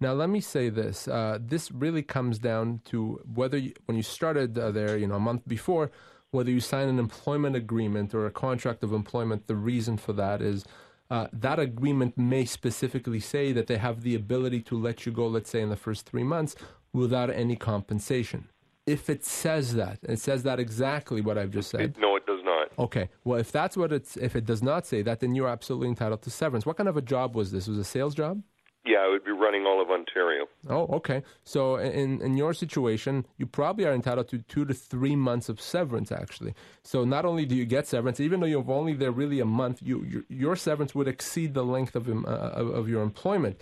Now 0.00 0.12
let 0.12 0.28
me 0.28 0.40
say 0.40 0.68
this. 0.68 1.06
Uh, 1.06 1.38
this 1.40 1.70
really 1.70 2.02
comes 2.02 2.38
down 2.40 2.80
to 2.86 3.20
whether 3.34 3.56
you, 3.56 3.72
when 3.86 3.96
you 3.96 4.02
started 4.02 4.58
uh, 4.58 4.72
there, 4.72 4.96
you 4.98 5.06
know, 5.06 5.14
a 5.14 5.20
month 5.20 5.42
before, 5.46 5.90
whether 6.32 6.50
you 6.50 6.58
sign 6.60 6.88
an 6.88 6.98
employment 6.98 7.54
agreement 7.54 8.12
or 8.14 8.26
a 8.26 8.30
contract 8.32 8.82
of 8.82 8.92
employment. 8.92 9.46
The 9.46 9.54
reason 9.54 9.96
for 9.96 10.12
that 10.14 10.42
is 10.42 10.64
uh, 11.10 11.28
that 11.32 11.58
agreement 11.58 12.16
may 12.16 12.44
specifically 12.44 13.20
say 13.20 13.52
that 13.52 13.66
they 13.66 13.76
have 13.76 14.02
the 14.02 14.14
ability 14.14 14.60
to 14.62 14.78
let 14.78 15.06
you 15.06 15.12
go, 15.12 15.26
let's 15.26 15.50
say, 15.50 15.60
in 15.60 15.70
the 15.70 15.76
first 15.76 16.06
three 16.06 16.24
months 16.24 16.56
without 16.92 17.30
any 17.30 17.56
compensation. 17.56 18.48
If 18.86 19.08
it 19.08 19.24
says 19.24 19.74
that, 19.74 19.98
it 20.02 20.18
says 20.18 20.42
that 20.42 20.60
exactly 20.60 21.20
what 21.20 21.38
I've 21.38 21.50
just 21.50 21.70
said. 21.70 21.80
It, 21.80 21.98
no, 21.98 22.16
it 22.16 22.26
does 22.26 22.40
not. 22.44 22.68
Okay. 22.78 23.08
Well, 23.24 23.38
if 23.38 23.50
that's 23.50 23.76
what 23.76 23.92
it's, 23.92 24.16
if 24.16 24.36
it 24.36 24.44
does 24.44 24.62
not 24.62 24.86
say 24.86 25.02
that, 25.02 25.20
then 25.20 25.34
you're 25.34 25.48
absolutely 25.48 25.88
entitled 25.88 26.22
to 26.22 26.30
severance. 26.30 26.66
What 26.66 26.76
kind 26.76 26.88
of 26.88 26.96
a 26.96 27.02
job 27.02 27.34
was 27.34 27.50
this? 27.50 27.66
Was 27.66 27.78
it 27.78 27.82
a 27.82 27.84
sales 27.84 28.14
job? 28.14 28.42
Yeah, 28.86 28.98
I 28.98 29.08
would 29.08 29.24
be 29.24 29.32
running 29.32 29.64
all 29.66 29.80
of 29.80 29.90
Ontario. 29.90 30.46
Oh, 30.68 30.86
okay. 30.98 31.22
So 31.44 31.76
in 31.76 32.20
in 32.20 32.36
your 32.36 32.52
situation, 32.52 33.24
you 33.38 33.46
probably 33.46 33.84
are 33.86 33.92
entitled 33.94 34.28
to 34.28 34.38
two 34.38 34.64
to 34.66 34.74
three 34.74 35.16
months 35.16 35.48
of 35.48 35.60
severance, 35.60 36.12
actually. 36.12 36.54
So 36.82 37.04
not 37.04 37.24
only 37.24 37.46
do 37.46 37.54
you 37.54 37.64
get 37.64 37.86
severance, 37.86 38.20
even 38.20 38.40
though 38.40 38.46
you've 38.46 38.68
only 38.70 38.92
there 38.94 39.10
really 39.10 39.40
a 39.40 39.46
month, 39.46 39.80
you 39.82 40.04
your, 40.04 40.22
your 40.28 40.56
severance 40.56 40.94
would 40.94 41.08
exceed 41.08 41.54
the 41.54 41.64
length 41.64 41.96
of 41.96 42.08
uh, 42.08 42.28
of, 42.60 42.68
of 42.74 42.88
your 42.88 43.02
employment. 43.02 43.56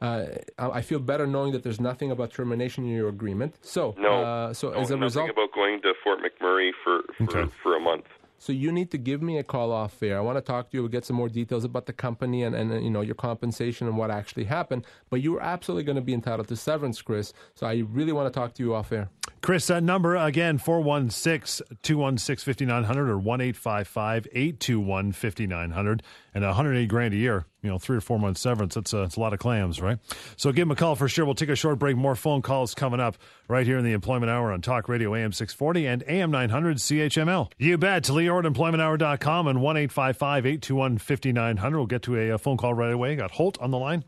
Uh, 0.00 0.26
I 0.58 0.66
I 0.78 0.82
feel 0.82 1.00
better 1.00 1.26
knowing 1.26 1.52
that 1.54 1.62
there's 1.64 1.80
nothing 1.80 2.10
about 2.12 2.30
termination 2.32 2.84
in 2.84 2.90
your 3.00 3.08
agreement. 3.08 3.56
So 3.62 3.96
No. 3.98 4.12
uh, 4.22 4.54
so 4.54 4.70
no, 4.70 4.78
as 4.78 4.90
a 4.92 4.96
result, 4.96 5.28
about 5.30 5.50
going 5.52 5.82
to 5.82 5.92
Fort 6.04 6.20
McMurray 6.26 6.70
for 6.84 7.02
for, 7.16 7.24
Okay. 7.38 7.52
for 7.62 7.74
a 7.74 7.80
month. 7.80 8.06
So 8.38 8.52
you 8.52 8.70
need 8.70 8.90
to 8.92 8.98
give 8.98 9.20
me 9.20 9.38
a 9.38 9.42
call 9.42 9.72
off 9.72 10.02
air. 10.02 10.16
I 10.16 10.20
want 10.20 10.38
to 10.38 10.42
talk 10.42 10.70
to 10.70 10.76
you, 10.76 10.84
and 10.84 10.92
get 10.92 11.04
some 11.04 11.16
more 11.16 11.28
details 11.28 11.64
about 11.64 11.86
the 11.86 11.92
company 11.92 12.44
and, 12.44 12.54
and 12.54 12.82
you 12.82 12.90
know 12.90 13.00
your 13.00 13.16
compensation 13.16 13.86
and 13.88 13.96
what 13.96 14.10
actually 14.10 14.44
happened. 14.44 14.86
But 15.10 15.20
you're 15.20 15.40
absolutely 15.40 15.84
going 15.84 15.96
to 15.96 16.02
be 16.02 16.14
entitled 16.14 16.48
to 16.48 16.56
severance, 16.56 17.02
Chris. 17.02 17.32
So 17.54 17.66
I 17.66 17.84
really 17.90 18.12
want 18.12 18.32
to 18.32 18.38
talk 18.38 18.54
to 18.54 18.62
you 18.62 18.74
off 18.74 18.92
air. 18.92 19.10
Chris, 19.40 19.66
that 19.68 19.82
number 19.82 20.16
again, 20.16 20.58
416 20.58 21.78
216 21.82 22.54
5900 22.54 23.08
or 23.08 23.18
1 23.18 23.40
821 23.40 25.12
5900 25.12 26.02
and 26.34 26.44
180 26.44 26.86
grand 26.86 27.14
a 27.14 27.16
year, 27.16 27.46
you 27.62 27.70
know, 27.70 27.78
three 27.78 27.96
or 27.96 28.00
four 28.00 28.18
months 28.18 28.40
severance. 28.40 28.74
That's 28.74 28.92
a, 28.92 28.98
that's 28.98 29.16
a 29.16 29.20
lot 29.20 29.32
of 29.32 29.38
clams, 29.38 29.80
right? 29.80 29.98
So 30.36 30.52
give 30.52 30.62
him 30.62 30.70
a 30.70 30.76
call 30.76 30.94
for 30.96 31.08
sure. 31.08 31.24
We'll 31.24 31.34
take 31.34 31.48
a 31.48 31.56
short 31.56 31.78
break. 31.78 31.96
More 31.96 32.14
phone 32.14 32.42
calls 32.42 32.74
coming 32.74 33.00
up 33.00 33.16
right 33.48 33.66
here 33.66 33.78
in 33.78 33.84
the 33.84 33.92
Employment 33.92 34.30
Hour 34.30 34.52
on 34.52 34.60
Talk 34.60 34.88
Radio 34.88 35.14
AM 35.14 35.32
640 35.32 35.86
and 35.86 36.04
AM 36.06 36.30
900 36.30 36.76
CHML. 36.76 37.50
You 37.58 37.78
bet. 37.78 38.04
To 38.04 38.12
Lior 38.12 38.44
at 38.44 38.52
employmenthour.com 38.52 39.48
and 39.48 39.60
1 39.60 39.76
821 39.76 40.98
5900. 40.98 41.76
We'll 41.78 41.86
get 41.86 42.02
to 42.02 42.16
a, 42.16 42.30
a 42.30 42.38
phone 42.38 42.56
call 42.56 42.74
right 42.74 42.92
away. 42.92 43.16
Got 43.16 43.32
Holt 43.32 43.58
on 43.60 43.70
the 43.70 43.78
line. 43.78 44.04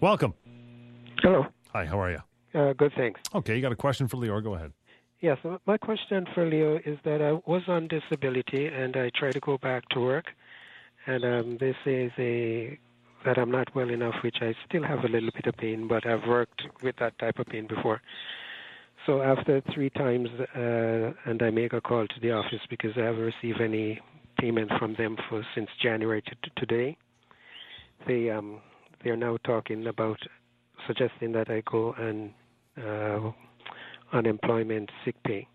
Welcome. 0.00 0.34
Hello. 1.22 1.46
Hi, 1.72 1.84
how 1.84 2.00
are 2.00 2.10
you? 2.10 2.18
Uh, 2.54 2.72
good, 2.72 2.92
thanks. 2.96 3.20
Okay, 3.34 3.54
you 3.56 3.62
got 3.62 3.72
a 3.72 3.76
question 3.76 4.08
for 4.08 4.16
Lior. 4.16 4.42
Go 4.42 4.54
ahead. 4.54 4.72
Yes, 5.20 5.36
my 5.66 5.76
question 5.76 6.26
for 6.34 6.48
Lior 6.48 6.80
is 6.86 6.98
that 7.04 7.20
I 7.20 7.32
was 7.48 7.62
on 7.68 7.88
disability 7.88 8.66
and 8.66 8.96
I 8.96 9.10
try 9.14 9.30
to 9.30 9.40
go 9.40 9.58
back 9.58 9.86
to 9.90 10.00
work, 10.00 10.24
and 11.06 11.24
um, 11.24 11.58
they 11.60 11.76
say 11.84 12.10
they, 12.16 12.78
that 13.24 13.38
I'm 13.38 13.50
not 13.50 13.74
well 13.74 13.90
enough, 13.90 14.14
which 14.22 14.36
I 14.40 14.54
still 14.68 14.82
have 14.82 15.04
a 15.04 15.08
little 15.08 15.30
bit 15.34 15.46
of 15.46 15.56
pain, 15.56 15.88
but 15.88 16.06
I've 16.06 16.26
worked 16.26 16.62
with 16.82 16.96
that 16.96 17.18
type 17.18 17.38
of 17.38 17.46
pain 17.46 17.66
before. 17.66 18.00
So 19.06 19.22
after 19.22 19.62
three 19.74 19.90
times, 19.90 20.28
uh, 20.54 21.12
and 21.28 21.42
I 21.42 21.50
make 21.50 21.72
a 21.72 21.80
call 21.80 22.06
to 22.06 22.20
the 22.20 22.32
office 22.32 22.60
because 22.68 22.92
I 22.96 23.00
haven't 23.00 23.20
received 23.20 23.60
any 23.60 24.00
payment 24.38 24.70
from 24.78 24.94
them 24.94 25.16
for 25.28 25.44
since 25.54 25.68
January 25.82 26.22
to, 26.22 26.30
to 26.30 26.50
today. 26.56 26.96
They 28.06 28.30
um, 28.30 28.60
they 29.02 29.10
are 29.10 29.16
now 29.16 29.36
talking 29.44 29.86
about 29.86 30.18
suggesting 30.86 31.32
that 31.32 31.50
I 31.50 31.62
go 31.70 31.94
and 31.98 32.32
uh, 32.82 33.32
unemployment 34.12 34.90
sick 35.04 35.16
pay. 35.24 35.46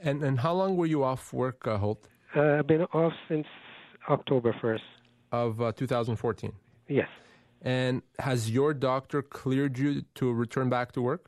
And 0.00 0.22
and 0.22 0.40
how 0.40 0.54
long 0.54 0.76
were 0.76 0.86
you 0.86 1.04
off 1.04 1.32
work, 1.32 1.66
uh, 1.66 1.78
Holt? 1.78 2.08
Uh, 2.36 2.58
I've 2.58 2.66
been 2.66 2.82
off 2.92 3.12
since 3.28 3.46
October 4.08 4.54
1st. 4.62 4.80
Of 5.34 5.60
uh, 5.60 5.72
2014. 5.72 6.52
Yes. 6.88 7.08
And 7.62 8.02
has 8.18 8.50
your 8.50 8.72
doctor 8.74 9.20
cleared 9.22 9.76
you 9.78 10.02
to 10.16 10.32
return 10.32 10.68
back 10.68 10.92
to 10.92 11.00
work? 11.02 11.22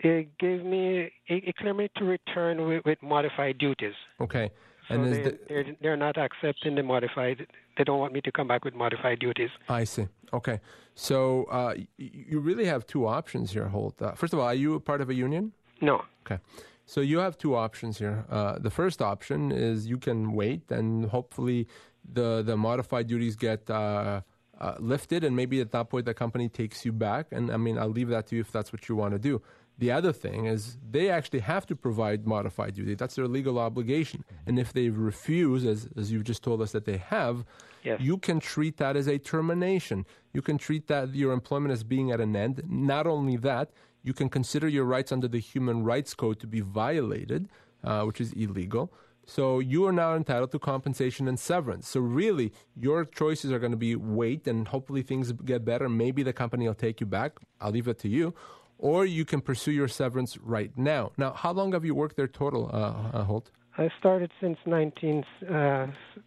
It 0.00 0.36
gave 0.38 0.64
me, 0.64 1.10
it, 1.32 1.40
it 1.48 1.56
cleared 1.56 1.76
me 1.76 1.88
to 1.98 2.04
return 2.04 2.66
with, 2.68 2.84
with 2.84 3.00
modified 3.02 3.58
duties. 3.58 3.94
Okay. 4.20 4.50
So 4.88 4.94
And 4.94 5.12
they, 5.12 5.22
the- 5.22 5.38
they're, 5.48 5.64
they're 5.82 5.96
not 6.08 6.16
accepting 6.18 6.74
the 6.74 6.82
modified. 6.82 7.46
They 7.76 7.84
don't 7.84 7.98
want 8.04 8.12
me 8.12 8.20
to 8.22 8.32
come 8.32 8.48
back 8.48 8.64
with 8.64 8.74
modified 8.74 9.18
duties. 9.20 9.50
I 9.68 9.84
see. 9.84 10.06
Okay. 10.32 10.58
So 10.94 11.18
uh, 11.58 11.74
you 11.98 12.38
really 12.40 12.66
have 12.66 12.82
two 12.86 13.06
options 13.06 13.52
here, 13.52 13.68
Holt. 13.68 14.00
Uh, 14.02 14.12
first 14.14 14.32
of 14.32 14.38
all, 14.40 14.46
are 14.46 14.54
you 14.64 14.74
a 14.74 14.80
part 14.80 15.00
of 15.00 15.08
a 15.10 15.14
union? 15.14 15.52
No. 15.80 15.96
Okay. 16.26 16.38
So 16.86 17.00
you 17.00 17.18
have 17.18 17.34
two 17.44 17.54
options 17.66 17.98
here. 17.98 18.24
Uh, 18.30 18.58
the 18.58 18.70
first 18.80 19.00
option 19.12 19.40
is 19.52 19.86
you 19.86 19.98
can 19.98 20.32
wait 20.32 20.70
and 20.70 21.06
hopefully 21.16 21.66
the, 22.12 22.42
the 22.42 22.56
modified 22.56 23.06
duties 23.06 23.36
get 23.36 23.68
uh, 23.70 24.20
uh, 24.60 24.74
lifted, 24.78 25.24
and 25.24 25.34
maybe 25.34 25.60
at 25.60 25.70
that 25.72 25.88
point 25.90 26.04
the 26.06 26.14
company 26.14 26.48
takes 26.48 26.84
you 26.84 26.92
back. 26.92 27.26
And 27.32 27.50
I 27.50 27.56
mean, 27.56 27.78
I'll 27.78 27.88
leave 27.88 28.08
that 28.08 28.26
to 28.28 28.36
you 28.36 28.40
if 28.42 28.52
that's 28.52 28.72
what 28.72 28.88
you 28.88 28.96
want 28.96 29.12
to 29.12 29.18
do. 29.18 29.42
The 29.76 29.90
other 29.90 30.12
thing 30.12 30.46
is 30.46 30.78
they 30.88 31.10
actually 31.10 31.40
have 31.40 31.66
to 31.66 31.74
provide 31.74 32.28
modified 32.28 32.74
duty. 32.74 32.94
That's 32.94 33.16
their 33.16 33.26
legal 33.26 33.58
obligation. 33.58 34.24
And 34.46 34.56
if 34.56 34.72
they 34.72 34.88
refuse, 34.90 35.64
as, 35.64 35.88
as 35.96 36.12
you've 36.12 36.22
just 36.22 36.44
told 36.44 36.62
us 36.62 36.70
that 36.72 36.84
they 36.84 36.98
have, 36.98 37.44
Yes. 37.82 38.00
you 38.00 38.16
can 38.18 38.38
treat 38.40 38.76
that 38.76 38.96
as 38.96 39.08
a 39.08 39.18
termination. 39.18 40.06
You 40.32 40.42
can 40.42 40.58
treat 40.58 40.86
that 40.86 41.14
your 41.14 41.32
employment 41.32 41.72
as 41.72 41.82
being 41.82 42.12
at 42.12 42.20
an 42.20 42.34
end. 42.36 42.62
Not 42.68 43.06
only 43.08 43.36
that, 43.38 43.72
you 44.04 44.14
can 44.14 44.28
consider 44.28 44.68
your 44.68 44.84
rights 44.84 45.10
under 45.10 45.26
the 45.26 45.40
Human 45.40 45.82
Rights 45.82 46.14
Code 46.14 46.38
to 46.40 46.46
be 46.46 46.60
violated, 46.60 47.48
uh, 47.82 48.04
which 48.04 48.20
is 48.20 48.32
illegal. 48.34 48.92
So 49.26 49.58
you 49.58 49.86
are 49.86 49.92
now 49.92 50.14
entitled 50.14 50.52
to 50.52 50.58
compensation 50.58 51.28
and 51.28 51.38
severance. 51.38 51.88
So 51.88 52.00
really, 52.00 52.52
your 52.76 53.04
choices 53.04 53.52
are 53.52 53.58
going 53.58 53.72
to 53.72 53.76
be 53.76 53.96
wait 53.96 54.46
and 54.46 54.68
hopefully 54.68 55.02
things 55.02 55.32
get 55.32 55.64
better. 55.64 55.88
Maybe 55.88 56.22
the 56.22 56.32
company 56.32 56.66
will 56.66 56.74
take 56.74 57.00
you 57.00 57.06
back. 57.06 57.38
I'll 57.60 57.70
leave 57.70 57.88
it 57.88 57.98
to 58.00 58.08
you. 58.08 58.34
Or 58.78 59.06
you 59.06 59.24
can 59.24 59.40
pursue 59.40 59.72
your 59.72 59.88
severance 59.88 60.36
right 60.38 60.76
now. 60.76 61.12
Now, 61.16 61.32
how 61.32 61.52
long 61.52 61.72
have 61.72 61.84
you 61.84 61.94
worked 61.94 62.16
there 62.16 62.28
total, 62.28 62.70
uh, 62.72 63.18
uh, 63.18 63.24
Holt? 63.24 63.50
I 63.78 63.88
started 63.98 64.30
since 64.40 64.58
19, 64.66 65.24
uh, 65.48 65.86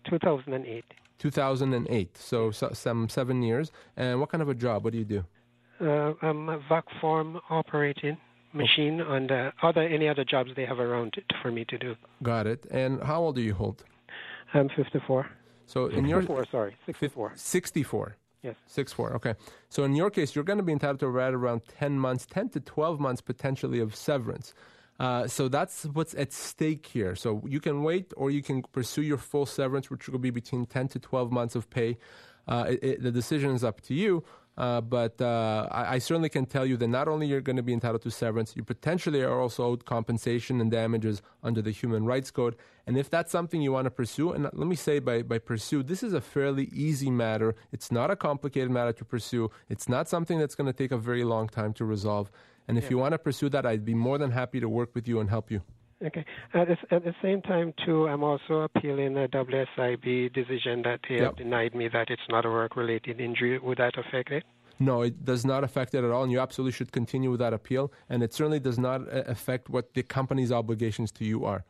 2008. 0.10 0.84
2008. 1.20 2.18
So, 2.18 2.52
so 2.52 2.70
some 2.74 3.10
seven 3.10 3.42
years. 3.42 3.72
And 3.96 4.20
what 4.20 4.30
kind 4.30 4.42
of 4.42 4.50
a 4.50 4.56
job? 4.56 4.84
What 4.84 4.94
do 4.94 5.00
you 5.00 5.06
do? 5.06 5.26
Uh, 5.80 6.14
I'm 6.22 6.50
a 6.50 6.60
vac 6.70 6.86
form 7.00 7.40
operating 7.50 8.18
machine 8.58 9.02
on 9.02 9.28
the 9.28 9.52
other 9.62 9.82
any 9.82 10.08
other 10.10 10.26
jobs 10.26 10.52
they 10.56 10.66
have 10.66 10.80
around 10.80 11.14
it 11.18 11.26
for 11.42 11.52
me 11.52 11.66
to 11.66 11.78
do. 11.78 11.96
Got 12.24 12.48
it. 12.48 12.66
And 12.72 13.02
how 13.04 13.22
old 13.22 13.38
are 13.38 13.42
you, 13.42 13.54
Holt? 13.54 13.84
I'm 14.54 14.70
54. 14.70 15.30
So 15.66 15.88
in 15.88 16.06
your 16.06 16.22
64, 16.22 16.46
sorry, 16.52 16.76
64. 16.86 17.34
64. 17.36 18.18
Yes. 18.44 18.56
Six 18.68 18.94
four. 18.94 19.14
Okay. 19.16 19.34
So 19.70 19.84
in 19.84 19.96
your 19.96 20.10
case, 20.10 20.36
you're 20.36 20.44
going 20.44 20.60
to 20.60 20.64
be 20.64 20.72
entitled 20.72 21.00
to 21.02 21.10
right 21.10 21.34
around 21.34 21.62
ten 21.68 22.00
months, 22.00 22.26
ten 22.26 22.50
to 22.50 22.60
twelve 22.60 23.00
months 23.00 23.20
potentially 23.20 23.80
of 23.80 23.96
severance. 23.96 24.54
Uh, 25.00 25.28
so 25.28 25.48
that's 25.48 25.84
what's 25.86 26.14
at 26.16 26.34
stake 26.34 26.86
here. 26.86 27.16
So 27.16 27.44
you 27.46 27.60
can 27.60 27.84
wait, 27.84 28.14
or 28.16 28.32
you 28.32 28.42
can 28.42 28.64
pursue 28.72 29.02
your 29.02 29.18
full 29.18 29.46
severance, 29.46 29.90
which 29.90 30.08
will 30.08 30.20
be 30.20 30.30
between 30.30 30.66
ten 30.66 30.88
to 30.90 31.00
twelve 31.00 31.32
months 31.32 31.56
of 31.56 31.70
pay. 31.70 31.98
Uh, 32.48 32.66
it, 32.70 32.84
it, 32.84 33.04
the 33.04 33.12
decision 33.12 33.52
is 33.52 33.64
up 33.64 33.82
to 33.82 33.94
you. 33.94 34.24
Uh, 34.58 34.82
but 34.82 35.22
uh, 35.22 35.68
I, 35.72 35.96
I 35.96 35.98
certainly 36.00 36.30
can 36.30 36.48
tell 36.48 36.66
you 36.66 36.78
that 36.78 36.88
not 36.88 37.08
only 37.08 37.28
you're 37.28 37.42
going 37.42 37.58
to 37.58 37.64
be 37.64 37.74
entitled 37.74 38.02
to 38.02 38.12
severance, 38.12 38.56
you 38.56 38.64
potentially 38.64 39.22
are 39.22 39.40
also 39.40 39.64
owed 39.66 39.86
compensation 39.86 40.60
and 40.60 40.72
damages 40.72 41.22
under 41.44 41.62
the 41.62 41.70
Human 41.70 42.06
Rights 42.06 42.32
Code. 42.32 42.56
And 42.88 42.98
if 42.98 43.08
that's 43.10 43.32
something 43.32 43.62
you 43.62 43.72
want 43.72 43.86
to 43.86 43.92
pursue, 43.92 44.32
and 44.32 44.46
let 44.46 44.68
me 44.68 44.76
say 44.76 44.98
by, 44.98 45.22
by 45.22 45.38
pursue, 45.38 45.84
this 45.84 46.02
is 46.02 46.14
a 46.14 46.22
fairly 46.22 46.70
easy 46.74 47.12
matter. 47.12 47.56
It's 47.72 47.92
not 47.92 48.10
a 48.10 48.16
complicated 48.16 48.72
matter 48.72 48.94
to 48.94 49.06
pursue. 49.06 49.52
It's 49.70 49.88
not 49.88 50.10
something 50.10 50.40
that's 50.40 50.56
going 50.56 50.68
to 50.68 50.74
take 50.74 50.92
a 50.92 50.98
very 50.98 51.24
long 51.24 51.50
time 51.50 51.74
to 51.74 51.86
resolve. 51.86 52.32
And 52.68 52.78
if 52.78 52.90
you 52.90 52.98
want 52.98 53.12
to 53.12 53.20
pursue 53.20 53.50
that, 53.50 53.66
I'd 53.66 53.86
be 53.86 53.94
more 53.94 54.18
than 54.18 54.32
happy 54.32 54.60
to 54.60 54.68
work 54.68 54.96
with 54.96 55.08
you 55.08 55.20
and 55.20 55.30
help 55.30 55.52
you. 55.52 55.62
Okay. 56.06 56.24
At 56.54 56.68
the, 56.68 56.96
at 56.96 57.04
the 57.04 57.16
same 57.24 57.42
time, 57.42 57.74
too, 57.86 58.08
I'm 58.08 58.24
also 58.24 58.62
appealing 58.62 59.18
a 59.18 59.28
WSIB 59.28 60.32
decision 60.34 60.84
that 60.84 61.00
they 61.10 61.16
Yep. 61.16 61.24
have 61.24 61.36
denied 61.38 61.74
me 61.74 61.88
that 61.88 62.10
it's 62.10 62.22
not 62.30 62.46
a 62.46 62.50
work-related 62.50 63.20
injury. 63.20 63.58
Would 63.58 63.80
that 63.80 63.98
affect 63.98 64.30
it? 64.32 64.44
No, 64.80 65.02
it 65.02 65.26
does 65.26 65.44
not 65.44 65.64
affect 65.64 65.96
it 65.96 66.04
at 66.04 66.12
all, 66.12 66.22
and 66.22 66.32
you 66.32 66.40
absolutely 66.40 66.74
should 66.74 66.92
continue 66.92 67.32
with 67.32 67.40
that 67.40 67.52
appeal. 67.52 67.92
And 68.10 68.22
it 68.22 68.32
certainly 68.34 68.60
does 68.60 68.78
not 68.78 69.02
uh, 69.02 69.24
affect 69.26 69.70
what 69.70 69.96
the 69.96 70.04
company's 70.04 70.52
obligations 70.52 71.12
to 71.14 71.26
you 71.26 71.46
are. 71.46 71.66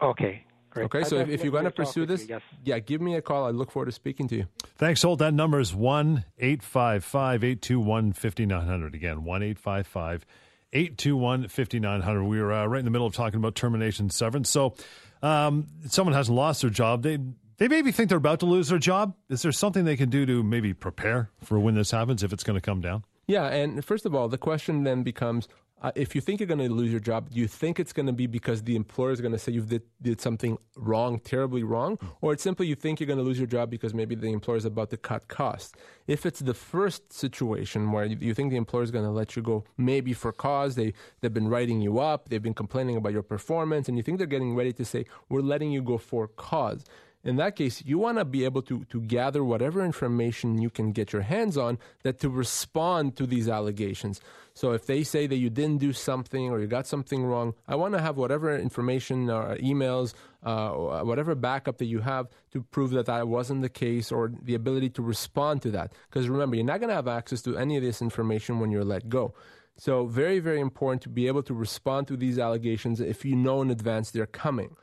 Okay. 0.00 0.44
Great. 0.70 0.84
Okay, 0.84 1.02
so 1.02 1.16
if, 1.16 1.28
if 1.28 1.42
you're 1.42 1.50
going 1.50 1.64
to 1.64 1.70
pursue 1.70 2.04
this, 2.06 2.22
you, 2.22 2.28
yes. 2.28 2.42
yeah, 2.62 2.78
give 2.78 3.00
me 3.00 3.14
a 3.14 3.22
call. 3.22 3.46
I 3.46 3.50
look 3.50 3.72
forward 3.72 3.86
to 3.86 3.92
speaking 3.92 4.28
to 4.28 4.36
you. 4.36 4.46
Thanks, 4.76 5.02
Holt. 5.02 5.18
That 5.18 5.32
number 5.34 5.58
is 5.58 5.74
1 5.74 6.24
855 6.38 7.42
821 7.42 8.12
5900. 8.12 8.94
Again, 8.94 9.24
1 9.24 9.42
855 9.42 10.26
821 10.72 11.48
5900. 11.48 12.24
We 12.24 12.40
were 12.40 12.52
uh, 12.52 12.66
right 12.66 12.78
in 12.78 12.84
the 12.84 12.90
middle 12.90 13.06
of 13.06 13.14
talking 13.14 13.38
about 13.38 13.54
termination 13.54 14.10
severance. 14.10 14.48
So, 14.50 14.74
um, 15.22 15.66
someone 15.86 16.14
hasn't 16.14 16.36
lost 16.36 16.62
their 16.62 16.70
job. 16.70 17.02
They, 17.02 17.18
they 17.56 17.68
maybe 17.68 17.90
think 17.90 18.08
they're 18.08 18.18
about 18.18 18.40
to 18.40 18.46
lose 18.46 18.68
their 18.68 18.78
job. 18.78 19.14
Is 19.28 19.42
there 19.42 19.52
something 19.52 19.84
they 19.84 19.96
can 19.96 20.10
do 20.10 20.24
to 20.26 20.42
maybe 20.42 20.74
prepare 20.74 21.30
for 21.42 21.58
when 21.58 21.74
this 21.74 21.90
happens, 21.90 22.22
if 22.22 22.32
it's 22.32 22.44
going 22.44 22.56
to 22.56 22.60
come 22.60 22.80
down? 22.80 23.04
Yeah, 23.26 23.46
and 23.46 23.84
first 23.84 24.06
of 24.06 24.14
all, 24.14 24.28
the 24.28 24.38
question 24.38 24.84
then 24.84 25.02
becomes 25.02 25.48
uh, 25.80 25.92
if 25.94 26.14
you 26.14 26.20
think 26.20 26.40
you're 26.40 26.46
going 26.46 26.58
to 26.58 26.68
lose 26.68 26.90
your 26.90 27.00
job, 27.00 27.30
do 27.30 27.38
you 27.38 27.46
think 27.46 27.78
it's 27.78 27.92
going 27.92 28.06
to 28.06 28.12
be 28.12 28.26
because 28.26 28.62
the 28.62 28.74
employer 28.74 29.12
is 29.12 29.20
going 29.20 29.32
to 29.32 29.38
say 29.38 29.52
you 29.52 29.62
did, 29.62 29.82
did 30.02 30.20
something 30.20 30.58
wrong, 30.76 31.20
terribly 31.20 31.62
wrong, 31.62 31.98
or 32.20 32.32
it's 32.32 32.42
simply 32.42 32.66
you 32.66 32.74
think 32.74 32.98
you're 32.98 33.06
going 33.06 33.18
to 33.18 33.24
lose 33.24 33.38
your 33.38 33.46
job 33.46 33.70
because 33.70 33.94
maybe 33.94 34.14
the 34.14 34.28
employer 34.32 34.56
is 34.56 34.64
about 34.64 34.90
to 34.90 34.96
cut 34.96 35.28
costs? 35.28 35.72
If 36.06 36.26
it's 36.26 36.40
the 36.40 36.54
first 36.54 37.12
situation 37.12 37.92
where 37.92 38.04
you, 38.04 38.16
you 38.20 38.34
think 38.34 38.50
the 38.50 38.56
employer 38.56 38.82
is 38.82 38.90
going 38.90 39.04
to 39.04 39.10
let 39.10 39.36
you 39.36 39.42
go, 39.42 39.64
maybe 39.76 40.12
for 40.12 40.32
cause, 40.32 40.74
they, 40.74 40.94
they've 41.20 41.32
been 41.32 41.48
writing 41.48 41.80
you 41.80 42.00
up, 42.00 42.28
they've 42.28 42.42
been 42.42 42.54
complaining 42.54 42.96
about 42.96 43.12
your 43.12 43.22
performance, 43.22 43.88
and 43.88 43.96
you 43.96 44.02
think 44.02 44.18
they're 44.18 44.26
getting 44.26 44.56
ready 44.56 44.72
to 44.72 44.84
say, 44.84 45.04
we're 45.28 45.40
letting 45.40 45.70
you 45.70 45.82
go 45.82 45.98
for 45.98 46.26
cause 46.26 46.84
in 47.24 47.36
that 47.36 47.56
case, 47.56 47.82
you 47.84 47.98
want 47.98 48.18
to 48.18 48.24
be 48.24 48.44
able 48.44 48.62
to, 48.62 48.84
to 48.84 49.00
gather 49.00 49.42
whatever 49.42 49.84
information 49.84 50.62
you 50.62 50.70
can 50.70 50.92
get 50.92 51.12
your 51.12 51.22
hands 51.22 51.56
on 51.56 51.78
that 52.02 52.20
to 52.20 52.30
respond 52.30 53.16
to 53.16 53.26
these 53.26 53.48
allegations. 53.48 54.20
So 54.58 54.72
if 54.72 54.86
they 54.86 55.04
say 55.04 55.28
that 55.28 55.36
you 55.36 55.50
didn't 55.50 55.78
do 55.78 55.92
something 55.92 56.50
or 56.50 56.58
you 56.58 56.66
got 56.66 56.84
something 56.84 57.24
wrong, 57.24 57.54
I 57.68 57.76
want 57.76 57.94
to 57.94 58.00
have 58.00 58.16
whatever 58.16 58.58
information 58.58 59.30
or 59.30 59.56
emails, 59.58 60.14
uh, 60.44 60.72
or 60.72 61.04
whatever 61.04 61.36
backup 61.36 61.78
that 61.78 61.84
you 61.84 62.00
have 62.00 62.26
to 62.50 62.62
prove 62.62 62.90
that 62.90 63.06
that 63.06 63.28
wasn't 63.28 63.62
the 63.62 63.68
case 63.68 64.10
or 64.10 64.32
the 64.42 64.56
ability 64.56 64.90
to 64.90 65.00
respond 65.00 65.62
to 65.62 65.70
that. 65.70 65.92
Because 66.10 66.28
remember, 66.28 66.56
you're 66.56 66.64
not 66.64 66.80
going 66.80 66.88
to 66.88 66.96
have 66.96 67.06
access 67.06 67.40
to 67.42 67.56
any 67.56 67.76
of 67.76 67.84
this 67.84 68.02
information 68.02 68.58
when 68.58 68.72
you're 68.72 68.82
let 68.82 69.08
go. 69.08 69.32
So 69.76 70.06
very, 70.06 70.40
very 70.40 70.58
important 70.58 71.02
to 71.02 71.08
be 71.08 71.28
able 71.28 71.44
to 71.44 71.54
respond 71.54 72.08
to 72.08 72.16
these 72.16 72.36
allegations 72.36 73.00
if 73.00 73.24
you 73.24 73.36
know 73.36 73.62
in 73.62 73.70
advance 73.70 74.10
they're 74.10 74.26
coming. 74.26 74.74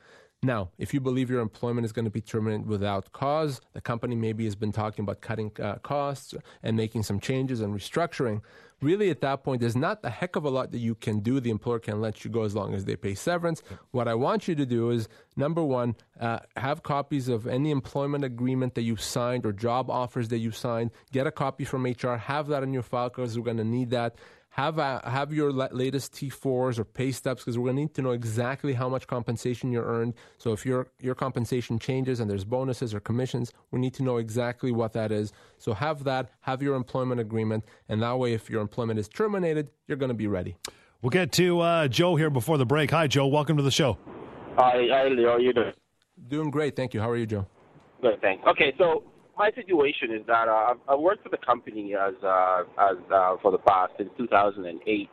Now, 0.42 0.70
if 0.78 0.92
you 0.92 1.00
believe 1.00 1.30
your 1.30 1.40
employment 1.40 1.86
is 1.86 1.92
going 1.92 2.04
to 2.04 2.10
be 2.10 2.20
terminated 2.20 2.66
without 2.66 3.12
cause, 3.12 3.60
the 3.72 3.80
company 3.80 4.14
maybe 4.14 4.44
has 4.44 4.54
been 4.54 4.70
talking 4.70 5.02
about 5.02 5.20
cutting 5.20 5.50
uh, 5.60 5.76
costs 5.76 6.34
and 6.62 6.76
making 6.76 7.04
some 7.04 7.20
changes 7.20 7.60
and 7.60 7.74
restructuring. 7.74 8.42
Really, 8.82 9.08
at 9.08 9.22
that 9.22 9.42
point, 9.42 9.62
there's 9.62 9.74
not 9.74 10.00
a 10.04 10.10
heck 10.10 10.36
of 10.36 10.44
a 10.44 10.50
lot 10.50 10.70
that 10.72 10.78
you 10.78 10.94
can 10.94 11.20
do. 11.20 11.40
The 11.40 11.48
employer 11.48 11.78
can 11.78 12.02
let 12.02 12.22
you 12.24 12.30
go 12.30 12.42
as 12.42 12.54
long 12.54 12.74
as 12.74 12.84
they 12.84 12.94
pay 12.94 13.14
severance. 13.14 13.62
What 13.90 14.06
I 14.06 14.14
want 14.14 14.46
you 14.46 14.54
to 14.54 14.66
do 14.66 14.90
is 14.90 15.08
number 15.34 15.64
one, 15.64 15.96
uh, 16.20 16.40
have 16.58 16.82
copies 16.82 17.28
of 17.28 17.46
any 17.46 17.70
employment 17.70 18.22
agreement 18.22 18.74
that 18.74 18.82
you 18.82 18.96
signed 18.96 19.46
or 19.46 19.52
job 19.52 19.90
offers 19.90 20.28
that 20.28 20.38
you 20.38 20.50
signed. 20.50 20.90
Get 21.10 21.26
a 21.26 21.30
copy 21.32 21.64
from 21.64 21.86
HR. 21.86 22.16
Have 22.16 22.48
that 22.48 22.62
in 22.62 22.74
your 22.74 22.82
file 22.82 23.08
because 23.08 23.38
we're 23.38 23.44
going 23.44 23.56
to 23.56 23.64
need 23.64 23.88
that 23.90 24.16
have 24.56 24.78
a, 24.78 25.02
have 25.04 25.34
your 25.34 25.52
latest 25.52 26.14
T4s 26.14 26.78
or 26.78 26.84
pay 26.84 27.12
stubs 27.12 27.42
because 27.42 27.58
we're 27.58 27.66
going 27.66 27.76
to 27.76 27.82
need 27.82 27.94
to 27.94 28.00
know 28.00 28.12
exactly 28.12 28.72
how 28.72 28.88
much 28.88 29.06
compensation 29.06 29.70
you 29.70 29.80
earned. 29.80 30.14
So 30.38 30.54
if 30.54 30.64
your 30.64 30.88
your 30.98 31.14
compensation 31.14 31.78
changes 31.78 32.20
and 32.20 32.30
there's 32.30 32.44
bonuses 32.44 32.94
or 32.94 33.00
commissions, 33.00 33.52
we 33.70 33.78
need 33.78 33.92
to 33.94 34.02
know 34.02 34.16
exactly 34.16 34.72
what 34.72 34.94
that 34.94 35.12
is. 35.12 35.34
So 35.58 35.74
have 35.74 36.04
that, 36.04 36.30
have 36.40 36.62
your 36.62 36.74
employment 36.74 37.20
agreement, 37.20 37.64
and 37.90 38.02
that 38.02 38.18
way, 38.18 38.32
if 38.32 38.48
your 38.48 38.62
employment 38.62 38.98
is 38.98 39.08
terminated, 39.08 39.68
you're 39.88 39.98
going 39.98 40.08
to 40.08 40.14
be 40.14 40.26
ready. 40.26 40.56
We'll 41.02 41.10
get 41.10 41.32
to 41.32 41.60
uh, 41.60 41.88
Joe 41.88 42.16
here 42.16 42.30
before 42.30 42.56
the 42.56 42.64
break. 42.64 42.90
Hi, 42.92 43.06
Joe. 43.08 43.26
Welcome 43.26 43.58
to 43.58 43.62
the 43.62 43.70
show. 43.70 43.98
Hi, 44.56 44.86
hi, 44.90 45.08
Leo. 45.08 45.32
How 45.32 45.36
you 45.36 45.52
doing? 45.52 45.72
Doing 46.28 46.50
great, 46.50 46.76
thank 46.76 46.94
you. 46.94 47.00
How 47.00 47.10
are 47.10 47.16
you, 47.18 47.26
Joe? 47.26 47.46
Good, 48.00 48.22
thanks. 48.22 48.42
Okay, 48.46 48.72
so 48.78 49.02
my 49.36 49.50
situation 49.52 50.12
is 50.12 50.26
that 50.26 50.48
uh, 50.48 50.72
I've, 50.72 50.76
I've 50.88 51.00
worked 51.00 51.22
for 51.22 51.28
the 51.28 51.38
company 51.38 51.94
as 51.94 52.14
uh, 52.22 52.62
as 52.78 52.96
uh, 53.12 53.36
for 53.42 53.52
the 53.52 53.58
past 53.58 53.92
since 53.98 54.10
2008, 54.16 55.10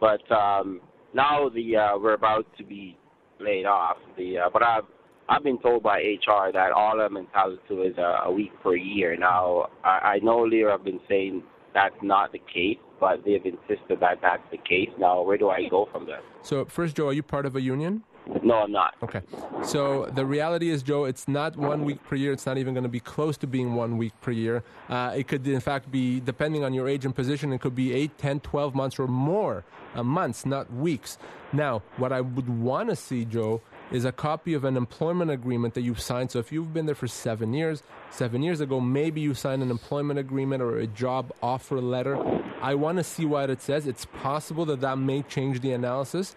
but 0.00 0.32
um, 0.34 0.80
now 1.14 1.48
the 1.48 1.76
uh, 1.76 1.98
we're 1.98 2.14
about 2.14 2.46
to 2.56 2.64
be 2.64 2.96
laid 3.40 3.66
off. 3.66 3.96
The 4.16 4.38
uh, 4.38 4.50
but 4.52 4.62
I've 4.62 4.84
I've 5.28 5.42
been 5.42 5.58
told 5.60 5.82
by 5.82 5.98
HR 5.98 6.50
that 6.52 6.72
all 6.72 7.00
I'm 7.00 7.16
entitled 7.16 7.58
to 7.68 7.82
is 7.82 7.94
uh, 7.98 8.24
a 8.24 8.32
week 8.32 8.52
per 8.62 8.76
year. 8.76 9.16
Now 9.16 9.68
I, 9.84 10.14
I 10.14 10.18
know 10.22 10.42
Leo 10.42 10.70
have 10.70 10.84
been 10.84 11.00
saying 11.08 11.42
that's 11.74 11.96
not 12.02 12.32
the 12.32 12.38
case, 12.38 12.78
but 13.00 13.24
they've 13.24 13.44
insisted 13.44 14.00
that 14.00 14.20
that's 14.22 14.42
the 14.50 14.58
case. 14.58 14.90
Now 14.98 15.22
where 15.22 15.38
do 15.38 15.48
I 15.48 15.68
go 15.68 15.88
from 15.92 16.06
there? 16.06 16.20
So 16.42 16.64
first, 16.64 16.96
Joe, 16.96 17.08
are 17.08 17.12
you 17.12 17.22
part 17.22 17.46
of 17.46 17.56
a 17.56 17.60
union? 17.60 18.02
No, 18.42 18.56
I'm 18.56 18.72
not. 18.72 18.94
Okay. 19.02 19.22
So 19.64 20.06
the 20.06 20.26
reality 20.26 20.68
is, 20.68 20.82
Joe, 20.82 21.04
it's 21.04 21.28
not 21.28 21.56
one 21.56 21.84
week 21.84 22.02
per 22.04 22.14
year. 22.14 22.32
It's 22.32 22.44
not 22.44 22.58
even 22.58 22.74
going 22.74 22.84
to 22.84 22.88
be 22.88 23.00
close 23.00 23.38
to 23.38 23.46
being 23.46 23.74
one 23.74 23.96
week 23.96 24.12
per 24.20 24.32
year. 24.32 24.62
Uh, 24.88 25.14
it 25.16 25.28
could, 25.28 25.46
in 25.46 25.60
fact, 25.60 25.90
be, 25.90 26.20
depending 26.20 26.62
on 26.62 26.74
your 26.74 26.88
age 26.88 27.06
and 27.06 27.14
position, 27.14 27.52
it 27.52 27.60
could 27.60 27.74
be 27.74 27.94
8, 27.94 28.18
10, 28.18 28.40
12 28.40 28.74
months 28.74 28.98
or 28.98 29.06
more 29.06 29.64
uh, 29.94 30.02
months, 30.02 30.44
not 30.44 30.70
weeks. 30.72 31.16
Now, 31.52 31.82
what 31.96 32.12
I 32.12 32.20
would 32.20 32.48
want 32.48 32.90
to 32.90 32.96
see, 32.96 33.24
Joe, 33.24 33.62
is 33.90 34.04
a 34.04 34.12
copy 34.12 34.52
of 34.54 34.64
an 34.64 34.76
employment 34.76 35.30
agreement 35.30 35.74
that 35.74 35.80
you've 35.82 36.00
signed. 36.00 36.30
So 36.30 36.38
if 36.38 36.52
you've 36.52 36.72
been 36.74 36.86
there 36.86 36.94
for 36.94 37.06
seven 37.08 37.52
years, 37.54 37.82
seven 38.10 38.42
years 38.42 38.60
ago, 38.60 38.80
maybe 38.80 39.20
you 39.20 39.34
signed 39.34 39.62
an 39.62 39.70
employment 39.70 40.18
agreement 40.18 40.62
or 40.62 40.78
a 40.78 40.86
job 40.86 41.32
offer 41.42 41.80
letter. 41.80 42.16
I 42.60 42.74
want 42.74 42.98
to 42.98 43.04
see 43.04 43.24
what 43.24 43.48
it 43.50 43.62
says. 43.62 43.86
It's 43.86 44.04
possible 44.06 44.64
that 44.66 44.80
that 44.82 44.98
may 44.98 45.22
change 45.22 45.60
the 45.60 45.72
analysis. 45.72 46.34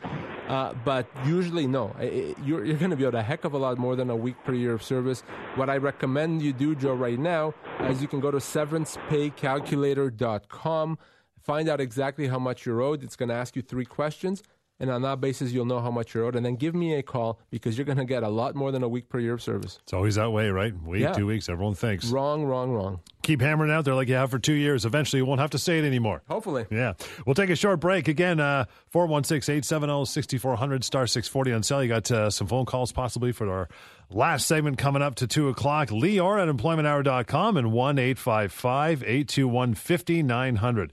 Uh, 0.47 0.73
but 0.85 1.07
usually, 1.25 1.67
no. 1.67 1.93
I- 1.97 2.03
I- 2.03 2.35
You're, 2.45 2.63
you're 2.65 2.77
going 2.77 2.91
to 2.91 2.97
be 2.97 3.05
owed 3.05 3.15
a 3.15 3.23
heck 3.23 3.43
of 3.45 3.53
a 3.53 3.57
lot 3.57 3.77
more 3.77 3.95
than 3.95 4.09
a 4.09 4.15
week 4.15 4.35
per 4.43 4.53
year 4.53 4.73
of 4.73 4.83
service. 4.83 5.21
What 5.55 5.69
I 5.69 5.77
recommend 5.77 6.41
you 6.41 6.51
do, 6.53 6.75
Joe, 6.75 6.93
right 6.93 7.19
now, 7.19 7.53
is 7.81 8.01
you 8.01 8.07
can 8.07 8.19
go 8.19 8.31
to 8.31 8.37
severancepaycalculator.com, 8.37 10.97
find 11.41 11.69
out 11.69 11.79
exactly 11.81 12.27
how 12.27 12.39
much 12.39 12.65
you're 12.65 12.81
owed. 12.81 13.03
It's 13.03 13.15
going 13.15 13.29
to 13.29 13.35
ask 13.35 13.55
you 13.55 13.61
three 13.61 13.85
questions. 13.85 14.43
And 14.81 14.89
on 14.89 15.03
that 15.03 15.21
basis, 15.21 15.51
you'll 15.51 15.65
know 15.65 15.79
how 15.79 15.91
much 15.91 16.13
you're 16.13 16.25
owed. 16.25 16.35
And 16.35 16.45
then 16.45 16.55
give 16.55 16.75
me 16.75 16.95
a 16.95 17.03
call 17.03 17.39
because 17.51 17.77
you're 17.77 17.85
going 17.85 17.99
to 17.99 18.03
get 18.05 18.23
a 18.23 18.29
lot 18.29 18.55
more 18.55 18.71
than 18.71 18.81
a 18.83 18.89
week 18.89 19.07
per 19.07 19.19
year 19.19 19.33
of 19.35 19.41
service. 19.41 19.79
It's 19.83 19.93
always 19.93 20.15
that 20.15 20.31
way, 20.31 20.49
right? 20.49 20.73
Week, 20.83 21.03
Yeah. 21.03 21.13
two 21.13 21.27
weeks, 21.27 21.47
everyone 21.47 21.75
thinks. 21.75 22.07
Wrong, 22.07 22.43
wrong, 22.45 22.71
wrong. 22.71 22.99
Keep 23.21 23.41
hammering 23.41 23.71
out 23.71 23.85
there 23.85 23.93
like 23.93 24.07
you 24.09 24.15
have 24.15 24.31
for 24.31 24.39
two 24.39 24.53
years. 24.53 24.83
Eventually, 24.83 25.19
you 25.19 25.25
won't 25.27 25.39
have 25.39 25.51
to 25.51 25.59
say 25.59 25.77
it 25.77 25.85
anymore. 25.85 26.23
Hopefully. 26.27 26.65
Yeah. 26.71 26.93
We'll 27.27 27.35
take 27.35 27.51
a 27.51 27.55
short 27.55 27.79
break. 27.79 28.07
Again, 28.07 28.39
uh, 28.39 28.65
416 28.89 29.53
870 29.57 30.05
6400, 30.05 30.83
star 30.83 31.05
640 31.05 31.53
on 31.53 31.61
sale. 31.63 31.83
You 31.83 31.89
got 31.89 32.09
uh, 32.11 32.29
some 32.31 32.47
phone 32.47 32.65
calls 32.65 32.91
possibly 32.91 33.31
for 33.31 33.47
our 33.51 33.69
last 34.09 34.47
segment 34.47 34.79
coming 34.79 35.03
up 35.03 35.13
to 35.15 35.27
2 35.27 35.49
o'clock. 35.49 35.89
Lior 35.89 36.41
at 36.41 36.53
employmenthour.com 36.53 37.57
and 37.57 37.71
1 37.71 37.99
855 37.99 39.03
821 39.03 39.75
5900. 39.75 40.91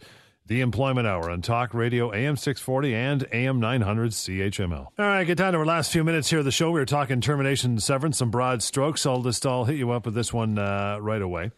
The 0.48 0.62
Employment 0.62 1.06
Hour 1.06 1.30
on 1.30 1.42
Talk 1.42 1.74
Radio 1.74 2.10
AM 2.10 2.38
640 2.38 2.94
and 2.94 3.26
AM 3.32 3.60
900 3.60 4.12
CHML. 4.12 4.78
All 4.78 4.92
right, 4.98 5.24
get 5.24 5.36
down 5.36 5.52
to 5.52 5.58
our 5.58 5.66
last 5.66 5.92
few 5.92 6.02
minutes 6.02 6.30
here 6.30 6.38
of 6.38 6.46
the 6.46 6.50
show. 6.50 6.70
We 6.70 6.80
were 6.80 6.86
talking 6.86 7.20
termination 7.20 7.78
severance, 7.80 8.16
some 8.16 8.30
broad 8.30 8.62
strokes. 8.62 9.04
I'll 9.04 9.20
just 9.20 9.44
I'll 9.44 9.66
hit 9.66 9.76
you 9.76 9.90
up 9.90 10.06
with 10.06 10.14
this 10.14 10.32
one 10.32 10.58
uh, 10.58 10.96
right 11.02 11.20
away. 11.20 11.50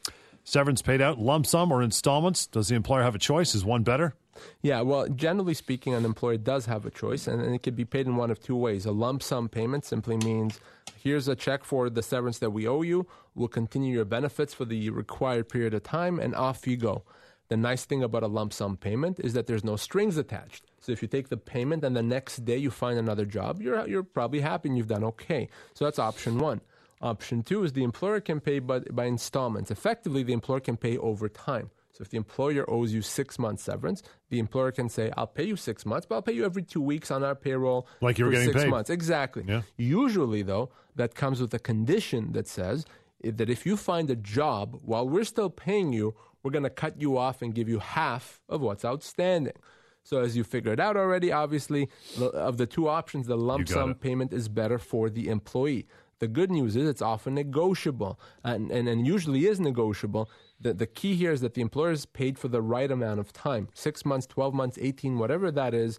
Severance 0.43 0.83
paid 0.83 1.01
out 1.01 1.21
lump 1.21 1.47
sum 1.47 1.71
or 1.71 1.85
installments. 1.85 2.49
Does 2.49 2.67
the 2.67 2.75
employer 2.75 3.05
have 3.05 3.15
a 3.15 3.21
choice? 3.21 3.55
Is 3.55 3.65
one 3.65 3.85
better? 3.85 4.17
Yeah, 4.61 4.81
well, 4.81 5.07
generally 5.07 5.55
speaking, 5.55 5.95
an 5.95 6.05
employer 6.05 6.39
does 6.39 6.67
have 6.67 6.85
a 6.85 6.91
choice, 6.91 7.29
and, 7.29 7.41
and 7.41 7.55
it 7.55 7.63
could 7.63 7.77
be 7.77 7.85
paid 7.85 8.09
in 8.09 8.17
one 8.17 8.33
of 8.33 8.43
two 8.43 8.57
ways. 8.57 8.87
A 8.87 8.93
lump 8.93 9.23
sum 9.23 9.49
payment 9.49 9.85
simply 9.85 10.17
means 10.17 10.59
here's 11.01 11.29
a 11.29 11.37
check 11.37 11.63
for 11.63 11.91
the 11.91 12.03
severance 12.03 12.41
that 12.41 12.51
we 12.51 12.67
owe 12.67 12.83
you. 12.83 13.07
We'll 13.37 13.47
continue 13.47 13.95
your 13.95 14.05
benefits 14.05 14.53
for 14.53 14.65
the 14.65 14.91
required 14.91 15.49
period 15.49 15.75
of 15.75 15.85
time, 15.85 16.19
and 16.19 16.35
off 16.35 16.67
you 16.67 16.77
go. 16.77 17.05
The 17.51 17.57
nice 17.57 17.85
thing 17.85 18.03
about 18.03 18.23
a 18.23 18.29
lump 18.29 18.53
sum 18.53 18.77
payment 18.77 19.19
is 19.21 19.33
that 19.35 19.47
there's 19.49 19.65
no 19.65 19.77
strings 19.77 20.17
attached. 20.17 20.63
So 20.81 20.93
if 20.93 21.03
you 21.03 21.09
take 21.09 21.29
the 21.29 21.37
payment 21.37 21.85
and 21.85 21.95
the 21.97 22.03
next 22.03 22.45
day 22.45 22.57
you 22.57 22.71
find 22.71 22.97
another 22.99 23.27
job, 23.27 23.61
you're, 23.61 23.87
you're 23.89 24.03
probably 24.05 24.41
happy 24.41 24.69
and 24.69 24.79
you've 24.79 24.87
done 24.97 25.05
okay. 25.05 25.49
So 25.75 25.85
that's 25.85 25.99
option 25.99 26.39
one. 26.39 26.61
Option 27.03 27.43
two 27.43 27.65
is 27.65 27.73
the 27.73 27.83
employer 27.83 28.21
can 28.21 28.41
pay 28.41 28.61
by, 28.61 28.79
by 28.81 29.07
installments. 29.07 29.71
Effectively, 29.71 30.23
the 30.23 30.33
employer 30.33 30.61
can 30.61 30.77
pay 30.77 30.97
over 30.99 31.29
time. 31.29 31.71
So 31.93 32.03
if 32.03 32.09
the 32.11 32.19
employer 32.19 32.65
owes 32.71 32.95
you 32.95 33.03
six 33.03 33.39
months 33.39 33.63
severance, 33.65 34.03
the 34.31 34.39
employer 34.39 34.71
can 34.71 34.89
say, 34.89 35.11
"I'll 35.17 35.27
pay 35.27 35.45
you 35.45 35.57
six 35.57 35.85
months, 35.85 36.07
but 36.07 36.15
I'll 36.15 36.23
pay 36.23 36.33
you 36.33 36.45
every 36.45 36.63
two 36.63 36.81
weeks 36.81 37.11
on 37.11 37.25
our 37.25 37.35
payroll 37.35 37.87
Like 38.01 38.17
you 38.19 38.27
were 38.27 38.31
getting 38.31 38.53
six 38.53 38.63
paid. 38.63 38.71
months." 38.71 38.91
Exactly. 38.91 39.45
Yeah. 39.47 39.63
Usually, 39.77 40.43
though, 40.43 40.71
that 40.95 41.15
comes 41.15 41.41
with 41.41 41.53
a 41.53 41.59
condition 41.59 42.33
that 42.33 42.47
says 42.47 42.85
that 43.25 43.51
if 43.51 43.67
you 43.67 43.77
find 43.77 44.09
a 44.09 44.17
job 44.17 44.79
while 44.83 45.07
we're 45.07 45.25
still 45.25 45.51
paying 45.51 45.93
you, 45.93 46.15
we're 46.43 46.51
going 46.51 46.65
to 46.65 46.71
cut 46.71 47.01
you 47.01 47.19
off 47.19 47.43
and 47.43 47.55
give 47.55 47.69
you 47.69 47.79
half 47.79 48.41
of 48.49 48.61
what's 48.61 48.85
outstanding. 48.85 49.55
So 50.03 50.21
as 50.21 50.37
you 50.37 50.45
figured 50.45 50.81
out 50.81 50.97
already, 50.97 51.31
obviously, 51.31 51.89
of 52.19 52.57
the 52.57 52.67
two 52.67 52.89
options, 52.89 53.27
the 53.27 53.37
lump 53.37 53.69
sum 53.69 53.91
it. 53.91 54.01
payment 54.01 54.33
is 54.33 54.49
better 54.49 54.79
for 54.79 55.11
the 55.11 55.29
employee. 55.29 55.87
The 56.21 56.29
good 56.29 56.51
news 56.51 56.77
is 56.77 56.89
it's 56.89 57.03
often 57.03 57.35
negotiable 57.35 58.21
and, 58.45 58.71
and, 58.71 58.89
and 58.89 59.07
usually 59.07 59.47
is 59.47 59.59
negotiable. 59.59 60.31
The, 60.61 60.75
the 60.75 60.87
key 60.87 61.15
here 61.15 61.33
is 61.33 61.41
that 61.41 61.55
the 61.55 61.63
employer 61.63 61.93
is 61.93 62.05
paid 62.05 62.39
for 62.39 62.49
the 62.49 62.61
right 62.61 62.91
amount 62.91 63.21
of 63.21 63.33
time 63.33 63.69
six 63.75 64.05
months, 64.05 64.27
12 64.27 64.53
months, 64.53 64.79
18, 64.81 65.19
whatever 65.19 65.51
that 65.51 65.75
is. 65.75 65.99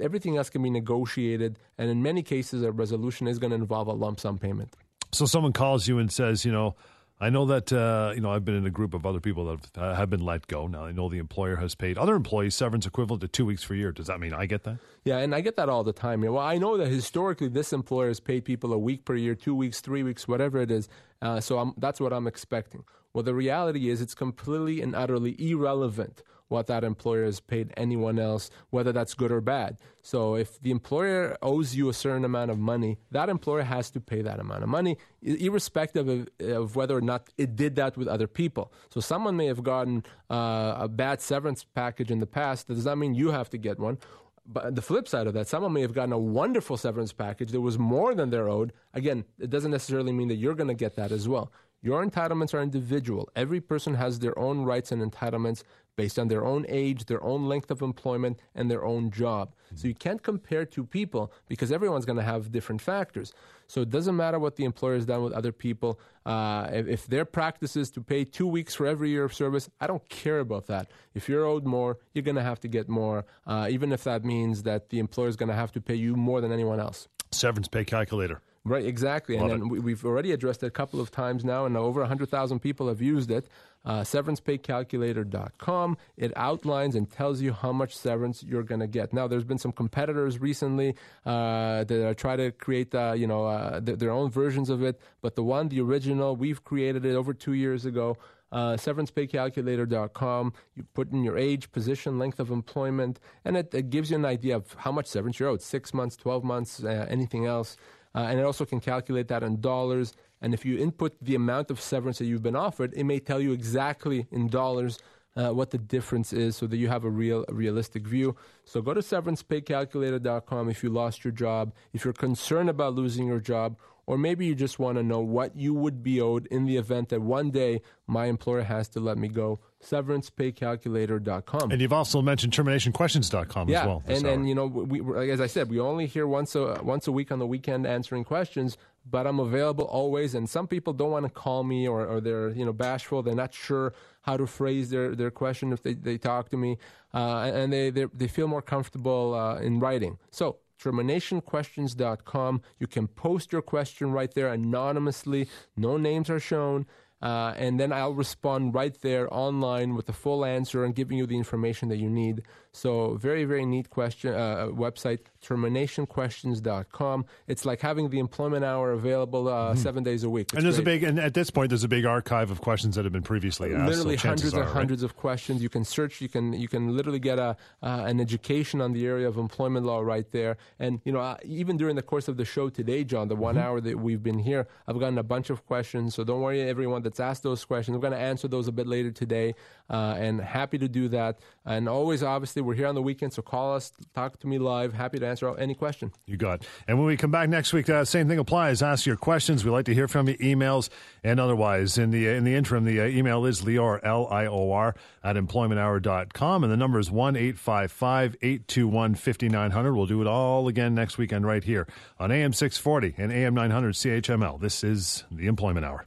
Everything 0.00 0.36
else 0.36 0.50
can 0.50 0.62
be 0.62 0.70
negotiated. 0.70 1.58
And 1.76 1.90
in 1.90 2.02
many 2.02 2.22
cases, 2.22 2.62
a 2.62 2.72
resolution 2.72 3.26
is 3.26 3.38
going 3.38 3.50
to 3.50 3.56
involve 3.56 3.86
a 3.88 3.92
lump 3.92 4.20
sum 4.20 4.38
payment. 4.38 4.74
So 5.12 5.26
someone 5.26 5.52
calls 5.52 5.88
you 5.88 5.98
and 5.98 6.10
says, 6.10 6.44
you 6.44 6.52
know, 6.52 6.74
I 7.22 7.28
know 7.28 7.44
that 7.46 7.70
uh, 7.70 8.12
you 8.14 8.22
know 8.22 8.30
I've 8.30 8.46
been 8.46 8.54
in 8.54 8.64
a 8.64 8.70
group 8.70 8.94
of 8.94 9.04
other 9.04 9.20
people 9.20 9.44
that 9.44 9.50
have, 9.74 9.84
uh, 9.84 9.94
have 9.94 10.08
been 10.08 10.24
let 10.24 10.46
go. 10.46 10.66
Now 10.66 10.84
I 10.86 10.92
know 10.92 11.10
the 11.10 11.18
employer 11.18 11.56
has 11.56 11.74
paid 11.74 11.98
other 11.98 12.14
employees 12.14 12.54
severance 12.54 12.86
equivalent 12.86 13.20
to 13.20 13.28
two 13.28 13.44
weeks 13.44 13.62
per 13.64 13.74
year. 13.74 13.92
Does 13.92 14.06
that 14.06 14.20
mean 14.20 14.32
I 14.32 14.46
get 14.46 14.64
that? 14.64 14.78
Yeah, 15.04 15.18
and 15.18 15.34
I 15.34 15.42
get 15.42 15.56
that 15.56 15.68
all 15.68 15.84
the 15.84 15.92
time. 15.92 16.22
Well, 16.22 16.38
I 16.38 16.56
know 16.56 16.78
that 16.78 16.88
historically 16.88 17.48
this 17.48 17.74
employer 17.74 18.08
has 18.08 18.20
paid 18.20 18.46
people 18.46 18.72
a 18.72 18.78
week 18.78 19.04
per 19.04 19.14
year, 19.14 19.34
two 19.34 19.54
weeks, 19.54 19.80
three 19.80 20.02
weeks, 20.02 20.26
whatever 20.26 20.58
it 20.58 20.70
is. 20.70 20.88
Uh, 21.20 21.40
so 21.40 21.58
I'm, 21.58 21.74
that's 21.76 22.00
what 22.00 22.12
I'm 22.12 22.26
expecting. 22.26 22.84
Well, 23.12 23.24
the 23.24 23.34
reality 23.34 23.90
is 23.90 24.00
it's 24.00 24.14
completely 24.14 24.80
and 24.80 24.94
utterly 24.94 25.36
irrelevant 25.38 26.22
what 26.50 26.66
that 26.66 26.84
employer 26.84 27.24
has 27.24 27.40
paid 27.40 27.72
anyone 27.76 28.18
else, 28.18 28.50
whether 28.70 28.92
that's 28.92 29.14
good 29.14 29.30
or 29.30 29.40
bad. 29.40 29.78
So 30.02 30.34
if 30.34 30.60
the 30.60 30.70
employer 30.70 31.36
owes 31.42 31.74
you 31.76 31.88
a 31.88 31.94
certain 31.94 32.24
amount 32.24 32.50
of 32.50 32.58
money, 32.58 32.98
that 33.12 33.28
employer 33.28 33.62
has 33.62 33.90
to 33.92 34.00
pay 34.00 34.20
that 34.22 34.40
amount 34.40 34.64
of 34.64 34.68
money, 34.68 34.98
irrespective 35.22 36.08
of, 36.08 36.28
of 36.40 36.76
whether 36.76 36.96
or 36.96 37.00
not 37.00 37.28
it 37.38 37.54
did 37.54 37.76
that 37.76 37.96
with 37.96 38.08
other 38.08 38.26
people. 38.26 38.72
So 38.92 39.00
someone 39.00 39.36
may 39.36 39.46
have 39.46 39.62
gotten 39.62 40.04
uh, 40.28 40.74
a 40.78 40.88
bad 40.88 41.20
severance 41.20 41.64
package 41.64 42.10
in 42.10 42.18
the 42.18 42.26
past. 42.26 42.66
That 42.66 42.74
does 42.74 42.86
not 42.86 42.98
mean 42.98 43.14
you 43.14 43.30
have 43.30 43.48
to 43.50 43.58
get 43.58 43.78
one. 43.78 43.98
But 44.46 44.74
the 44.74 44.82
flip 44.82 45.06
side 45.06 45.28
of 45.28 45.34
that, 45.34 45.46
someone 45.46 45.72
may 45.72 45.82
have 45.82 45.92
gotten 45.92 46.12
a 46.12 46.18
wonderful 46.18 46.76
severance 46.76 47.12
package 47.12 47.52
that 47.52 47.60
was 47.60 47.78
more 47.78 48.14
than 48.16 48.30
they're 48.30 48.48
owed. 48.48 48.72
Again, 48.92 49.24
it 49.38 49.50
doesn't 49.50 49.70
necessarily 49.70 50.12
mean 50.12 50.26
that 50.28 50.36
you're 50.36 50.56
going 50.56 50.68
to 50.68 50.74
get 50.74 50.96
that 50.96 51.12
as 51.12 51.28
well. 51.28 51.52
Your 51.82 52.04
entitlements 52.04 52.52
are 52.52 52.60
individual. 52.60 53.30
Every 53.34 53.60
person 53.60 53.94
has 53.94 54.18
their 54.18 54.38
own 54.38 54.64
rights 54.64 54.92
and 54.92 55.00
entitlements 55.00 55.62
based 55.96 56.18
on 56.18 56.28
their 56.28 56.44
own 56.44 56.64
age, 56.68 57.06
their 57.06 57.22
own 57.22 57.46
length 57.46 57.70
of 57.70 57.82
employment, 57.82 58.38
and 58.54 58.70
their 58.70 58.84
own 58.84 59.10
job. 59.10 59.54
So 59.74 59.86
you 59.86 59.94
can't 59.94 60.22
compare 60.22 60.64
two 60.64 60.84
people 60.84 61.32
because 61.48 61.70
everyone's 61.70 62.04
going 62.04 62.18
to 62.18 62.24
have 62.24 62.50
different 62.50 62.80
factors. 62.80 63.32
So 63.68 63.82
it 63.82 63.90
doesn't 63.90 64.16
matter 64.16 64.38
what 64.38 64.56
the 64.56 64.64
employer 64.64 64.94
has 64.94 65.06
done 65.06 65.22
with 65.22 65.32
other 65.32 65.52
people. 65.52 66.00
Uh, 66.26 66.68
if, 66.72 66.88
if 66.88 67.06
their 67.06 67.24
practice 67.24 67.76
is 67.76 67.90
to 67.90 68.00
pay 68.00 68.24
two 68.24 68.46
weeks 68.46 68.74
for 68.74 68.86
every 68.86 69.10
year 69.10 69.24
of 69.24 69.32
service, 69.32 69.70
I 69.80 69.86
don't 69.86 70.06
care 70.08 70.40
about 70.40 70.66
that. 70.66 70.90
If 71.14 71.28
you're 71.28 71.44
owed 71.44 71.64
more, 71.64 71.98
you're 72.12 72.24
going 72.24 72.36
to 72.36 72.42
have 72.42 72.60
to 72.60 72.68
get 72.68 72.88
more, 72.88 73.26
uh, 73.46 73.68
even 73.70 73.92
if 73.92 74.04
that 74.04 74.24
means 74.24 74.64
that 74.64 74.90
the 74.90 74.98
employer 74.98 75.28
is 75.28 75.36
going 75.36 75.50
to 75.50 75.54
have 75.54 75.72
to 75.72 75.80
pay 75.80 75.94
you 75.94 76.16
more 76.16 76.40
than 76.40 76.50
anyone 76.50 76.80
else. 76.80 77.06
Severance 77.30 77.68
pay 77.68 77.84
calculator. 77.84 78.42
Right, 78.64 78.84
exactly. 78.84 79.38
Love 79.38 79.52
and 79.52 79.70
we, 79.70 79.78
we've 79.78 80.04
already 80.04 80.32
addressed 80.32 80.62
it 80.62 80.66
a 80.66 80.70
couple 80.70 81.00
of 81.00 81.10
times 81.10 81.46
now, 81.46 81.64
and 81.64 81.76
over 81.78 82.00
100,000 82.00 82.60
people 82.60 82.88
have 82.88 83.00
used 83.00 83.30
it. 83.30 83.48
Uh, 83.86 84.00
severancepaycalculator.com. 84.00 85.96
It 86.18 86.32
outlines 86.36 86.94
and 86.94 87.10
tells 87.10 87.40
you 87.40 87.54
how 87.54 87.72
much 87.72 87.96
severance 87.96 88.42
you're 88.42 88.62
going 88.62 88.82
to 88.82 88.86
get. 88.86 89.14
Now, 89.14 89.26
there's 89.26 89.44
been 89.44 89.56
some 89.56 89.72
competitors 89.72 90.38
recently 90.38 90.94
uh, 91.24 91.84
that 91.84 92.06
are 92.06 92.12
trying 92.12 92.36
to 92.38 92.50
create, 92.52 92.94
uh, 92.94 93.14
you 93.16 93.26
know, 93.26 93.46
uh, 93.46 93.80
th- 93.80 93.98
their 93.98 94.10
own 94.10 94.30
versions 94.30 94.68
of 94.68 94.82
it. 94.82 95.00
But 95.22 95.36
the 95.36 95.42
one, 95.42 95.70
the 95.70 95.80
original, 95.80 96.36
we've 96.36 96.62
created 96.62 97.06
it 97.06 97.14
over 97.14 97.32
two 97.32 97.54
years 97.54 97.86
ago. 97.86 98.18
Uh, 98.52 98.72
severancepaycalculator.com. 98.74 100.52
You 100.74 100.84
put 100.92 101.12
in 101.12 101.24
your 101.24 101.38
age, 101.38 101.70
position, 101.72 102.18
length 102.18 102.40
of 102.40 102.50
employment, 102.50 103.20
and 103.44 103.56
it, 103.56 103.72
it 103.72 103.90
gives 103.90 104.10
you 104.10 104.16
an 104.16 104.24
idea 104.24 104.56
of 104.56 104.74
how 104.74 104.92
much 104.92 105.06
severance 105.06 105.38
you're 105.38 105.48
owed 105.48 105.62
six 105.62 105.94
months, 105.94 106.16
12 106.16 106.44
months, 106.44 106.84
uh, 106.84 107.06
anything 107.08 107.46
else. 107.46 107.76
Uh, 108.14 108.26
and 108.28 108.38
it 108.40 108.44
also 108.44 108.64
can 108.64 108.80
calculate 108.80 109.28
that 109.28 109.42
in 109.42 109.60
dollars. 109.60 110.14
And 110.42 110.54
if 110.54 110.64
you 110.64 110.78
input 110.78 111.16
the 111.22 111.34
amount 111.34 111.70
of 111.70 111.80
severance 111.80 112.18
that 112.18 112.24
you've 112.26 112.42
been 112.42 112.56
offered, 112.56 112.92
it 112.94 113.04
may 113.04 113.20
tell 113.20 113.40
you 113.40 113.52
exactly 113.52 114.26
in 114.30 114.48
dollars 114.48 114.98
uh, 115.36 115.50
what 115.50 115.70
the 115.70 115.78
difference 115.78 116.32
is 116.32 116.56
so 116.56 116.66
that 116.66 116.76
you 116.76 116.88
have 116.88 117.04
a 117.04 117.10
real 117.10 117.44
a 117.48 117.54
realistic 117.54 118.06
view. 118.06 118.36
So 118.64 118.82
go 118.82 118.94
to 118.94 119.00
severancepaycalculator.com 119.00 120.68
if 120.68 120.82
you 120.82 120.90
lost 120.90 121.24
your 121.24 121.32
job, 121.32 121.72
if 121.92 122.04
you're 122.04 122.12
concerned 122.12 122.68
about 122.68 122.94
losing 122.94 123.26
your 123.26 123.40
job, 123.40 123.76
or 124.10 124.18
maybe 124.18 124.44
you 124.44 124.56
just 124.56 124.80
want 124.80 124.98
to 124.98 125.04
know 125.04 125.20
what 125.20 125.54
you 125.54 125.72
would 125.72 126.02
be 126.02 126.20
owed 126.20 126.46
in 126.46 126.66
the 126.66 126.76
event 126.76 127.10
that 127.10 127.22
one 127.22 127.52
day 127.52 127.80
my 128.08 128.26
employer 128.26 128.62
has 128.62 128.88
to 128.88 128.98
let 128.98 129.16
me 129.16 129.28
go. 129.28 129.60
Severancepaycalculator.com. 129.84 131.70
And 131.70 131.80
you've 131.80 131.92
also 131.92 132.20
mentioned 132.20 132.52
terminationquestions.com 132.52 133.68
yeah, 133.68 133.82
as 133.82 133.86
well. 133.86 134.02
and 134.06 134.26
hour. 134.26 134.32
and 134.32 134.48
you 134.48 134.54
know, 134.56 134.66
we, 134.66 135.00
we, 135.00 135.30
as 135.30 135.40
I 135.40 135.46
said, 135.46 135.70
we 135.70 135.78
only 135.78 136.06
hear 136.06 136.26
once 136.26 136.56
a 136.56 136.80
once 136.82 137.06
a 137.06 137.12
week 137.12 137.30
on 137.30 137.38
the 137.38 137.46
weekend 137.46 137.86
answering 137.86 138.24
questions. 138.24 138.76
But 139.08 139.26
I'm 139.26 139.40
available 139.40 139.84
always, 139.84 140.34
and 140.34 140.48
some 140.48 140.66
people 140.66 140.92
don't 140.92 141.10
want 141.10 141.24
to 141.24 141.30
call 141.30 141.64
me, 141.64 141.88
or, 141.88 142.06
or 142.06 142.20
they're 142.20 142.50
you 142.50 142.64
know 142.64 142.72
bashful. 142.72 143.22
They're 143.22 143.34
not 143.34 143.54
sure 143.54 143.92
how 144.22 144.36
to 144.36 144.46
phrase 144.46 144.90
their, 144.90 145.14
their 145.14 145.30
question 145.30 145.72
if 145.72 145.82
they, 145.82 145.94
they 145.94 146.18
talk 146.18 146.50
to 146.50 146.56
me, 146.56 146.78
uh, 147.14 147.50
and 147.52 147.72
they 147.72 147.90
they 147.90 148.06
they 148.12 148.28
feel 148.28 148.46
more 148.46 148.62
comfortable 148.62 149.34
uh, 149.34 149.58
in 149.58 149.80
writing. 149.80 150.18
So 150.30 150.58
terminationquestions.com. 150.82 152.62
You 152.78 152.86
can 152.86 153.06
post 153.06 153.52
your 153.52 153.62
question 153.62 154.12
right 154.12 154.32
there 154.32 154.48
anonymously. 154.48 155.48
No 155.76 155.96
names 155.96 156.30
are 156.30 156.40
shown. 156.40 156.86
Uh, 157.22 157.52
and 157.58 157.78
then 157.78 157.92
I'll 157.92 158.14
respond 158.14 158.74
right 158.74 158.98
there 159.02 159.32
online 159.32 159.94
with 159.94 160.06
the 160.06 160.12
full 160.14 160.42
answer 160.42 160.84
and 160.84 160.94
giving 160.94 161.18
you 161.18 161.26
the 161.26 161.36
information 161.36 161.90
that 161.90 161.98
you 161.98 162.08
need. 162.08 162.42
So 162.72 163.14
very, 163.16 163.44
very 163.44 163.66
neat 163.66 163.90
question 163.90 164.32
uh, 164.34 164.68
website, 164.68 165.20
terminationquestions.com. 165.42 167.24
It's 167.48 167.64
like 167.64 167.80
having 167.80 168.10
the 168.10 168.18
employment 168.18 168.64
hour 168.64 168.92
available 168.92 169.48
uh, 169.48 169.74
seven 169.74 170.02
days 170.04 170.24
a 170.24 170.30
week. 170.30 170.48
It's 170.48 170.54
and 170.54 170.64
there's 170.64 170.76
great. 170.76 170.82
a 170.82 171.00
big, 171.00 171.02
and 171.04 171.18
at 171.18 171.34
this 171.34 171.50
point, 171.50 171.70
there's 171.70 171.84
a 171.84 171.88
big 171.88 172.06
archive 172.06 172.50
of 172.50 172.60
questions 172.60 172.96
that 172.96 173.04
have 173.04 173.12
been 173.12 173.22
previously 173.22 173.74
asked. 173.74 173.88
literally 173.88 174.16
so 174.16 174.28
hundreds 174.28 174.52
and 174.52 174.62
right? 174.62 174.72
hundreds 174.72 175.02
of 175.02 175.16
questions. 175.16 175.62
You 175.62 175.68
can 175.68 175.84
search. 175.84 176.20
You 176.20 176.28
can 176.28 176.52
you 176.52 176.68
can 176.68 176.96
literally 176.96 177.18
get 177.18 177.38
a 177.38 177.56
uh, 177.82 178.04
an 178.06 178.20
education 178.20 178.80
on 178.80 178.92
the 178.92 179.06
area 179.06 179.26
of 179.28 179.36
employment 179.36 179.84
law 179.86 180.00
right 180.00 180.30
there. 180.30 180.56
And 180.78 181.00
you 181.04 181.12
know, 181.12 181.20
uh, 181.20 181.36
even 181.44 181.76
during 181.76 181.96
the 181.96 182.02
course 182.02 182.28
of 182.28 182.36
the 182.36 182.44
show 182.44 182.68
today, 182.68 183.04
John, 183.04 183.28
the 183.28 183.36
one 183.36 183.50
Mm-hmm. 183.50 183.64
hour 183.66 183.80
that 183.80 183.98
we've 183.98 184.22
been 184.22 184.38
here, 184.38 184.68
I've 184.86 184.98
gotten 185.00 185.18
a 185.18 185.24
bunch 185.24 185.50
of 185.50 185.66
questions. 185.66 186.14
So 186.14 186.22
don't 186.22 186.40
worry, 186.40 186.62
everyone 186.62 187.02
that's 187.02 187.18
asked 187.18 187.42
those 187.42 187.64
questions. 187.64 187.94
I'm 187.96 188.00
going 188.00 188.12
to 188.12 188.18
answer 188.18 188.46
those 188.46 188.68
a 188.68 188.72
bit 188.72 188.86
later 188.86 189.10
today, 189.10 189.54
uh, 189.90 190.14
and 190.16 190.40
happy 190.40 190.78
to 190.78 190.86
do 190.88 191.08
that. 191.08 191.40
And 191.66 191.88
always, 191.88 192.22
obviously, 192.22 192.59
we're 192.60 192.74
here 192.74 192.86
on 192.86 192.94
the 192.94 193.02
weekend, 193.02 193.32
so 193.32 193.42
call 193.42 193.74
us, 193.74 193.92
talk 194.14 194.38
to 194.40 194.46
me 194.46 194.58
live. 194.58 194.92
Happy 194.92 195.18
to 195.18 195.26
answer 195.26 195.56
any 195.58 195.74
question. 195.74 196.12
You 196.26 196.36
got. 196.36 196.66
And 196.86 196.98
when 196.98 197.06
we 197.06 197.16
come 197.16 197.30
back 197.30 197.48
next 197.48 197.72
week, 197.72 197.88
uh, 197.88 198.04
same 198.04 198.28
thing 198.28 198.38
applies. 198.38 198.82
Ask 198.82 199.06
your 199.06 199.16
questions. 199.16 199.64
We 199.64 199.70
like 199.70 199.86
to 199.86 199.94
hear 199.94 200.08
from 200.08 200.28
you, 200.28 200.36
emails 200.38 200.88
and 201.24 201.40
otherwise. 201.40 201.98
In 201.98 202.10
the 202.10 202.28
in 202.28 202.44
the 202.44 202.54
interim, 202.54 202.84
the 202.84 203.00
uh, 203.00 203.06
email 203.06 203.44
is 203.44 203.62
lior 203.62 204.00
l 204.02 204.28
i 204.30 204.46
o 204.46 204.72
r 204.72 204.94
at 205.22 205.36
employmenthour.com, 205.36 206.64
and 206.64 206.72
the 206.72 206.76
number 206.76 206.98
is 206.98 207.10
one 207.10 207.36
eight 207.36 207.58
five 207.58 207.92
five 207.92 208.36
eight 208.42 208.66
two 208.68 208.88
one 208.88 209.14
fifty 209.14 209.48
nine 209.48 209.70
hundred. 209.70 209.94
We'll 209.94 210.06
do 210.06 210.20
it 210.20 210.26
all 210.26 210.68
again 210.68 210.94
next 210.94 211.18
weekend 211.18 211.46
right 211.46 211.64
here 211.64 211.86
on 212.18 212.30
AM 212.30 212.52
six 212.52 212.78
forty 212.78 213.14
and 213.18 213.32
AM 213.32 213.54
nine 213.54 213.70
hundred 213.70 213.94
CHML. 213.94 214.60
This 214.60 214.84
is 214.84 215.24
the 215.30 215.46
Employment 215.46 215.86
Hour. 215.86 216.04